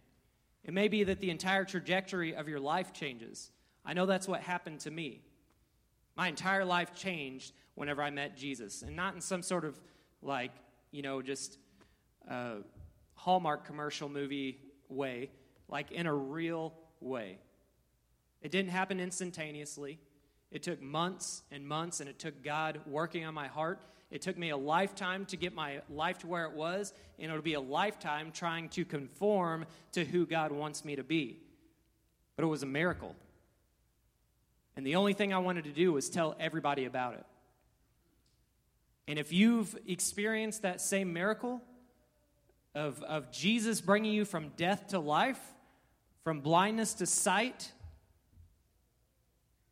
It 0.64 0.72
may 0.72 0.88
be 0.88 1.04
that 1.04 1.20
the 1.20 1.30
entire 1.30 1.64
trajectory 1.64 2.34
of 2.34 2.48
your 2.48 2.60
life 2.60 2.92
changes. 2.92 3.50
I 3.84 3.94
know 3.94 4.06
that's 4.06 4.28
what 4.28 4.40
happened 4.40 4.80
to 4.80 4.90
me. 4.90 5.22
My 6.16 6.28
entire 6.28 6.64
life 6.64 6.94
changed 6.94 7.52
whenever 7.74 8.02
I 8.02 8.10
met 8.10 8.36
Jesus, 8.36 8.82
and 8.82 8.94
not 8.94 9.14
in 9.14 9.20
some 9.20 9.42
sort 9.42 9.64
of 9.64 9.80
like, 10.20 10.52
you 10.90 11.02
know, 11.02 11.22
just 11.22 11.58
a 12.28 12.58
Hallmark 13.14 13.64
commercial 13.64 14.08
movie 14.08 14.58
way, 14.88 15.30
like 15.68 15.90
in 15.90 16.06
a 16.06 16.14
real 16.14 16.74
way. 17.00 17.38
It 18.42 18.50
didn't 18.50 18.70
happen 18.70 19.00
instantaneously. 19.00 19.98
It 20.50 20.62
took 20.62 20.82
months 20.82 21.42
and 21.50 21.66
months, 21.66 22.00
and 22.00 22.08
it 22.08 22.18
took 22.18 22.42
God 22.42 22.80
working 22.86 23.24
on 23.24 23.32
my 23.32 23.48
heart. 23.48 23.80
It 24.12 24.20
took 24.20 24.36
me 24.36 24.50
a 24.50 24.56
lifetime 24.58 25.24
to 25.26 25.38
get 25.38 25.54
my 25.54 25.80
life 25.88 26.18
to 26.18 26.26
where 26.26 26.44
it 26.44 26.52
was, 26.52 26.92
and 27.18 27.30
it'll 27.30 27.42
be 27.42 27.54
a 27.54 27.60
lifetime 27.60 28.30
trying 28.30 28.68
to 28.70 28.84
conform 28.84 29.64
to 29.92 30.04
who 30.04 30.26
God 30.26 30.52
wants 30.52 30.84
me 30.84 30.96
to 30.96 31.02
be. 31.02 31.40
But 32.36 32.44
it 32.44 32.48
was 32.48 32.62
a 32.62 32.66
miracle. 32.66 33.16
And 34.76 34.86
the 34.86 34.96
only 34.96 35.14
thing 35.14 35.32
I 35.32 35.38
wanted 35.38 35.64
to 35.64 35.70
do 35.70 35.94
was 35.94 36.10
tell 36.10 36.36
everybody 36.38 36.84
about 36.84 37.14
it. 37.14 37.24
And 39.08 39.18
if 39.18 39.32
you've 39.32 39.74
experienced 39.88 40.60
that 40.60 40.82
same 40.82 41.14
miracle 41.14 41.62
of, 42.74 43.02
of 43.04 43.32
Jesus 43.32 43.80
bringing 43.80 44.12
you 44.12 44.26
from 44.26 44.50
death 44.58 44.88
to 44.88 44.98
life, 44.98 45.40
from 46.22 46.40
blindness 46.40 46.92
to 46.94 47.06
sight, 47.06 47.72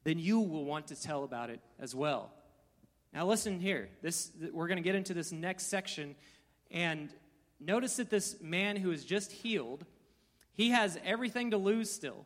then 0.05 0.19
you 0.19 0.41
will 0.41 0.65
want 0.65 0.87
to 0.87 1.01
tell 1.01 1.25
about 1.25 1.51
it 1.51 1.61
as 1.79 1.95
well. 1.95 2.33
Now, 3.13 3.27
listen 3.27 3.61
here. 3.61 3.89
This, 4.03 4.31
we're 4.53 4.69
going 4.69 4.77
to 4.77 4.83
get 4.83 4.95
into 4.95 5.15
this 5.15 5.33
next 5.33 5.67
section. 5.67 6.15
And 6.71 7.11
notice 7.59 7.97
that 7.97 8.11
this 8.11 8.41
man 8.41 8.77
who 8.77 8.93
is 8.93 9.05
just 9.05 9.33
healed, 9.33 9.85
he 10.55 10.71
has 10.71 10.99
everything 11.05 11.51
to 11.51 11.57
lose 11.57 11.91
still. 11.91 12.25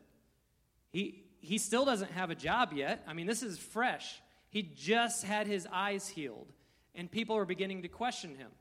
He, 0.91 1.23
he 1.39 1.57
still 1.57 1.85
doesn't 1.85 2.11
have 2.11 2.29
a 2.29 2.35
job 2.35 2.71
yet. 2.73 3.03
I 3.07 3.13
mean, 3.13 3.27
this 3.27 3.43
is 3.43 3.57
fresh. 3.57 4.21
He 4.49 4.61
just 4.61 5.25
had 5.25 5.47
his 5.47 5.67
eyes 5.71 6.07
healed, 6.07 6.53
and 6.93 7.11
people 7.11 7.35
are 7.35 7.45
beginning 7.45 7.81
to 7.81 7.87
question 7.87 8.35
him. 8.35 8.51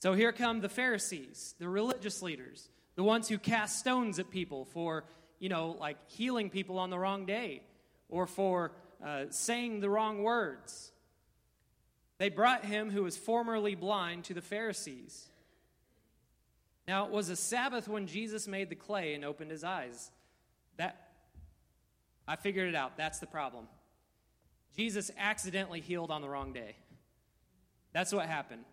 So 0.00 0.14
here 0.14 0.32
come 0.32 0.60
the 0.60 0.68
Pharisees, 0.68 1.54
the 1.58 1.68
religious 1.68 2.22
leaders, 2.22 2.68
the 2.94 3.02
ones 3.02 3.28
who 3.28 3.36
cast 3.36 3.78
stones 3.78 4.18
at 4.18 4.30
people 4.30 4.64
for, 4.66 5.04
you 5.38 5.48
know, 5.48 5.76
like 5.78 5.96
healing 6.08 6.50
people 6.50 6.78
on 6.78 6.90
the 6.90 6.98
wrong 6.98 7.26
day 7.26 7.62
or 8.08 8.26
for 8.26 8.72
uh, 9.04 9.24
saying 9.30 9.80
the 9.80 9.90
wrong 9.90 10.22
words. 10.22 10.92
They 12.18 12.28
brought 12.28 12.64
him 12.64 12.90
who 12.90 13.02
was 13.02 13.16
formerly 13.16 13.74
blind 13.74 14.24
to 14.24 14.34
the 14.34 14.42
Pharisees. 14.42 15.28
Now, 16.86 17.06
it 17.06 17.10
was 17.10 17.28
a 17.28 17.36
Sabbath 17.36 17.88
when 17.88 18.06
Jesus 18.06 18.46
made 18.46 18.68
the 18.68 18.74
clay 18.74 19.14
and 19.14 19.24
opened 19.24 19.50
his 19.50 19.64
eyes. 19.64 20.10
That 20.76 21.08
I 22.26 22.36
figured 22.36 22.68
it 22.68 22.74
out. 22.74 22.96
That's 22.96 23.20
the 23.20 23.26
problem. 23.26 23.66
Jesus 24.76 25.10
accidentally 25.18 25.80
healed 25.80 26.10
on 26.10 26.20
the 26.20 26.28
wrong 26.28 26.52
day. 26.52 26.76
That's 27.92 28.12
what 28.12 28.26
happened. 28.26 28.64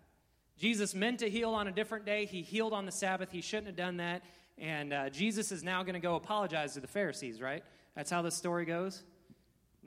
Jesus 0.58 0.94
meant 0.94 1.20
to 1.20 1.30
heal 1.30 1.50
on 1.50 1.68
a 1.68 1.72
different 1.72 2.04
day. 2.04 2.24
He 2.24 2.42
healed 2.42 2.72
on 2.72 2.86
the 2.86 2.92
Sabbath. 2.92 3.30
He 3.30 3.40
shouldn't 3.40 3.68
have 3.68 3.76
done 3.76 3.98
that. 3.98 4.22
And 4.58 4.92
uh, 4.92 5.10
Jesus 5.10 5.52
is 5.52 5.62
now 5.62 5.82
going 5.82 5.94
to 5.94 6.00
go 6.00 6.16
apologize 6.16 6.74
to 6.74 6.80
the 6.80 6.88
Pharisees, 6.88 7.40
right? 7.40 7.62
That's 7.94 8.10
how 8.10 8.22
the 8.22 8.30
story 8.30 8.64
goes? 8.64 9.02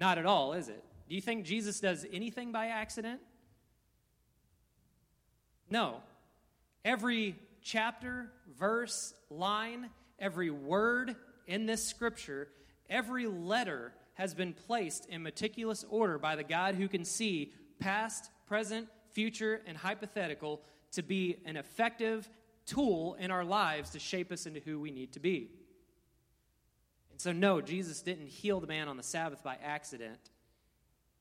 Not 0.01 0.17
at 0.17 0.25
all, 0.25 0.53
is 0.53 0.67
it? 0.67 0.83
Do 1.07 1.13
you 1.13 1.21
think 1.21 1.45
Jesus 1.45 1.79
does 1.79 2.07
anything 2.11 2.51
by 2.51 2.67
accident? 2.67 3.21
No. 5.69 5.97
Every 6.83 7.35
chapter, 7.61 8.31
verse, 8.57 9.13
line, 9.29 9.91
every 10.17 10.49
word 10.49 11.15
in 11.45 11.67
this 11.67 11.85
scripture, 11.85 12.47
every 12.89 13.27
letter 13.27 13.93
has 14.15 14.33
been 14.33 14.53
placed 14.53 15.05
in 15.05 15.21
meticulous 15.21 15.85
order 15.87 16.17
by 16.17 16.35
the 16.35 16.43
God 16.43 16.73
who 16.73 16.87
can 16.87 17.05
see 17.05 17.53
past, 17.79 18.31
present, 18.47 18.87
future, 19.11 19.61
and 19.67 19.77
hypothetical 19.77 20.61
to 20.93 21.03
be 21.03 21.37
an 21.45 21.57
effective 21.57 22.27
tool 22.65 23.15
in 23.19 23.29
our 23.29 23.45
lives 23.45 23.91
to 23.91 23.99
shape 23.99 24.31
us 24.31 24.47
into 24.47 24.61
who 24.61 24.79
we 24.79 24.89
need 24.89 25.13
to 25.13 25.19
be. 25.19 25.51
So, 27.21 27.31
no, 27.31 27.61
Jesus 27.61 28.01
didn't 28.01 28.29
heal 28.29 28.59
the 28.59 28.65
man 28.65 28.87
on 28.87 28.97
the 28.97 29.03
Sabbath 29.03 29.43
by 29.43 29.55
accident. 29.63 30.31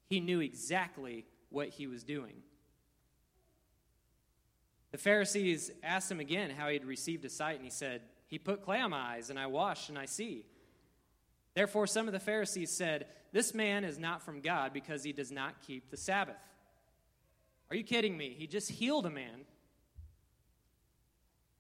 He 0.09 0.19
knew 0.19 0.41
exactly 0.41 1.27
what 1.51 1.69
he 1.69 1.87
was 1.87 2.05
doing. 2.05 2.37
The 4.93 4.97
Pharisees 4.97 5.71
asked 5.83 6.11
him 6.11 6.19
again 6.19 6.49
how 6.49 6.69
he 6.69 6.73
had 6.73 6.87
received 6.87 7.27
a 7.27 7.29
sight, 7.29 7.57
and 7.57 7.65
he 7.65 7.71
said, 7.71 8.01
He 8.29 8.39
put 8.39 8.65
clay 8.65 8.81
on 8.81 8.93
my 8.93 9.17
eyes, 9.17 9.29
and 9.29 9.39
I 9.39 9.49
washed, 9.49 9.91
and 9.91 9.99
I 9.99 10.07
see. 10.07 10.47
Therefore, 11.53 11.87
some 11.87 12.07
of 12.07 12.15
the 12.15 12.19
Pharisees 12.19 12.71
said, 12.71 13.05
This 13.33 13.53
man 13.53 13.85
is 13.85 13.99
not 13.99 14.23
from 14.23 14.41
God 14.41 14.73
because 14.73 15.05
he 15.05 15.13
does 15.13 15.31
not 15.31 15.61
keep 15.67 15.91
the 15.91 15.99
Sabbath. 15.99 16.41
Are 17.69 17.77
you 17.77 17.85
kidding 17.85 18.17
me? 18.17 18.35
He 18.39 18.47
just 18.47 18.71
healed 18.71 19.05
a 19.05 19.11
man. 19.11 19.43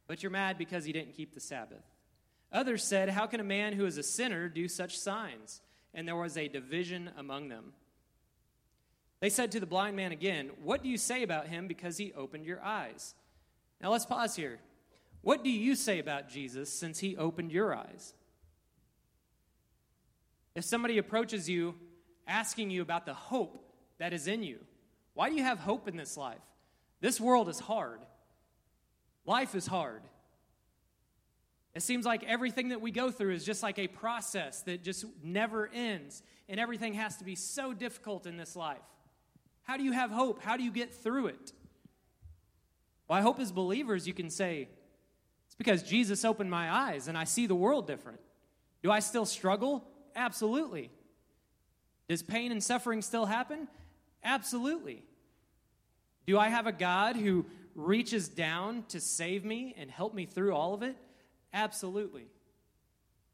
But 0.07 0.23
you're 0.23 0.33
mad 0.33 0.57
because 0.57 0.87
he 0.87 0.95
didn't 0.95 1.13
keep 1.13 1.35
the 1.35 1.41
Sabbath. 1.41 1.85
Others 2.53 2.85
said, 2.85 3.11
How 3.11 3.27
can 3.27 3.41
a 3.41 3.45
man 3.45 3.75
who 3.75 3.87
is 3.87 3.99
a 3.99 4.03
sinner 4.03 4.49
do 4.49 4.69
such 4.69 4.99
signs? 4.99 5.61
And 5.95 6.07
there 6.07 6.17
was 6.17 6.37
a 6.37 6.49
division 6.49 7.11
among 7.17 7.49
them. 7.49 7.73
They 9.21 9.31
said 9.31 9.53
to 9.53 9.61
the 9.61 9.67
blind 9.67 9.97
man 9.97 10.13
again, 10.13 10.51
What 10.63 10.83
do 10.83 10.89
you 10.89 10.97
say 10.97 11.23
about 11.23 11.49
him 11.49 11.69
because 11.69 11.97
he 11.97 12.13
opened 12.13 12.47
your 12.47 12.63
eyes? 12.63 13.15
Now 13.81 13.91
let's 13.91 14.07
pause 14.07 14.35
here. 14.35 14.59
What 15.23 15.45
do 15.45 15.51
you 15.51 15.75
say 15.75 15.99
about 15.99 16.29
Jesus 16.29 16.73
since 16.73 16.99
he 16.99 17.17
opened 17.17 17.53
your 17.53 17.75
eyes? 17.75 18.15
If 20.55 20.65
somebody 20.65 20.99
approaches 20.99 21.49
you 21.49 21.75
asking 22.27 22.71
you 22.71 22.83
about 22.83 23.07
the 23.07 23.15
hope 23.15 23.65
that 23.99 24.13
is 24.13 24.27
in 24.27 24.43
you, 24.43 24.59
why 25.15 25.29
do 25.29 25.37
you 25.37 25.43
have 25.43 25.59
hope 25.59 25.87
in 25.89 25.97
this 25.97 26.17
life? 26.17 26.41
This 27.01 27.21
world 27.21 27.49
is 27.49 27.61
hard. 27.61 28.01
Life 29.27 29.55
is 29.55 29.67
hard. 29.67 30.03
It 31.75 31.83
seems 31.83 32.05
like 32.05 32.25
everything 32.25 32.71
that 32.71 32.81
we 32.81 32.91
go 32.91 33.11
through 33.11 33.35
is 33.35 33.45
just 33.45 33.63
like 33.63 33.79
a 33.79 33.87
process 33.87 34.63
that 34.63 34.83
just 34.83 35.05
never 35.23 35.71
ends, 35.73 36.23
and 36.49 36.59
everything 36.59 36.95
has 36.95 37.17
to 37.19 37.25
be 37.25 37.37
so 37.37 37.73
difficult 37.73 38.27
in 38.27 38.37
this 38.37 38.57
life. 38.57 38.79
How 39.63 39.77
do 39.77 39.85
you 39.85 39.93
have 39.93 40.11
hope? 40.11 40.43
How 40.43 40.57
do 40.57 40.65
you 40.65 40.73
get 40.73 40.93
through 40.93 41.29
it? 41.29 41.53
Well, 43.07 43.19
I 43.19 43.23
hope 43.23 43.39
as 43.39 43.53
believers 43.53 44.07
you 44.07 44.15
can 44.15 44.31
say, 44.31 44.69
it's 45.47 45.55
because 45.55 45.83
Jesus 45.83 46.25
opened 46.25 46.51
my 46.51 46.73
eyes 46.73 47.09
and 47.09 47.17
I 47.17 47.25
see 47.25 47.47
the 47.47 47.55
world 47.55 47.87
different. 47.87 48.21
Do 48.83 48.91
I 48.91 49.01
still 49.01 49.27
struggle? 49.27 49.85
Absolutely. 50.17 50.91
Does 52.09 52.23
pain 52.23 52.51
and 52.51 52.63
suffering 52.63 53.03
still 53.03 53.27
happen? 53.27 53.69
Absolutely. 54.25 55.05
Do 56.27 56.39
I 56.39 56.49
have 56.49 56.67
a 56.67 56.73
God 56.73 57.17
who 57.17 57.47
reaches 57.75 58.29
down 58.29 58.85
to 58.89 59.01
save 59.01 59.45
me 59.45 59.75
and 59.79 59.91
help 59.91 60.15
me 60.15 60.27
through 60.27 60.55
all 60.55 60.75
of 60.75 60.83
it? 60.83 60.97
Absolutely. 61.53 62.27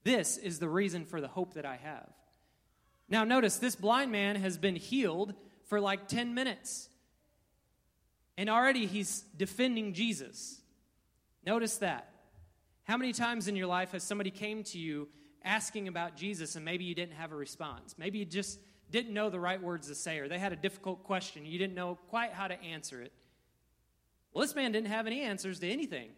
This 0.04 0.36
is 0.36 0.58
the 0.58 0.68
reason 0.68 1.04
for 1.04 1.20
the 1.20 1.28
hope 1.28 1.54
that 1.54 1.66
I 1.66 1.76
have. 1.76 2.08
Now, 3.08 3.24
notice 3.24 3.56
this 3.56 3.76
blind 3.76 4.10
man 4.10 4.36
has 4.36 4.58
been 4.58 4.76
healed 4.76 5.34
for 5.66 5.80
like 5.80 6.08
10 6.08 6.34
minutes. 6.34 6.88
And 8.36 8.50
already 8.50 8.86
he's 8.86 9.24
defending 9.36 9.94
Jesus. 9.94 10.60
Notice 11.44 11.78
that. 11.78 12.10
How 12.84 12.96
many 12.96 13.12
times 13.12 13.48
in 13.48 13.56
your 13.56 13.66
life 13.66 13.92
has 13.92 14.02
somebody 14.02 14.30
came 14.30 14.62
to 14.64 14.78
you 14.78 15.08
asking 15.44 15.88
about 15.88 16.16
Jesus 16.16 16.56
and 16.56 16.64
maybe 16.64 16.84
you 16.84 16.94
didn't 16.94 17.14
have 17.14 17.32
a 17.32 17.36
response? 17.36 17.94
Maybe 17.98 18.18
you 18.18 18.24
just 18.24 18.60
didn't 18.90 19.12
know 19.12 19.30
the 19.30 19.40
right 19.40 19.60
words 19.60 19.88
to 19.88 19.94
say 19.94 20.18
or 20.18 20.28
they 20.28 20.38
had 20.38 20.52
a 20.52 20.56
difficult 20.56 21.02
question. 21.04 21.44
You 21.44 21.58
didn't 21.58 21.74
know 21.74 21.98
quite 22.08 22.32
how 22.32 22.46
to 22.46 22.60
answer 22.62 23.02
it. 23.02 23.12
Well, 24.32 24.42
this 24.42 24.54
man 24.54 24.72
didn't 24.72 24.88
have 24.88 25.06
any 25.06 25.22
answers 25.22 25.60
to 25.60 25.68
anything. 25.68 26.10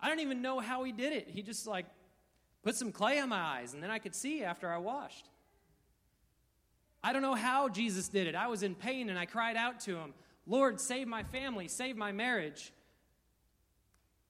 I 0.00 0.08
don't 0.08 0.20
even 0.20 0.42
know 0.42 0.60
how 0.60 0.84
he 0.84 0.92
did 0.92 1.12
it. 1.12 1.28
He 1.28 1.42
just 1.42 1.66
like 1.66 1.86
put 2.62 2.74
some 2.74 2.92
clay 2.92 3.18
on 3.20 3.28
my 3.28 3.40
eyes 3.40 3.74
and 3.74 3.82
then 3.82 3.90
I 3.90 3.98
could 3.98 4.14
see 4.14 4.42
after 4.42 4.70
I 4.70 4.78
washed. 4.78 5.28
I 7.02 7.12
don't 7.12 7.22
know 7.22 7.34
how 7.34 7.68
Jesus 7.68 8.08
did 8.08 8.26
it. 8.26 8.34
I 8.34 8.46
was 8.46 8.62
in 8.62 8.74
pain 8.74 9.10
and 9.10 9.18
I 9.18 9.26
cried 9.26 9.56
out 9.56 9.80
to 9.80 9.96
him, 9.96 10.14
Lord, 10.46 10.80
save 10.80 11.06
my 11.06 11.22
family, 11.22 11.68
save 11.68 11.96
my 11.96 12.12
marriage. 12.12 12.72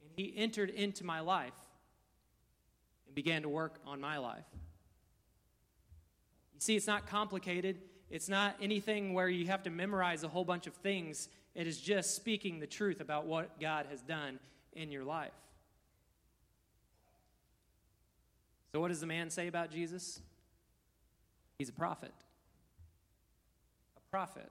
And 0.03 0.11
he 0.17 0.35
entered 0.37 0.71
into 0.71 1.05
my 1.05 1.21
life 1.21 1.53
and 3.07 3.15
began 3.15 3.43
to 3.43 3.49
work 3.49 3.79
on 3.87 4.01
my 4.01 4.19
life. 4.19 4.45
You 6.55 6.61
see, 6.61 6.77
it's 6.77 6.87
not 6.87 7.07
complicated. 7.07 7.79
It's 8.11 8.29
not 8.29 8.57
anything 8.61 9.15
where 9.15 9.29
you 9.29 9.47
have 9.47 9.63
to 9.65 9.71
memorize 9.71 10.25
a 10.25 10.29
whole 10.29 10.45
bunch 10.45 10.67
of 10.67 10.75
things. 10.75 11.29
It 11.55 11.69
is 11.69 11.81
just 11.81 12.17
speaking 12.17 12.59
the 12.59 12.67
truth 12.67 13.01
about 13.01 13.27
what 13.27 13.61
God 13.61 13.87
has 13.91 14.03
done 14.03 14.41
in 14.73 14.91
your 14.91 15.05
life. 15.05 15.33
So, 18.75 18.81
what 18.81 18.89
does 18.89 18.99
the 18.99 19.07
man 19.07 19.31
say 19.31 19.47
about 19.47 19.71
Jesus? 19.71 20.21
He's 21.59 21.69
a 21.69 21.73
prophet 21.73 22.11
A 23.97 24.11
prophet. 24.11 24.51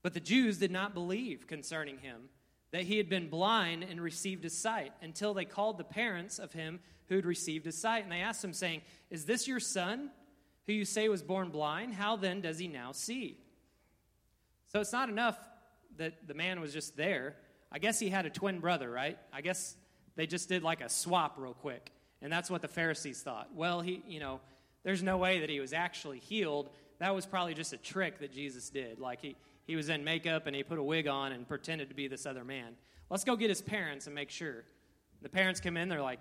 But 0.00 0.14
the 0.14 0.20
Jews 0.20 0.58
did 0.58 0.70
not 0.70 0.94
believe 0.94 1.48
concerning 1.48 1.98
him 1.98 2.28
that 2.70 2.84
he 2.84 2.98
had 2.98 3.08
been 3.08 3.28
blind 3.28 3.82
and 3.82 4.00
received 4.00 4.44
his 4.44 4.56
sight 4.56 4.92
until 5.02 5.34
they 5.34 5.44
called 5.44 5.76
the 5.76 5.82
parents 5.82 6.38
of 6.38 6.52
him 6.52 6.78
who 7.08 7.16
had 7.16 7.26
received 7.26 7.64
his 7.66 7.76
sight. 7.76 8.04
And 8.04 8.12
they 8.12 8.20
asked 8.20 8.44
him, 8.44 8.52
saying, 8.52 8.82
Is 9.10 9.24
this 9.24 9.48
your 9.48 9.58
son 9.58 10.10
who 10.68 10.72
you 10.72 10.84
say 10.84 11.08
was 11.08 11.24
born 11.24 11.48
blind? 11.48 11.94
How 11.94 12.14
then 12.14 12.42
does 12.42 12.60
he 12.60 12.68
now 12.68 12.92
see? 12.92 13.40
So 14.68 14.80
it's 14.80 14.92
not 14.92 15.08
enough 15.08 15.36
that 15.96 16.28
the 16.28 16.34
man 16.34 16.60
was 16.60 16.72
just 16.72 16.96
there. 16.96 17.34
I 17.72 17.80
guess 17.80 17.98
he 17.98 18.08
had 18.08 18.24
a 18.24 18.30
twin 18.30 18.60
brother, 18.60 18.88
right? 18.88 19.18
I 19.32 19.40
guess 19.40 19.74
they 20.14 20.28
just 20.28 20.48
did 20.48 20.62
like 20.62 20.80
a 20.80 20.88
swap 20.88 21.34
real 21.38 21.54
quick. 21.54 21.90
And 22.22 22.32
that's 22.32 22.50
what 22.50 22.62
the 22.62 22.68
Pharisees 22.68 23.20
thought. 23.20 23.50
Well, 23.54 23.80
he, 23.80 24.02
you 24.06 24.20
know, 24.20 24.40
there's 24.84 25.02
no 25.02 25.18
way 25.18 25.40
that 25.40 25.50
he 25.50 25.60
was 25.60 25.72
actually 25.72 26.20
healed 26.20 26.70
that 27.02 27.16
was 27.16 27.26
probably 27.26 27.54
just 27.54 27.72
a 27.72 27.76
trick 27.76 28.20
that 28.20 28.32
Jesus 28.32 28.70
did. 28.70 29.00
Like 29.00 29.20
he, 29.20 29.34
he 29.66 29.74
was 29.74 29.88
in 29.88 30.04
makeup 30.04 30.46
and 30.46 30.54
he 30.54 30.62
put 30.62 30.78
a 30.78 30.82
wig 30.84 31.08
on 31.08 31.32
and 31.32 31.48
pretended 31.48 31.88
to 31.88 31.96
be 31.96 32.06
this 32.06 32.26
other 32.26 32.44
man. 32.44 32.76
Let's 33.10 33.24
go 33.24 33.34
get 33.34 33.48
his 33.48 33.60
parents 33.60 34.06
and 34.06 34.14
make 34.14 34.30
sure. 34.30 34.62
The 35.20 35.28
parents 35.28 35.60
come 35.60 35.76
in, 35.76 35.88
they're 35.88 36.00
like, 36.00 36.20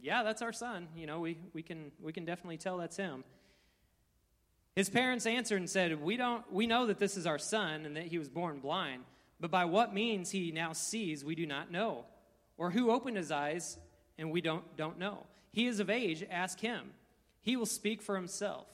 yeah, 0.00 0.22
that's 0.22 0.40
our 0.40 0.52
son. 0.52 0.88
You 0.96 1.06
know, 1.06 1.20
we, 1.20 1.36
we, 1.52 1.62
can, 1.62 1.92
we 2.02 2.10
can 2.10 2.24
definitely 2.24 2.56
tell 2.56 2.78
that's 2.78 2.96
him. 2.96 3.22
His 4.74 4.88
parents 4.88 5.26
answered 5.26 5.58
and 5.58 5.68
said, 5.68 6.02
we, 6.02 6.16
don't, 6.16 6.50
we 6.50 6.66
know 6.66 6.86
that 6.86 6.98
this 6.98 7.18
is 7.18 7.26
our 7.26 7.38
son 7.38 7.84
and 7.84 7.94
that 7.96 8.06
he 8.06 8.16
was 8.16 8.30
born 8.30 8.60
blind, 8.60 9.02
but 9.38 9.50
by 9.50 9.66
what 9.66 9.92
means 9.92 10.30
he 10.30 10.52
now 10.52 10.72
sees, 10.72 11.22
we 11.22 11.34
do 11.34 11.44
not 11.44 11.70
know. 11.70 12.06
Or 12.56 12.70
who 12.70 12.90
opened 12.90 13.18
his 13.18 13.30
eyes, 13.30 13.76
and 14.18 14.30
we 14.30 14.40
don't, 14.40 14.64
don't 14.76 14.98
know. 14.98 15.26
He 15.52 15.66
is 15.66 15.80
of 15.80 15.90
age, 15.90 16.24
ask 16.30 16.60
him. 16.60 16.90
He 17.40 17.56
will 17.56 17.66
speak 17.66 18.02
for 18.02 18.16
himself. 18.16 18.66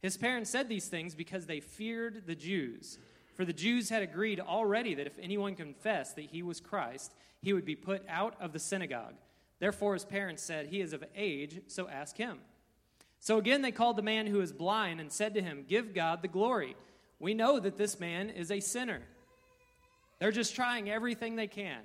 His 0.00 0.16
parents 0.16 0.50
said 0.50 0.68
these 0.68 0.88
things 0.88 1.14
because 1.14 1.46
they 1.46 1.60
feared 1.60 2.26
the 2.26 2.34
Jews. 2.34 2.98
For 3.34 3.44
the 3.44 3.52
Jews 3.52 3.88
had 3.88 4.02
agreed 4.02 4.38
already 4.38 4.94
that 4.94 5.06
if 5.06 5.18
anyone 5.20 5.56
confessed 5.56 6.16
that 6.16 6.26
he 6.26 6.42
was 6.42 6.60
Christ, 6.60 7.14
he 7.40 7.52
would 7.52 7.64
be 7.64 7.74
put 7.74 8.04
out 8.08 8.36
of 8.40 8.52
the 8.52 8.58
synagogue. 8.58 9.14
Therefore, 9.58 9.94
his 9.94 10.04
parents 10.04 10.42
said, 10.42 10.66
He 10.66 10.80
is 10.80 10.92
of 10.92 11.04
age, 11.16 11.62
so 11.66 11.88
ask 11.88 12.16
him. 12.16 12.38
So 13.18 13.38
again, 13.38 13.62
they 13.62 13.72
called 13.72 13.96
the 13.96 14.02
man 14.02 14.26
who 14.26 14.40
is 14.40 14.52
blind 14.52 15.00
and 15.00 15.10
said 15.10 15.34
to 15.34 15.42
him, 15.42 15.64
Give 15.66 15.94
God 15.94 16.20
the 16.20 16.28
glory. 16.28 16.76
We 17.18 17.32
know 17.32 17.58
that 17.58 17.78
this 17.78 17.98
man 17.98 18.28
is 18.28 18.50
a 18.50 18.60
sinner. 18.60 19.00
They're 20.18 20.30
just 20.30 20.54
trying 20.54 20.90
everything 20.90 21.36
they 21.36 21.46
can. 21.46 21.80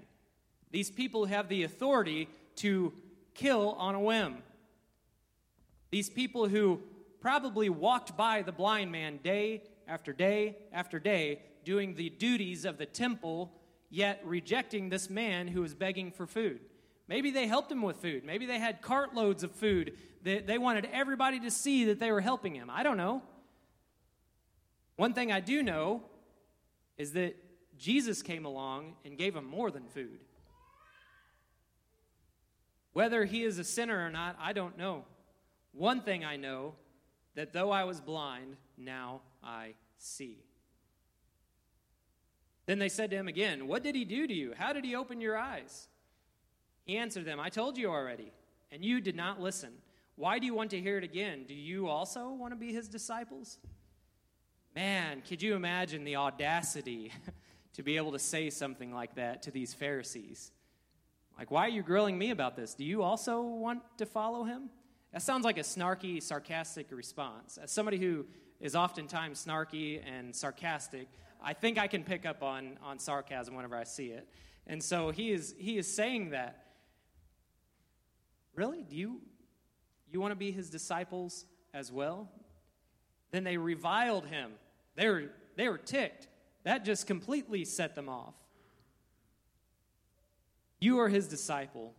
These 0.72 0.92
people 0.92 1.26
have 1.26 1.48
the 1.48 1.64
authority 1.64 2.28
to 2.60 2.94
kill 3.34 3.72
on 3.74 3.96
a 3.96 4.00
whim. 4.00 4.38
These 5.92 6.10
people 6.10 6.48
who 6.48 6.82
probably 7.20 7.70
walked 7.70 8.16
by 8.16 8.42
the 8.42 8.52
blind 8.52 8.92
man 8.92 9.20
day 9.24 9.64
after 9.88 10.14
day 10.14 10.58
after 10.72 11.00
day, 11.00 11.42
doing 11.66 11.96
the 11.96 12.10
duties 12.10 12.66
of 12.66 12.78
the 12.78 12.86
temple, 12.86 13.52
yet 13.90 14.22
rejecting 14.24 14.90
this 14.90 15.10
man 15.10 15.48
who 15.48 15.62
was 15.62 15.74
begging 15.74 16.12
for 16.12 16.28
food. 16.28 16.60
Maybe 17.08 17.32
they 17.32 17.48
helped 17.48 17.72
him 17.72 17.82
with 17.82 17.98
food. 17.98 18.24
Maybe 18.24 18.46
they 18.46 18.60
had 18.60 18.82
cartloads 18.82 19.44
of 19.44 19.52
food. 19.52 19.98
They, 20.22 20.40
they 20.40 20.58
wanted 20.58 20.88
everybody 20.94 21.40
to 21.40 21.52
see 21.52 21.86
that 21.86 22.00
they 22.00 22.12
were 22.12 22.22
helping 22.22 22.54
him. 22.54 22.70
I 22.70 22.84
don't 22.84 22.98
know. 22.98 23.24
One 24.96 25.14
thing 25.14 25.32
I 25.32 25.40
do 25.40 25.64
know 25.64 26.04
is 26.98 27.14
that 27.14 27.36
Jesus 27.78 28.22
came 28.22 28.46
along 28.46 28.96
and 29.06 29.18
gave 29.18 29.36
him 29.36 29.46
more 29.46 29.72
than 29.72 29.88
food. 29.88 30.20
Whether 32.94 33.26
he 33.26 33.44
is 33.44 33.60
a 33.60 33.64
sinner 33.64 34.06
or 34.06 34.10
not, 34.10 34.38
I 34.40 34.54
don't 34.54 34.78
know. 34.78 35.06
One 35.72 36.02
thing 36.02 36.26
I 36.26 36.36
know 36.36 36.74
that 37.36 37.54
though 37.54 37.72
I 37.72 37.84
was 37.84 38.02
blind, 38.02 38.56
now 38.78 39.22
I 39.44 39.74
see. 39.98 40.44
Then 42.66 42.80
they 42.80 42.90
said 42.90 43.10
to 43.12 43.16
him 43.16 43.28
again, 43.28 43.68
What 43.68 43.84
did 43.84 43.96
he 43.96 44.06
do 44.06 44.28
to 44.28 44.34
you? 44.34 44.54
How 44.58 44.74
did 44.74 44.86
he 44.86 44.96
open 44.96 45.22
your 45.22 45.38
eyes? 45.38 45.88
He 46.84 46.98
answered 46.98 47.26
them, 47.26 47.40
I 47.40 47.50
told 47.50 47.78
you 47.78 47.90
already, 47.90 48.32
and 48.72 48.84
you 48.84 49.02
did 49.02 49.16
not 49.16 49.40
listen. 49.40 49.74
Why 50.16 50.38
do 50.38 50.46
you 50.46 50.54
want 50.54 50.72
to 50.72 50.82
hear 50.82 50.98
it 50.98 51.04
again? 51.04 51.46
Do 51.48 51.54
you 51.54 51.88
also 51.88 52.30
want 52.30 52.52
to 52.52 52.58
be 52.58 52.74
his 52.74 52.90
disciples? 52.90 53.58
Man, 54.76 55.22
could 55.28 55.42
you 55.42 55.56
imagine 55.56 56.04
the 56.04 56.18
audacity 56.18 57.12
to 57.74 57.84
be 57.84 57.98
able 57.98 58.12
to 58.12 58.20
say 58.20 58.50
something 58.50 58.94
like 58.94 59.16
that 59.16 59.44
to 59.44 59.52
these 59.52 59.74
Pharisees? 59.74 60.52
Like, 61.40 61.52
why 61.52 61.68
are 61.68 61.70
you 61.70 61.84
grilling 61.84 62.18
me 62.18 62.32
about 62.32 62.58
this? 62.58 62.74
Do 62.74 62.84
you 62.84 63.02
also 63.02 63.42
want 63.42 63.82
to 63.98 64.06
follow 64.06 64.44
him? 64.44 64.70
That 65.14 65.22
sounds 65.22 65.46
like 65.46 65.58
a 65.58 65.62
snarky, 65.62 66.22
sarcastic 66.22 66.88
response. 66.92 67.58
As 67.58 67.72
somebody 67.72 67.98
who 67.98 68.26
is 68.60 68.76
oftentimes 68.76 69.46
snarky 69.46 70.02
and 70.06 70.36
sarcastic, 70.36 71.08
I 71.42 71.54
think 71.54 71.78
I 71.78 71.88
can 71.88 72.04
pick 72.04 72.26
up 72.26 72.44
on, 72.44 72.78
on 72.84 73.00
sarcasm 73.00 73.56
whenever 73.56 73.78
I 73.78 73.86
see 73.86 74.08
it. 74.08 74.28
And 74.68 74.84
so 74.84 75.12
he 75.12 75.32
is, 75.32 75.56
he 75.58 75.78
is 75.78 75.88
saying 75.88 76.32
that. 76.32 76.66
Really? 78.54 78.84
Do 78.84 78.98
you, 78.98 79.22
you 80.12 80.20
want 80.20 80.34
to 80.34 80.36
be 80.36 80.52
his 80.52 80.70
disciples 80.70 81.46
as 81.74 81.90
well? 81.90 82.30
Then 83.32 83.46
they 83.46 83.56
reviled 83.56 84.26
him. 84.26 84.52
They 84.96 85.08
were, 85.08 85.32
they 85.56 85.70
were 85.70 85.78
ticked. 85.78 86.28
That 86.64 86.84
just 86.84 87.08
completely 87.08 87.64
set 87.64 87.96
them 87.96 88.10
off. 88.10 88.34
You 90.90 91.02
are 91.02 91.08
his 91.08 91.28
disciple, 91.28 91.94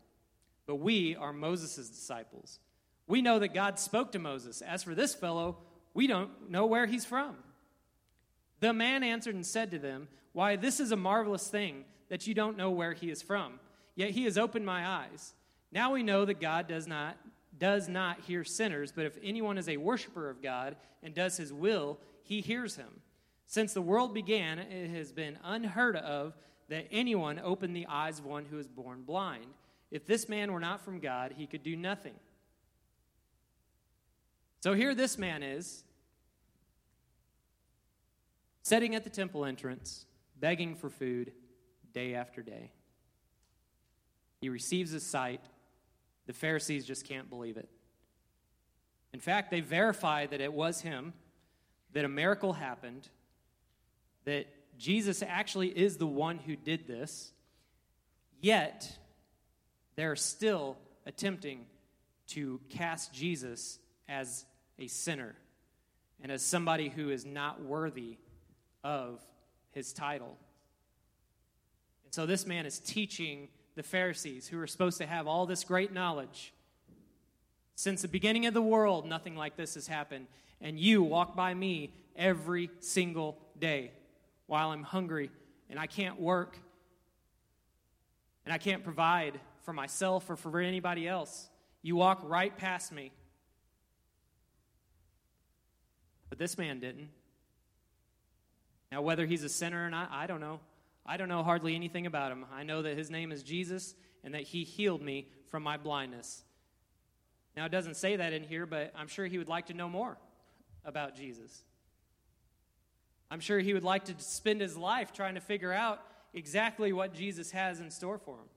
but 0.67 0.75
we 0.75 1.15
are 1.15 1.33
Moses' 1.33 1.89
disciples. 1.89 2.59
We 3.07 3.23
know 3.23 3.39
that 3.39 3.55
God 3.55 3.79
spoke 3.79 4.11
to 4.11 4.19
Moses. 4.19 4.63
As 4.63 4.83
for 4.83 4.97
this 4.97 5.15
fellow, 5.15 5.59
we 5.95 6.09
don't 6.09 6.51
know 6.51 6.67
where 6.67 6.87
he's 6.87 7.05
from. 7.05 7.37
The 8.59 8.73
man 8.73 9.05
answered 9.05 9.37
and 9.37 9.47
said 9.47 9.71
to 9.71 9.79
them, 9.79 10.09
Why, 10.33 10.57
this 10.57 10.81
is 10.81 10.91
a 10.91 10.97
marvelous 10.97 11.47
thing 11.47 11.85
that 12.09 12.27
you 12.27 12.35
don't 12.35 12.57
know 12.57 12.73
where 12.73 12.93
he 12.93 13.13
is 13.13 13.23
from. 13.23 13.61
Yet 13.95 14.11
he 14.11 14.25
has 14.25 14.37
opened 14.37 14.67
my 14.67 14.85
eyes. 14.85 15.35
Now 15.71 15.93
we 15.93 16.03
know 16.03 16.25
that 16.25 16.41
God 16.41 16.67
does 16.67 16.89
not 16.89 17.17
does 17.57 17.89
not 17.89 18.23
hear 18.23 18.43
sinners, 18.43 18.91
but 18.91 19.07
if 19.07 19.17
anyone 19.23 19.57
is 19.57 19.69
a 19.69 19.77
worshiper 19.77 20.29
of 20.29 20.43
God 20.43 20.75
and 21.01 21.15
does 21.15 21.37
his 21.37 21.53
will, 21.53 22.01
he 22.25 22.41
hears 22.41 22.75
him. 22.75 23.03
Since 23.47 23.73
the 23.73 23.83
world 23.83 24.15
began, 24.15 24.59
it 24.59 24.91
has 24.91 25.13
been 25.13 25.39
unheard 25.45 25.95
of 25.95 26.35
that 26.71 26.87
anyone 26.93 27.41
opened 27.43 27.77
the 27.77 27.87
eyes 27.89 28.21
of 28.21 28.25
one 28.25 28.47
who 28.47 28.59
is 28.59 28.69
born 28.69 29.03
blind. 29.03 29.47
If 29.91 30.07
this 30.07 30.29
man 30.29 30.53
were 30.53 30.61
not 30.61 30.85
from 30.85 31.01
God, 31.01 31.35
he 31.37 31.47
could 31.47 31.65
do 31.65 31.77
nothing. 31.77 32.15
So 34.61 34.73
here 34.73 34.95
this 34.95 35.19
man 35.19 35.43
is, 35.43 35.83
sitting 38.63 38.95
at 38.95 39.03
the 39.03 39.11
temple 39.11 39.45
entrance, 39.45 40.07
begging 40.39 40.77
for 40.77 40.89
food 40.89 41.33
day 41.93 42.15
after 42.15 42.41
day. 42.41 42.71
He 44.41 44.49
receives 44.49 44.93
his 44.93 45.05
sight. 45.05 45.41
The 46.27 46.33
Pharisees 46.33 46.85
just 46.85 47.05
can't 47.05 47.29
believe 47.29 47.57
it. 47.57 47.69
In 49.13 49.19
fact, 49.19 49.51
they 49.51 49.61
verify 49.61 50.27
that 50.27 50.41
it 50.41 50.53
was 50.53 50.83
him, 50.83 51.15
that 51.95 52.05
a 52.05 52.09
miracle 52.09 52.53
happened, 52.53 53.09
that 54.25 54.47
Jesus 54.81 55.23
actually 55.23 55.69
is 55.69 55.99
the 55.99 56.07
one 56.07 56.39
who 56.39 56.57
did 56.57 56.87
this, 56.87 57.33
yet 58.41 58.91
they're 59.95 60.17
still 60.17 60.79
attempting 61.05 61.67
to 62.29 62.59
cast 62.71 63.13
Jesus 63.13 63.79
as 64.09 64.47
a 64.79 64.87
sinner 64.87 65.35
and 66.23 66.33
as 66.33 66.41
somebody 66.41 66.89
who 66.89 67.11
is 67.11 67.27
not 67.27 67.63
worthy 67.63 68.17
of 68.83 69.21
his 69.73 69.93
title. 69.93 70.39
And 72.07 72.15
so 72.15 72.25
this 72.25 72.47
man 72.47 72.65
is 72.65 72.79
teaching 72.79 73.49
the 73.75 73.83
Pharisees, 73.83 74.49
who 74.49 74.59
are 74.59 74.67
supposed 74.67 74.97
to 74.99 75.07
have 75.07 75.27
all 75.27 75.45
this 75.45 75.63
great 75.63 75.93
knowledge. 75.93 76.55
Since 77.75 78.01
the 78.01 78.09
beginning 78.09 78.47
of 78.47 78.55
the 78.55 78.63
world, 78.63 79.07
nothing 79.07 79.37
like 79.37 79.57
this 79.57 79.75
has 79.75 79.87
happened. 79.87 80.27
And 80.59 80.81
you 80.81 81.03
walk 81.03 81.37
by 81.37 81.53
me 81.53 81.93
every 82.17 82.71
single 82.81 83.39
day 83.59 83.93
while 84.51 84.71
I'm 84.71 84.83
hungry 84.83 85.31
and 85.69 85.79
I 85.79 85.87
can't 85.87 86.21
work 86.21 86.59
and 88.45 88.53
I 88.53 88.59
can't 88.59 88.83
provide 88.83 89.39
for 89.63 89.73
myself 89.73 90.29
or 90.29 90.35
for 90.35 90.59
anybody 90.59 91.07
else. 91.07 91.49
You 91.83 91.95
walk 91.95 92.23
right 92.25 92.57
past 92.57 92.91
me. 92.91 93.13
But 96.31 96.39
this 96.41 96.59
man 96.59 96.81
didn't. 96.81 97.11
Now, 98.91 99.03
whether 99.03 99.25
he's 99.25 99.45
a 99.45 99.49
sinner 99.49 99.87
or 99.87 99.89
not, 99.89 100.11
I 100.11 100.27
don't 100.27 100.41
know. 100.41 100.59
I 101.07 101.17
don't 101.17 101.29
know 101.29 101.45
hardly 101.45 101.77
anything 101.77 102.07
about 102.07 102.33
him. 102.33 102.45
I 102.53 102.65
know 102.65 102.83
that 102.83 102.99
his 102.99 103.09
name 103.09 103.31
is 103.31 103.45
Jesus 103.45 103.95
and 104.25 104.35
that 104.35 104.43
he 104.43 104.65
healed 104.65 105.01
me 105.01 105.29
from 105.49 105.63
my 105.63 105.77
blindness. 105.77 106.43
Now, 107.57 107.67
it 107.67 107.73
doesn't 107.73 107.97
say 107.97 108.17
that 108.17 108.33
in 108.33 108.43
here, 108.43 108.67
but 108.67 108.93
I'm 108.97 109.07
sure 109.07 109.27
he 109.27 109.39
would 109.39 109.49
like 109.49 109.67
to 109.67 109.75
know 109.75 109.89
more 109.89 110.19
about 110.85 111.15
Jesus. 111.15 111.63
I'm 113.31 113.41
sure 113.41 113.61
he 113.61 113.75
would 113.75 113.85
like 113.85 114.05
to 114.07 114.15
spend 114.19 114.61
his 114.61 114.77
life 114.77 115.13
trying 115.13 115.35
to 115.35 115.41
figure 115.41 115.73
out 115.73 116.03
exactly 116.35 116.93
what 116.93 117.15
Jesus 117.15 117.51
has 117.53 117.81
in 117.81 117.91
store 117.91 118.19
for 118.19 118.37
him. 118.37 118.49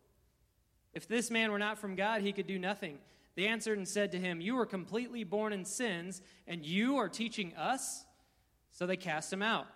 If 0.93 1.07
this 1.07 1.31
man 1.31 1.51
were 1.51 1.59
not 1.59 1.77
from 1.77 1.95
God, 1.95 2.21
he 2.21 2.33
could 2.33 2.47
do 2.47 2.59
nothing. 2.59 2.99
They 3.35 3.47
answered 3.47 3.77
and 3.77 3.87
said 3.87 4.11
to 4.11 4.19
him, 4.19 4.41
You 4.41 4.55
were 4.55 4.65
completely 4.65 5.23
born 5.23 5.53
in 5.53 5.65
sins, 5.65 6.21
and 6.47 6.65
you 6.65 6.97
are 6.97 7.09
teaching 7.09 7.55
us? 7.55 8.05
So 8.71 8.85
they 8.85 8.97
cast 8.97 9.31
him 9.31 9.41
out. 9.41 9.67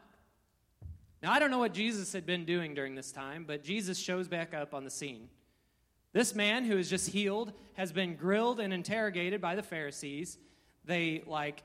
Now, 1.22 1.32
I 1.32 1.40
don't 1.40 1.50
know 1.50 1.60
what 1.60 1.74
Jesus 1.74 2.14
had 2.14 2.26
been 2.26 2.46
doing 2.46 2.76
during 2.76 2.94
this 2.94 3.12
time, 3.12 3.46
but 3.48 3.64
Jesus 3.64 3.98
shows 3.98 4.28
back 4.28 4.54
up 4.54 4.74
on 4.74 4.84
the 4.84 4.92
scene. 4.92 5.30
This 6.14 6.36
man 6.36 6.64
who 6.64 6.78
is 6.78 6.90
just 6.90 7.10
healed 7.10 7.54
has 7.74 7.92
been 7.92 8.16
grilled 8.16 8.60
and 8.60 8.72
interrogated 8.72 9.42
by 9.42 9.56
the 9.56 9.64
Pharisees. 9.64 10.38
They, 10.86 11.24
like, 11.26 11.64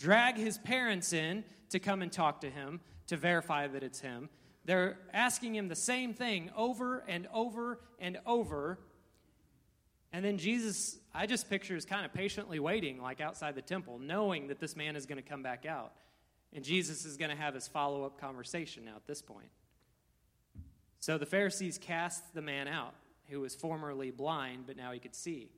drag 0.00 0.36
his 0.36 0.58
parents 0.58 1.12
in 1.12 1.44
to 1.68 1.78
come 1.78 2.02
and 2.02 2.10
talk 2.10 2.40
to 2.40 2.50
him 2.50 2.80
to 3.06 3.16
verify 3.16 3.68
that 3.68 3.82
it's 3.84 4.00
him. 4.00 4.28
They're 4.64 4.96
asking 5.12 5.54
him 5.54 5.68
the 5.68 5.76
same 5.76 6.14
thing 6.14 6.50
over 6.56 7.04
and 7.06 7.28
over 7.32 7.80
and 7.98 8.18
over. 8.26 8.78
And 10.12 10.24
then 10.24 10.38
Jesus, 10.38 10.98
I 11.14 11.26
just 11.26 11.48
picture, 11.48 11.76
is 11.76 11.84
kind 11.84 12.04
of 12.04 12.12
patiently 12.12 12.58
waiting, 12.58 13.00
like 13.00 13.20
outside 13.20 13.54
the 13.54 13.62
temple, 13.62 13.98
knowing 13.98 14.48
that 14.48 14.58
this 14.58 14.74
man 14.74 14.96
is 14.96 15.06
going 15.06 15.22
to 15.22 15.28
come 15.28 15.42
back 15.42 15.66
out. 15.66 15.92
And 16.52 16.64
Jesus 16.64 17.04
is 17.04 17.16
going 17.16 17.30
to 17.30 17.36
have 17.36 17.54
his 17.54 17.68
follow 17.68 18.04
up 18.04 18.20
conversation 18.20 18.84
now 18.84 18.96
at 18.96 19.06
this 19.06 19.22
point. 19.22 19.48
So 20.98 21.16
the 21.18 21.26
Pharisees 21.26 21.78
cast 21.78 22.34
the 22.34 22.42
man 22.42 22.68
out, 22.68 22.94
who 23.28 23.40
was 23.40 23.54
formerly 23.54 24.10
blind, 24.10 24.64
but 24.66 24.76
now 24.76 24.92
he 24.92 24.98
could 24.98 25.14
see. 25.14 25.50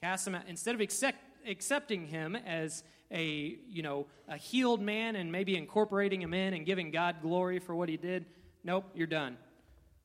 Cast 0.00 0.26
him 0.26 0.34
out. 0.34 0.42
Instead 0.48 0.74
of 0.74 0.80
accept, 0.80 1.18
accepting 1.46 2.06
him 2.06 2.34
as 2.34 2.82
a, 3.12 3.58
you 3.68 3.82
know, 3.82 4.06
a 4.28 4.36
healed 4.36 4.80
man 4.80 5.16
and 5.16 5.32
maybe 5.32 5.56
incorporating 5.56 6.22
him 6.22 6.34
in 6.34 6.54
and 6.54 6.64
giving 6.64 6.90
God 6.90 7.16
glory 7.22 7.58
for 7.58 7.74
what 7.74 7.88
he 7.88 7.96
did, 7.96 8.26
nope, 8.62 8.84
you're 8.94 9.06
done. 9.06 9.36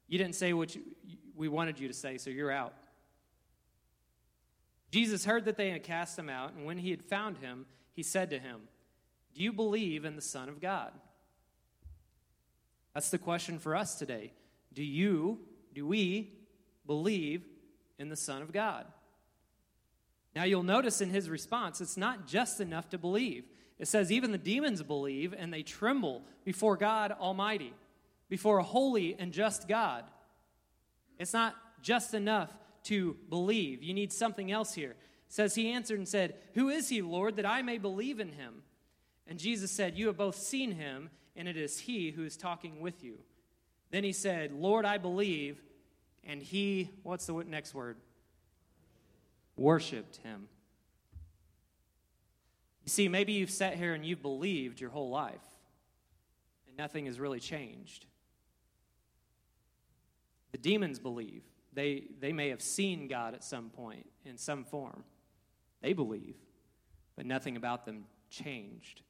You 0.07 0.17
didn't 0.17 0.35
say 0.35 0.53
what 0.53 0.75
you, 0.75 0.81
we 1.35 1.47
wanted 1.47 1.79
you 1.79 1.87
to 1.87 1.93
say, 1.93 2.17
so 2.17 2.29
you're 2.29 2.51
out. 2.51 2.73
Jesus 4.91 5.25
heard 5.25 5.45
that 5.45 5.57
they 5.57 5.71
had 5.71 5.83
cast 5.83 6.17
him 6.17 6.29
out, 6.29 6.53
and 6.53 6.65
when 6.65 6.77
he 6.77 6.91
had 6.91 7.03
found 7.03 7.37
him, 7.37 7.65
he 7.93 8.03
said 8.03 8.29
to 8.29 8.39
him, 8.39 8.61
Do 9.33 9.43
you 9.43 9.51
believe 9.51 10.05
in 10.05 10.15
the 10.15 10.21
Son 10.21 10.47
of 10.47 10.61
God? 10.61 10.91
That's 12.93 13.09
the 13.09 13.17
question 13.17 13.59
for 13.59 13.75
us 13.75 13.95
today. 13.95 14.31
Do 14.73 14.83
you, 14.83 15.39
do 15.73 15.85
we 15.85 16.33
believe 16.87 17.43
in 17.99 18.09
the 18.09 18.15
Son 18.15 18.41
of 18.41 18.53
God? 18.53 18.85
Now 20.35 20.43
you'll 20.43 20.63
notice 20.63 21.01
in 21.01 21.09
his 21.09 21.29
response, 21.29 21.79
it's 21.79 21.97
not 21.97 22.27
just 22.27 22.59
enough 22.59 22.89
to 22.89 22.97
believe. 22.97 23.45
It 23.79 23.87
says, 23.87 24.11
even 24.11 24.31
the 24.31 24.37
demons 24.37 24.81
believe 24.83 25.33
and 25.37 25.53
they 25.53 25.63
tremble 25.63 26.23
before 26.43 26.77
God 26.77 27.11
Almighty, 27.11 27.73
before 28.29 28.57
a 28.57 28.63
holy 28.63 29.15
and 29.17 29.31
just 29.31 29.67
God. 29.67 30.03
It's 31.19 31.33
not 31.33 31.55
just 31.81 32.13
enough 32.13 32.55
to 32.83 33.15
believe. 33.29 33.81
You 33.81 33.93
need 33.93 34.11
something 34.11 34.51
else 34.51 34.73
here. 34.73 34.91
It 34.91 35.33
says, 35.33 35.55
He 35.55 35.71
answered 35.71 35.97
and 35.97 36.07
said, 36.07 36.35
Who 36.53 36.69
is 36.69 36.89
he, 36.89 37.01
Lord, 37.01 37.37
that 37.37 37.45
I 37.45 37.61
may 37.61 37.77
believe 37.77 38.19
in 38.19 38.29
him? 38.29 38.63
And 39.27 39.39
Jesus 39.39 39.71
said, 39.71 39.97
You 39.97 40.07
have 40.07 40.17
both 40.17 40.35
seen 40.35 40.71
him, 40.71 41.09
and 41.35 41.47
it 41.47 41.57
is 41.57 41.79
he 41.79 42.11
who 42.11 42.23
is 42.23 42.37
talking 42.37 42.79
with 42.81 43.03
you. 43.03 43.17
Then 43.91 44.03
he 44.03 44.13
said, 44.13 44.51
Lord, 44.51 44.85
I 44.85 44.97
believe. 44.97 45.61
And 46.23 46.41
he, 46.41 46.89
what's 47.03 47.27
the 47.27 47.43
next 47.47 47.73
word? 47.73 47.97
Worshiped 49.55 50.17
him. 50.17 50.47
You 52.83 52.89
see, 52.89 53.07
maybe 53.07 53.33
you've 53.33 53.49
sat 53.49 53.75
here 53.75 53.93
and 53.93 54.05
you've 54.05 54.21
believed 54.21 54.79
your 54.79 54.91
whole 54.91 55.09
life. 55.09 55.35
and 56.67 56.77
nothing 56.77 57.07
has 57.07 57.19
really 57.19 57.39
changed. 57.39 58.05
The 60.51 60.57
demons 60.57 60.99
believe. 60.99 61.43
They, 61.73 62.03
they 62.19 62.31
may 62.31 62.49
have 62.49 62.61
seen 62.61 63.07
God 63.07 63.33
at 63.33 63.43
some 63.43 63.69
point 63.69 64.05
in 64.23 64.37
some 64.37 64.63
form. 64.63 65.03
They 65.81 65.93
believe, 65.93 66.35
but 67.15 67.25
nothing 67.25 67.57
about 67.57 67.85
them 67.85 68.05
changed. 68.29 69.01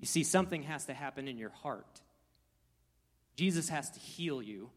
You 0.00 0.06
see, 0.06 0.24
something 0.24 0.64
has 0.64 0.86
to 0.86 0.94
happen 0.94 1.28
in 1.28 1.38
your 1.38 1.50
heart. 1.50 2.00
Jesus 3.36 3.68
has 3.68 3.90
to 3.90 4.00
heal 4.00 4.42
you. 4.42 4.70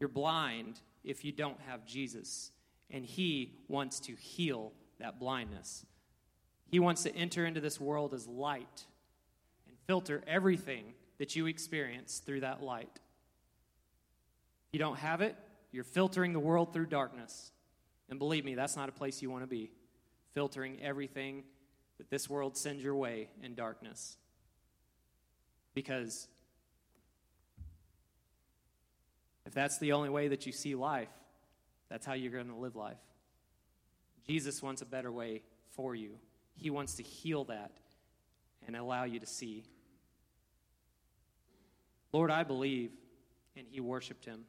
You're 0.00 0.08
blind 0.08 0.80
if 1.04 1.24
you 1.24 1.32
don't 1.32 1.60
have 1.68 1.86
Jesus, 1.86 2.50
and 2.90 3.04
He 3.04 3.54
wants 3.68 4.00
to 4.00 4.12
heal 4.12 4.72
that 4.98 5.18
blindness. 5.18 5.84
He 6.70 6.80
wants 6.80 7.02
to 7.04 7.14
enter 7.14 7.46
into 7.46 7.60
this 7.60 7.80
world 7.80 8.12
as 8.14 8.26
light 8.26 8.84
and 9.66 9.76
filter 9.86 10.22
everything 10.26 10.94
that 11.18 11.34
you 11.34 11.46
experience 11.46 12.18
through 12.18 12.40
that 12.40 12.62
light. 12.62 12.90
If 12.94 14.72
you 14.72 14.78
don't 14.78 14.98
have 14.98 15.20
it, 15.20 15.34
you're 15.72 15.84
filtering 15.84 16.32
the 16.32 16.40
world 16.40 16.72
through 16.72 16.86
darkness. 16.86 17.52
And 18.10 18.18
believe 18.18 18.44
me, 18.44 18.54
that's 18.54 18.76
not 18.76 18.88
a 18.88 18.92
place 18.92 19.22
you 19.22 19.30
want 19.30 19.42
to 19.42 19.48
be, 19.48 19.70
filtering 20.34 20.78
everything 20.82 21.44
that 21.98 22.10
this 22.10 22.28
world 22.28 22.56
sends 22.56 22.82
your 22.82 22.94
way 22.94 23.28
in 23.42 23.54
darkness. 23.54 24.16
Because 25.74 26.28
if 29.46 29.52
that's 29.52 29.78
the 29.78 29.92
only 29.92 30.08
way 30.08 30.28
that 30.28 30.46
you 30.46 30.52
see 30.52 30.74
life, 30.74 31.08
that's 31.88 32.06
how 32.06 32.14
you're 32.14 32.32
going 32.32 32.48
to 32.48 32.54
live 32.54 32.76
life. 32.76 32.98
Jesus 34.26 34.62
wants 34.62 34.82
a 34.82 34.86
better 34.86 35.10
way 35.10 35.42
for 35.70 35.94
you. 35.94 36.18
He 36.54 36.70
wants 36.70 36.94
to 36.94 37.02
heal 37.02 37.44
that 37.44 37.72
and 38.66 38.76
allow 38.76 39.04
you 39.04 39.20
to 39.20 39.26
see. 39.26 39.64
Lord, 42.12 42.30
I 42.30 42.44
believe. 42.44 42.90
And 43.56 43.66
he 43.70 43.80
worshiped 43.80 44.24
him. 44.24 44.44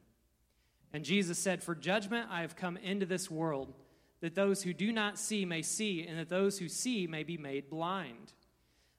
And 0.92 1.04
Jesus 1.04 1.38
said, 1.38 1.62
For 1.62 1.74
judgment 1.74 2.28
I 2.30 2.42
have 2.42 2.56
come 2.56 2.76
into 2.76 3.06
this 3.06 3.30
world, 3.30 3.72
that 4.20 4.34
those 4.34 4.62
who 4.62 4.72
do 4.72 4.92
not 4.92 5.18
see 5.18 5.44
may 5.44 5.62
see, 5.62 6.06
and 6.06 6.18
that 6.18 6.28
those 6.28 6.58
who 6.58 6.68
see 6.68 7.06
may 7.06 7.22
be 7.22 7.36
made 7.36 7.70
blind. 7.70 8.32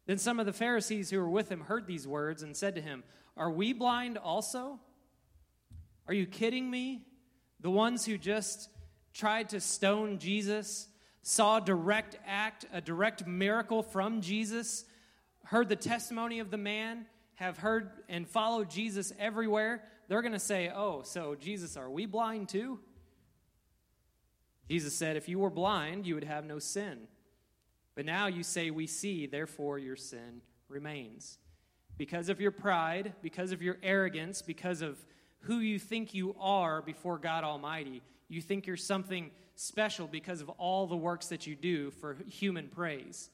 Then 0.07 0.17
some 0.17 0.39
of 0.39 0.45
the 0.45 0.53
Pharisees 0.53 1.09
who 1.09 1.19
were 1.19 1.29
with 1.29 1.49
him 1.49 1.61
heard 1.61 1.85
these 1.85 2.07
words 2.07 2.43
and 2.43 2.57
said 2.57 2.75
to 2.75 2.81
him, 2.81 3.03
Are 3.37 3.51
we 3.51 3.71
blind 3.71 4.17
also? 4.17 4.79
Are 6.07 6.13
you 6.13 6.25
kidding 6.25 6.69
me? 6.69 7.05
The 7.61 7.71
ones 7.71 8.05
who 8.05 8.17
just 8.17 8.69
tried 9.13 9.49
to 9.49 9.59
stone 9.59 10.17
Jesus, 10.19 10.87
saw 11.21 11.57
a 11.57 11.61
direct 11.61 12.17
act, 12.25 12.65
a 12.73 12.81
direct 12.81 13.27
miracle 13.27 13.83
from 13.83 14.21
Jesus, 14.21 14.85
heard 15.45 15.69
the 15.69 15.75
testimony 15.75 16.39
of 16.39 16.49
the 16.49 16.57
man, 16.57 17.05
have 17.35 17.57
heard 17.57 17.91
and 18.09 18.27
followed 18.27 18.69
Jesus 18.69 19.11
everywhere, 19.19 19.83
they're 20.07 20.21
going 20.21 20.33
to 20.33 20.39
say, 20.39 20.71
Oh, 20.73 21.01
so 21.03 21.35
Jesus, 21.35 21.77
are 21.77 21.89
we 21.89 22.05
blind 22.05 22.49
too? 22.49 22.79
Jesus 24.69 24.93
said, 24.93 25.17
If 25.17 25.27
you 25.29 25.39
were 25.39 25.49
blind, 25.49 26.05
you 26.05 26.15
would 26.15 26.23
have 26.23 26.45
no 26.45 26.59
sin. 26.59 27.07
But 27.95 28.05
now 28.05 28.27
you 28.27 28.43
say, 28.43 28.71
We 28.71 28.87
see, 28.87 29.25
therefore 29.25 29.79
your 29.79 29.95
sin 29.95 30.41
remains. 30.69 31.37
Because 31.97 32.29
of 32.29 32.41
your 32.41 32.51
pride, 32.51 33.13
because 33.21 33.51
of 33.51 33.61
your 33.61 33.77
arrogance, 33.83 34.41
because 34.41 34.81
of 34.81 34.97
who 35.41 35.59
you 35.59 35.79
think 35.79 36.13
you 36.13 36.35
are 36.39 36.81
before 36.81 37.17
God 37.17 37.43
Almighty. 37.43 38.01
You 38.27 38.41
think 38.41 38.67
you're 38.67 38.77
something 38.77 39.31
special 39.55 40.07
because 40.07 40.41
of 40.41 40.49
all 40.49 40.87
the 40.87 40.95
works 40.95 41.27
that 41.27 41.47
you 41.47 41.55
do 41.55 41.91
for 41.91 42.17
human 42.27 42.67
praise. 42.67 43.29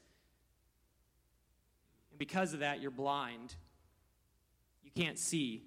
And 2.11 2.19
because 2.19 2.53
of 2.53 2.61
that, 2.61 2.81
you're 2.81 2.91
blind. 2.91 3.55
You 4.83 4.91
can't 4.95 5.19
see. 5.19 5.63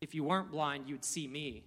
If 0.00 0.14
you 0.14 0.22
weren't 0.22 0.50
blind, 0.50 0.88
you'd 0.88 1.04
see 1.04 1.26
me. 1.26 1.64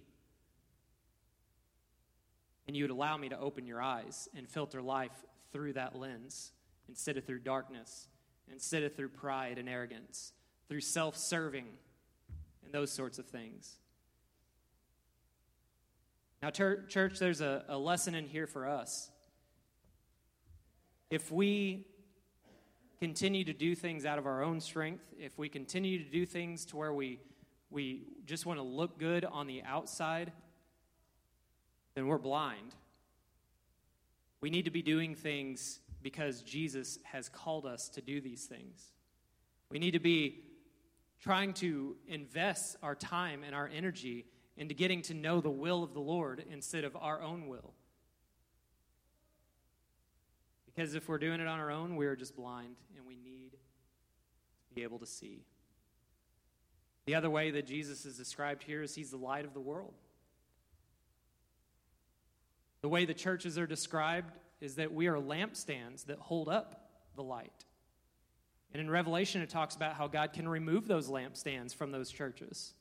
And 2.68 2.76
you 2.76 2.84
would 2.84 2.90
allow 2.90 3.16
me 3.16 3.30
to 3.30 3.38
open 3.38 3.66
your 3.66 3.82
eyes 3.82 4.28
and 4.36 4.48
filter 4.48 4.80
life 4.80 5.24
through 5.52 5.72
that 5.72 5.96
lens 5.96 6.52
instead 6.88 7.16
of 7.16 7.24
through 7.24 7.40
darkness, 7.40 8.06
instead 8.52 8.84
of 8.84 8.94
through 8.94 9.08
pride 9.08 9.58
and 9.58 9.68
arrogance 9.68 10.32
through 10.68 10.80
self 10.80 11.16
serving 11.16 11.66
and 12.64 12.72
those 12.72 12.92
sorts 12.92 13.18
of 13.18 13.26
things. 13.26 13.76
Now, 16.42 16.50
church, 16.50 17.18
there's 17.18 17.40
a, 17.40 17.64
a 17.68 17.76
lesson 17.76 18.14
in 18.14 18.26
here 18.26 18.46
for 18.46 18.68
us. 18.68 19.10
If 21.10 21.32
we 21.32 21.86
continue 23.00 23.44
to 23.44 23.52
do 23.52 23.74
things 23.74 24.04
out 24.04 24.18
of 24.18 24.26
our 24.26 24.42
own 24.42 24.60
strength, 24.60 25.02
if 25.18 25.36
we 25.38 25.48
continue 25.48 26.02
to 26.04 26.10
do 26.10 26.26
things 26.26 26.64
to 26.66 26.76
where 26.76 26.92
we, 26.92 27.18
we 27.70 28.02
just 28.26 28.46
want 28.46 28.58
to 28.58 28.62
look 28.62 28.98
good 28.98 29.24
on 29.24 29.46
the 29.46 29.62
outside, 29.62 30.32
then 31.94 32.06
we're 32.06 32.18
blind. 32.18 32.74
We 34.40 34.50
need 34.50 34.66
to 34.66 34.70
be 34.70 34.82
doing 34.82 35.14
things 35.14 35.80
because 36.02 36.42
Jesus 36.42 36.98
has 37.04 37.28
called 37.28 37.66
us 37.66 37.88
to 37.90 38.00
do 38.00 38.20
these 38.20 38.44
things. 38.44 38.92
We 39.70 39.78
need 39.78 39.92
to 39.92 39.98
be 39.98 40.42
trying 41.20 41.52
to 41.54 41.96
invest 42.06 42.76
our 42.82 42.94
time 42.94 43.42
and 43.44 43.54
our 43.54 43.68
energy 43.74 44.26
into 44.56 44.74
getting 44.74 45.02
to 45.02 45.14
know 45.14 45.40
the 45.40 45.50
will 45.50 45.82
of 45.82 45.94
the 45.94 46.00
Lord 46.00 46.44
instead 46.50 46.84
of 46.84 46.96
our 46.96 47.22
own 47.22 47.46
will. 47.46 47.72
Because 50.66 50.94
if 50.94 51.08
we're 51.08 51.18
doing 51.18 51.40
it 51.40 51.46
on 51.46 51.58
our 51.58 51.70
own, 51.70 51.96
we 51.96 52.06
are 52.06 52.16
just 52.16 52.36
blind 52.36 52.76
and 52.96 53.06
we 53.06 53.16
need 53.16 53.52
to 54.68 54.74
be 54.74 54.82
able 54.82 54.98
to 55.00 55.06
see. 55.06 55.44
The 57.06 57.14
other 57.14 57.30
way 57.30 57.50
that 57.52 57.66
Jesus 57.66 58.04
is 58.04 58.16
described 58.16 58.62
here 58.62 58.82
is 58.82 58.94
he's 58.94 59.10
the 59.10 59.16
light 59.16 59.44
of 59.44 59.54
the 59.54 59.60
world. 59.60 59.94
The 62.82 62.88
way 62.88 63.06
the 63.06 63.14
churches 63.14 63.58
are 63.58 63.66
described 63.66 64.32
is 64.60 64.76
that 64.76 64.92
we 64.92 65.06
are 65.08 65.16
lampstands 65.16 66.06
that 66.06 66.18
hold 66.18 66.48
up 66.48 66.90
the 67.16 67.22
light. 67.22 67.64
And 68.72 68.80
in 68.80 68.90
Revelation, 68.90 69.40
it 69.40 69.48
talks 69.48 69.74
about 69.74 69.94
how 69.94 70.08
God 70.08 70.32
can 70.32 70.48
remove 70.48 70.86
those 70.86 71.08
lampstands 71.08 71.74
from 71.74 71.90
those 71.90 72.10
churches. 72.10 72.74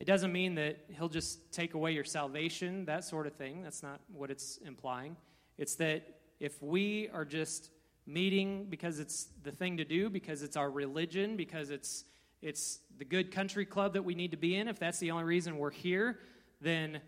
It 0.00 0.04
doesn't 0.06 0.32
mean 0.32 0.56
that 0.56 0.78
He'll 0.96 1.08
just 1.08 1.52
take 1.52 1.74
away 1.74 1.92
your 1.92 2.04
salvation, 2.04 2.84
that 2.86 3.04
sort 3.04 3.26
of 3.26 3.34
thing. 3.34 3.62
That's 3.62 3.82
not 3.82 4.00
what 4.12 4.30
it's 4.30 4.58
implying. 4.58 5.16
It's 5.56 5.76
that 5.76 6.18
if 6.40 6.62
we 6.62 7.08
are 7.14 7.24
just 7.24 7.70
meeting 8.06 8.66
because 8.68 9.00
it's 9.00 9.28
the 9.42 9.52
thing 9.52 9.76
to 9.78 9.84
do, 9.84 10.10
because 10.10 10.42
it's 10.42 10.56
our 10.56 10.70
religion, 10.70 11.36
because 11.36 11.70
it's, 11.70 12.04
it's 12.42 12.80
the 12.98 13.04
good 13.04 13.32
country 13.32 13.64
club 13.64 13.94
that 13.94 14.04
we 14.04 14.14
need 14.14 14.32
to 14.32 14.36
be 14.36 14.56
in, 14.56 14.68
if 14.68 14.78
that's 14.78 14.98
the 14.98 15.10
only 15.10 15.24
reason 15.24 15.58
we're 15.58 15.70
here, 15.70 16.18
then 16.60 17.00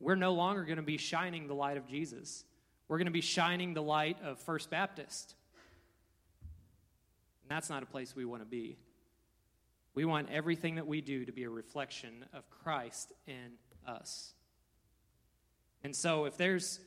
we're 0.00 0.14
no 0.14 0.32
longer 0.32 0.64
going 0.64 0.76
to 0.76 0.82
be 0.82 0.96
shining 0.96 1.46
the 1.46 1.54
light 1.54 1.76
of 1.76 1.86
Jesus. 1.86 2.44
We're 2.88 2.98
going 2.98 3.06
to 3.06 3.12
be 3.12 3.20
shining 3.20 3.74
the 3.74 3.82
light 3.82 4.16
of 4.24 4.38
First 4.40 4.70
Baptist. 4.70 5.34
That's 7.50 7.68
not 7.68 7.82
a 7.82 7.86
place 7.86 8.14
we 8.14 8.24
want 8.24 8.42
to 8.42 8.46
be. 8.46 8.76
We 9.96 10.04
want 10.04 10.28
everything 10.30 10.76
that 10.76 10.86
we 10.86 11.00
do 11.00 11.24
to 11.24 11.32
be 11.32 11.42
a 11.42 11.50
reflection 11.50 12.24
of 12.32 12.48
Christ 12.48 13.12
in 13.26 13.54
us. 13.84 14.34
And 15.82 15.94
so, 15.94 16.26
if 16.26 16.36
there's 16.36 16.78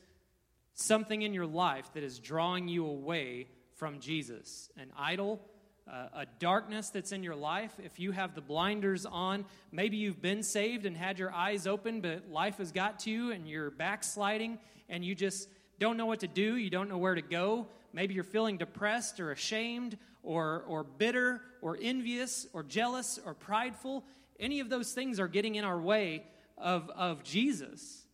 something 0.72 1.20
in 1.20 1.34
your 1.34 1.44
life 1.44 1.92
that 1.92 2.02
is 2.02 2.18
drawing 2.18 2.66
you 2.66 2.86
away 2.86 3.48
from 3.74 4.00
Jesus, 4.00 4.70
an 4.78 4.90
idol, 4.96 5.38
uh, 5.86 6.06
a 6.14 6.26
darkness 6.38 6.88
that's 6.88 7.12
in 7.12 7.22
your 7.22 7.36
life, 7.36 7.72
if 7.84 8.00
you 8.00 8.12
have 8.12 8.34
the 8.34 8.40
blinders 8.40 9.04
on, 9.04 9.44
maybe 9.70 9.98
you've 9.98 10.22
been 10.22 10.42
saved 10.42 10.86
and 10.86 10.96
had 10.96 11.18
your 11.18 11.30
eyes 11.30 11.66
open, 11.66 12.00
but 12.00 12.30
life 12.30 12.56
has 12.56 12.72
got 12.72 13.00
to 13.00 13.10
you 13.10 13.32
and 13.32 13.46
you're 13.46 13.70
backsliding 13.70 14.58
and 14.88 15.04
you 15.04 15.14
just 15.14 15.46
don't 15.78 15.98
know 15.98 16.06
what 16.06 16.20
to 16.20 16.28
do, 16.28 16.56
you 16.56 16.70
don't 16.70 16.88
know 16.88 16.96
where 16.96 17.14
to 17.14 17.22
go. 17.22 17.66
Maybe 17.92 18.14
you're 18.14 18.24
feeling 18.24 18.56
depressed 18.56 19.20
or 19.20 19.30
ashamed 19.30 19.98
or, 20.24 20.64
or 20.66 20.82
bitter 20.82 21.40
or 21.62 21.78
envious 21.80 22.46
or 22.52 22.62
jealous 22.62 23.18
or 23.24 23.34
prideful. 23.34 24.04
Any 24.40 24.60
of 24.60 24.68
those 24.68 24.92
things 24.92 25.20
are 25.20 25.28
getting 25.28 25.54
in 25.54 25.64
our 25.64 25.80
way 25.80 26.24
of, 26.58 26.90
of 26.90 27.22
Jesus. 27.22 28.04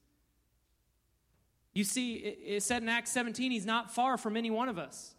You 1.72 1.84
see, 1.84 2.14
it, 2.14 2.38
it 2.56 2.62
said 2.62 2.82
in 2.82 2.88
Acts 2.88 3.12
17, 3.12 3.50
he's 3.50 3.66
not 3.66 3.94
far 3.94 4.18
from 4.18 4.36
any 4.36 4.50
one 4.50 4.68
of 4.68 4.78
us. 4.78 5.14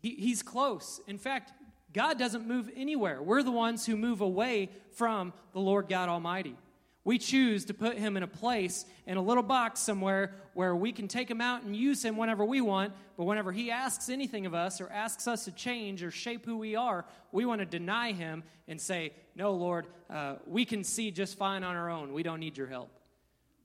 He, 0.00 0.10
he's 0.16 0.42
close. 0.42 1.00
In 1.06 1.18
fact, 1.18 1.52
God 1.92 2.18
doesn't 2.18 2.46
move 2.46 2.70
anywhere. 2.76 3.22
We're 3.22 3.42
the 3.42 3.50
ones 3.50 3.86
who 3.86 3.96
move 3.96 4.20
away 4.20 4.68
from 4.92 5.32
the 5.52 5.60
Lord 5.60 5.88
God 5.88 6.08
Almighty. 6.08 6.56
We 7.04 7.18
choose 7.18 7.66
to 7.66 7.74
put 7.74 7.98
him 7.98 8.16
in 8.16 8.22
a 8.22 8.26
place, 8.26 8.86
in 9.06 9.18
a 9.18 9.22
little 9.22 9.42
box 9.42 9.80
somewhere 9.80 10.34
where 10.54 10.74
we 10.74 10.90
can 10.90 11.06
take 11.06 11.30
him 11.30 11.40
out 11.40 11.62
and 11.62 11.76
use 11.76 12.02
him 12.02 12.16
whenever 12.16 12.44
we 12.44 12.62
want. 12.62 12.94
But 13.18 13.24
whenever 13.24 13.52
he 13.52 13.70
asks 13.70 14.08
anything 14.08 14.46
of 14.46 14.54
us 14.54 14.80
or 14.80 14.88
asks 14.90 15.28
us 15.28 15.44
to 15.44 15.52
change 15.52 16.02
or 16.02 16.10
shape 16.10 16.46
who 16.46 16.56
we 16.56 16.76
are, 16.76 17.04
we 17.30 17.44
want 17.44 17.60
to 17.60 17.66
deny 17.66 18.12
him 18.12 18.42
and 18.66 18.80
say, 18.80 19.12
No, 19.36 19.52
Lord, 19.52 19.86
uh, 20.08 20.36
we 20.46 20.64
can 20.64 20.82
see 20.82 21.10
just 21.10 21.36
fine 21.36 21.62
on 21.62 21.76
our 21.76 21.90
own. 21.90 22.14
We 22.14 22.22
don't 22.22 22.40
need 22.40 22.56
your 22.56 22.68
help. 22.68 22.90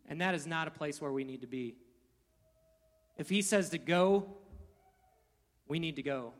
And 0.09 0.19
that 0.19 0.35
is 0.35 0.45
not 0.45 0.67
a 0.67 0.71
place 0.71 0.99
where 0.99 1.11
we 1.11 1.23
need 1.23 1.41
to 1.41 1.47
be. 1.47 1.75
If 3.17 3.29
he 3.29 3.41
says 3.41 3.69
to 3.69 3.77
go, 3.77 4.25
we 5.69 5.79
need 5.79 5.95
to 5.95 6.03
go. 6.03 6.33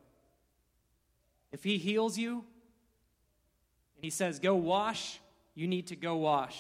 If 1.52 1.64
He 1.64 1.78
heals 1.78 2.18
you 2.18 2.44
and 3.96 4.04
He 4.04 4.10
says, 4.10 4.40
go 4.40 4.56
wash, 4.56 5.20
you 5.56 5.68
need 5.68 5.88
to 5.88 5.96
go 5.96 6.18
wash. 6.18 6.58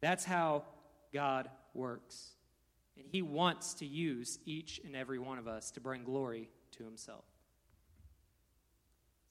That's 0.00 0.24
how 0.24 0.64
God 1.12 1.48
works. 1.74 2.32
And 2.96 3.06
He 3.10 3.22
wants 3.22 3.74
to 3.74 3.86
use 3.86 4.38
each 4.44 4.80
and 4.84 4.96
every 4.96 5.18
one 5.18 5.38
of 5.38 5.48
us 5.48 5.70
to 5.72 5.80
bring 5.80 6.04
glory 6.04 6.48
to 6.72 6.84
Himself. 6.84 7.24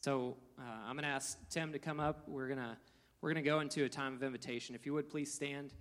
So 0.01 0.37
uh, 0.57 0.61
I'm 0.85 0.95
going 0.95 1.03
to 1.03 1.09
ask 1.09 1.37
Tim 1.49 1.73
to 1.73 1.79
come 1.79 1.99
up. 1.99 2.27
We're 2.27 2.47
going 2.47 2.59
to 2.59 2.77
we're 3.19 3.33
going 3.33 3.43
to 3.43 3.49
go 3.49 3.59
into 3.61 3.83
a 3.83 3.89
time 3.89 4.13
of 4.13 4.21
invitation. 4.21 4.75
If 4.75 4.85
you 4.85 4.93
would 4.93 5.09
please 5.09 5.33
stand. 5.33 5.73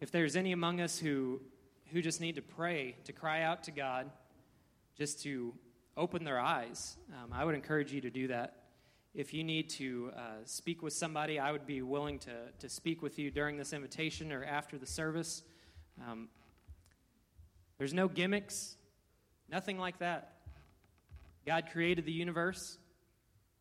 If 0.00 0.10
there's 0.10 0.36
any 0.36 0.52
among 0.52 0.80
us 0.80 0.98
who 0.98 1.40
who 1.92 2.00
just 2.00 2.20
need 2.20 2.36
to 2.36 2.42
pray, 2.42 2.96
to 3.04 3.12
cry 3.12 3.42
out 3.42 3.64
to 3.64 3.70
God, 3.70 4.10
just 4.96 5.22
to 5.22 5.54
open 5.96 6.24
their 6.24 6.38
eyes, 6.38 6.96
um, 7.12 7.32
I 7.32 7.44
would 7.44 7.54
encourage 7.54 7.92
you 7.92 8.00
to 8.02 8.10
do 8.10 8.28
that. 8.28 8.63
If 9.14 9.32
you 9.32 9.44
need 9.44 9.70
to 9.70 10.10
uh, 10.16 10.20
speak 10.44 10.82
with 10.82 10.92
somebody, 10.92 11.38
I 11.38 11.52
would 11.52 11.66
be 11.66 11.82
willing 11.82 12.18
to, 12.20 12.32
to 12.58 12.68
speak 12.68 13.00
with 13.00 13.16
you 13.16 13.30
during 13.30 13.56
this 13.56 13.72
invitation 13.72 14.32
or 14.32 14.44
after 14.44 14.76
the 14.76 14.86
service. 14.86 15.44
Um, 16.04 16.28
there's 17.78 17.94
no 17.94 18.08
gimmicks, 18.08 18.74
nothing 19.48 19.78
like 19.78 20.00
that. 20.00 20.32
God 21.46 21.66
created 21.70 22.06
the 22.06 22.12
universe, 22.12 22.76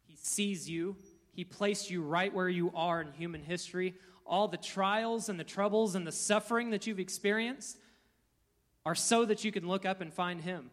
He 0.08 0.16
sees 0.16 0.68
you, 0.68 0.96
He 1.34 1.44
placed 1.44 1.92
you 1.92 2.02
right 2.02 2.34
where 2.34 2.50
you 2.50 2.72
are 2.74 3.00
in 3.00 3.12
human 3.12 3.44
history. 3.44 3.94
All 4.26 4.48
the 4.48 4.58
trials 4.58 5.30
and 5.30 5.40
the 5.40 5.44
troubles 5.44 5.94
and 5.94 6.08
the 6.08 6.12
suffering 6.12 6.72
that 6.72 6.88
you've 6.88 7.00
experienced 7.00 7.78
are 8.88 8.96
so 8.96 9.24
that 9.26 9.44
you 9.44 9.52
can 9.52 9.68
look 9.68 9.86
up 9.86 10.02
and 10.02 10.12
find 10.12 10.42
Him. 10.42 10.72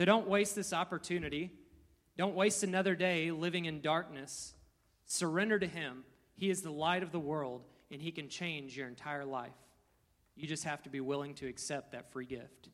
So 0.00 0.06
don't 0.06 0.26
waste 0.26 0.56
this 0.56 0.72
opportunity. 0.72 1.52
Don't 2.16 2.34
waste 2.34 2.62
another 2.62 2.94
day 2.94 3.30
living 3.30 3.66
in 3.66 3.80
darkness. 3.80 4.54
Surrender 5.06 5.58
to 5.58 5.66
Him. 5.66 6.04
He 6.36 6.50
is 6.50 6.62
the 6.62 6.70
light 6.70 7.02
of 7.02 7.12
the 7.12 7.20
world, 7.20 7.62
and 7.90 8.00
He 8.00 8.10
can 8.10 8.28
change 8.28 8.76
your 8.76 8.88
entire 8.88 9.24
life. 9.24 9.52
You 10.34 10.46
just 10.46 10.64
have 10.64 10.82
to 10.82 10.90
be 10.90 11.00
willing 11.00 11.34
to 11.34 11.46
accept 11.46 11.92
that 11.92 12.12
free 12.12 12.26
gift. 12.26 12.68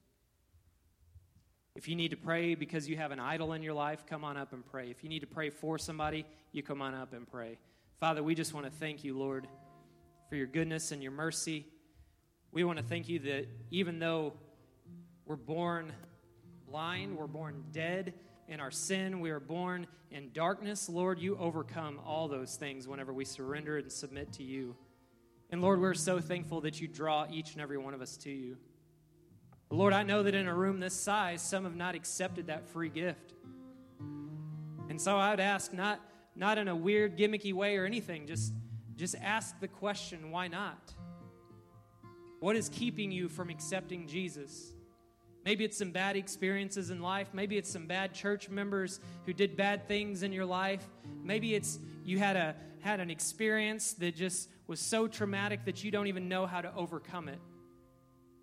If 1.75 1.89
you 1.89 1.97
need 1.97 2.11
to 2.11 2.17
pray 2.17 2.55
because 2.55 2.89
you 2.89 2.97
have 2.97 3.13
an 3.13 3.21
idol 3.21 3.53
in 3.55 3.63
your 3.63 3.73
life, 3.73 4.05
come 4.07 4.25
on 4.25 4.37
up 4.37 4.53
and 4.53 4.65
pray. 4.65 4.91
If 4.91 5.03
you 5.03 5.09
need 5.09 5.21
to 5.21 5.27
pray 5.27 5.51
for 5.51 5.79
somebody, 5.79 6.27
you 6.53 6.63
come 6.63 6.83
on 6.83 6.95
up 6.95 7.13
and 7.13 7.27
pray. 7.27 7.59
Father, 7.99 8.23
we 8.23 8.35
just 8.35 8.53
want 8.53 8.67
to 8.67 8.73
thank 8.73 9.05
you, 9.05 9.17
Lord, 9.17 9.47
for 10.29 10.37
your 10.37 10.47
goodness 10.47 10.93
and 10.93 11.03
your 11.03 11.13
mercy. 11.13 11.67
We 12.51 12.65
want 12.65 12.79
to 12.79 12.85
thank 12.85 13.09
you 13.09 13.21
that 13.21 13.47
even 13.71 13.99
though 13.99 14.35
we're 15.25 15.37
born 15.37 15.93
blind, 16.67 17.17
we're 17.17 17.27
born 17.27 17.65
dead 17.73 18.13
in 18.53 18.61
our 18.61 18.71
sin, 18.71 19.21
we 19.21 19.31
are 19.31 19.41
born 19.41 19.87
in 20.11 20.31
darkness, 20.35 20.87
Lord, 20.91 21.19
you 21.19 21.39
overcome 21.39 21.99
all 22.05 22.29
those 22.29 22.57
things 22.57 22.87
whenever 22.87 23.11
we 23.11 23.25
surrender 23.25 23.79
and 23.79 23.91
submit 23.91 24.31
to 24.35 24.43
you. 24.43 24.77
And 25.51 25.63
Lord, 25.63 25.81
we're 25.81 25.95
so 25.95 26.21
thankful 26.21 26.61
that 26.61 26.79
you 26.79 26.87
draw 26.87 27.27
each 27.33 27.53
and 27.53 27.63
every 27.63 27.79
one 27.79 27.95
of 27.95 28.03
us 28.03 28.19
to 28.19 28.31
you. 28.31 28.59
Lord, 29.71 29.95
I 29.95 30.03
know 30.03 30.23
that 30.23 30.35
in 30.35 30.49
a 30.49 30.55
room 30.55 30.81
this 30.81 30.93
size, 30.93 31.41
some 31.41 31.65
have 31.65 31.77
not 31.77 31.95
accepted 31.95 32.49
that 32.49 32.69
free 32.69 32.91
gift. 32.91 33.33
And 34.91 35.01
so 35.01 35.17
I 35.17 35.31
would 35.31 35.41
ask, 35.41 35.73
not, 35.73 36.01
not 36.37 36.59
in 36.59 36.69
a 36.69 36.77
weird, 36.77 37.17
gimmicky 37.17 37.55
way 37.55 37.79
or 37.79 37.87
anything, 37.87 38.27
just, 38.27 38.53
just 38.97 39.15
ask 39.23 39.59
the 39.61 39.69
question, 39.69 40.31
why 40.31 40.49
not? 40.49 40.93
What 42.41 42.57
is 42.57 42.69
keeping 42.69 43.11
you 43.11 43.31
from 43.31 43.49
accepting 43.49 44.07
Jesus? 44.07 44.75
Maybe 45.45 45.65
it's 45.65 45.77
some 45.77 45.91
bad 45.91 46.17
experiences 46.17 46.91
in 46.91 47.01
life. 47.01 47.29
Maybe 47.33 47.59
it's 47.59 47.71
some 47.71 47.87
bad 47.87 48.15
church 48.15 48.49
members 48.49 49.01
who 49.27 49.33
did 49.33 49.57
bad 49.57 49.89
things 49.89 50.23
in 50.23 50.33
your 50.33 50.47
life. 50.47 50.87
Maybe 51.23 51.55
it's 51.55 51.79
you 52.05 52.19
had 52.19 52.37
a 52.37 52.55
had 52.81 53.01
an 53.01 53.11
experience 53.11 53.95
that 53.95 54.17
just 54.17 54.49
was 54.67 54.81
so 54.81 55.07
traumatic 55.07 55.65
that 55.65 55.83
you 55.85 55.91
don't 55.91 56.07
even 56.09 56.29
know 56.29 56.47
how 56.47 56.61
to 56.61 56.73
overcome 56.75 57.29
it. 57.29 57.39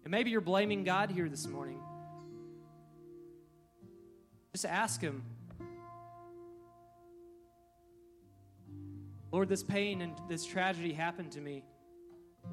And 0.03 0.11
maybe 0.11 0.29
you're 0.29 0.41
blaming 0.41 0.83
God 0.83 1.11
here 1.11 1.29
this 1.29 1.47
morning. 1.47 1.79
Just 4.53 4.65
ask 4.65 5.01
him. 5.01 5.23
Lord, 9.31 9.47
this 9.47 9.61
pain 9.61 10.01
and 10.01 10.13
this 10.27 10.45
tragedy 10.45 10.93
happened 10.93 11.33
to 11.33 11.41
me. 11.41 11.63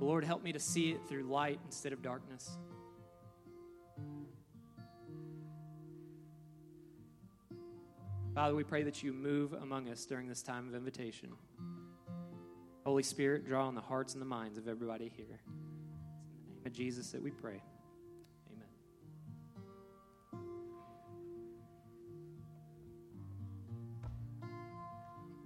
Lord, 0.00 0.24
help 0.24 0.42
me 0.42 0.52
to 0.52 0.60
see 0.60 0.90
it 0.90 1.00
through 1.08 1.22
light 1.22 1.58
instead 1.64 1.92
of 1.92 2.02
darkness. 2.02 2.58
Father, 8.36 8.54
we 8.54 8.64
pray 8.64 8.82
that 8.82 9.02
you 9.02 9.14
move 9.14 9.54
among 9.54 9.88
us 9.88 10.04
during 10.04 10.28
this 10.28 10.42
time 10.42 10.68
of 10.68 10.74
invitation. 10.74 11.32
Holy 12.84 13.02
Spirit, 13.02 13.46
draw 13.46 13.66
on 13.66 13.74
the 13.74 13.80
hearts 13.80 14.12
and 14.12 14.20
the 14.20 14.26
minds 14.26 14.58
of 14.58 14.68
everybody 14.68 15.10
here. 15.16 15.24
It's 15.32 15.46
in 15.46 16.48
the 16.50 16.54
name 16.56 16.66
of 16.66 16.72
Jesus 16.74 17.12
that 17.12 17.22
we 17.22 17.30
pray. 17.30 17.62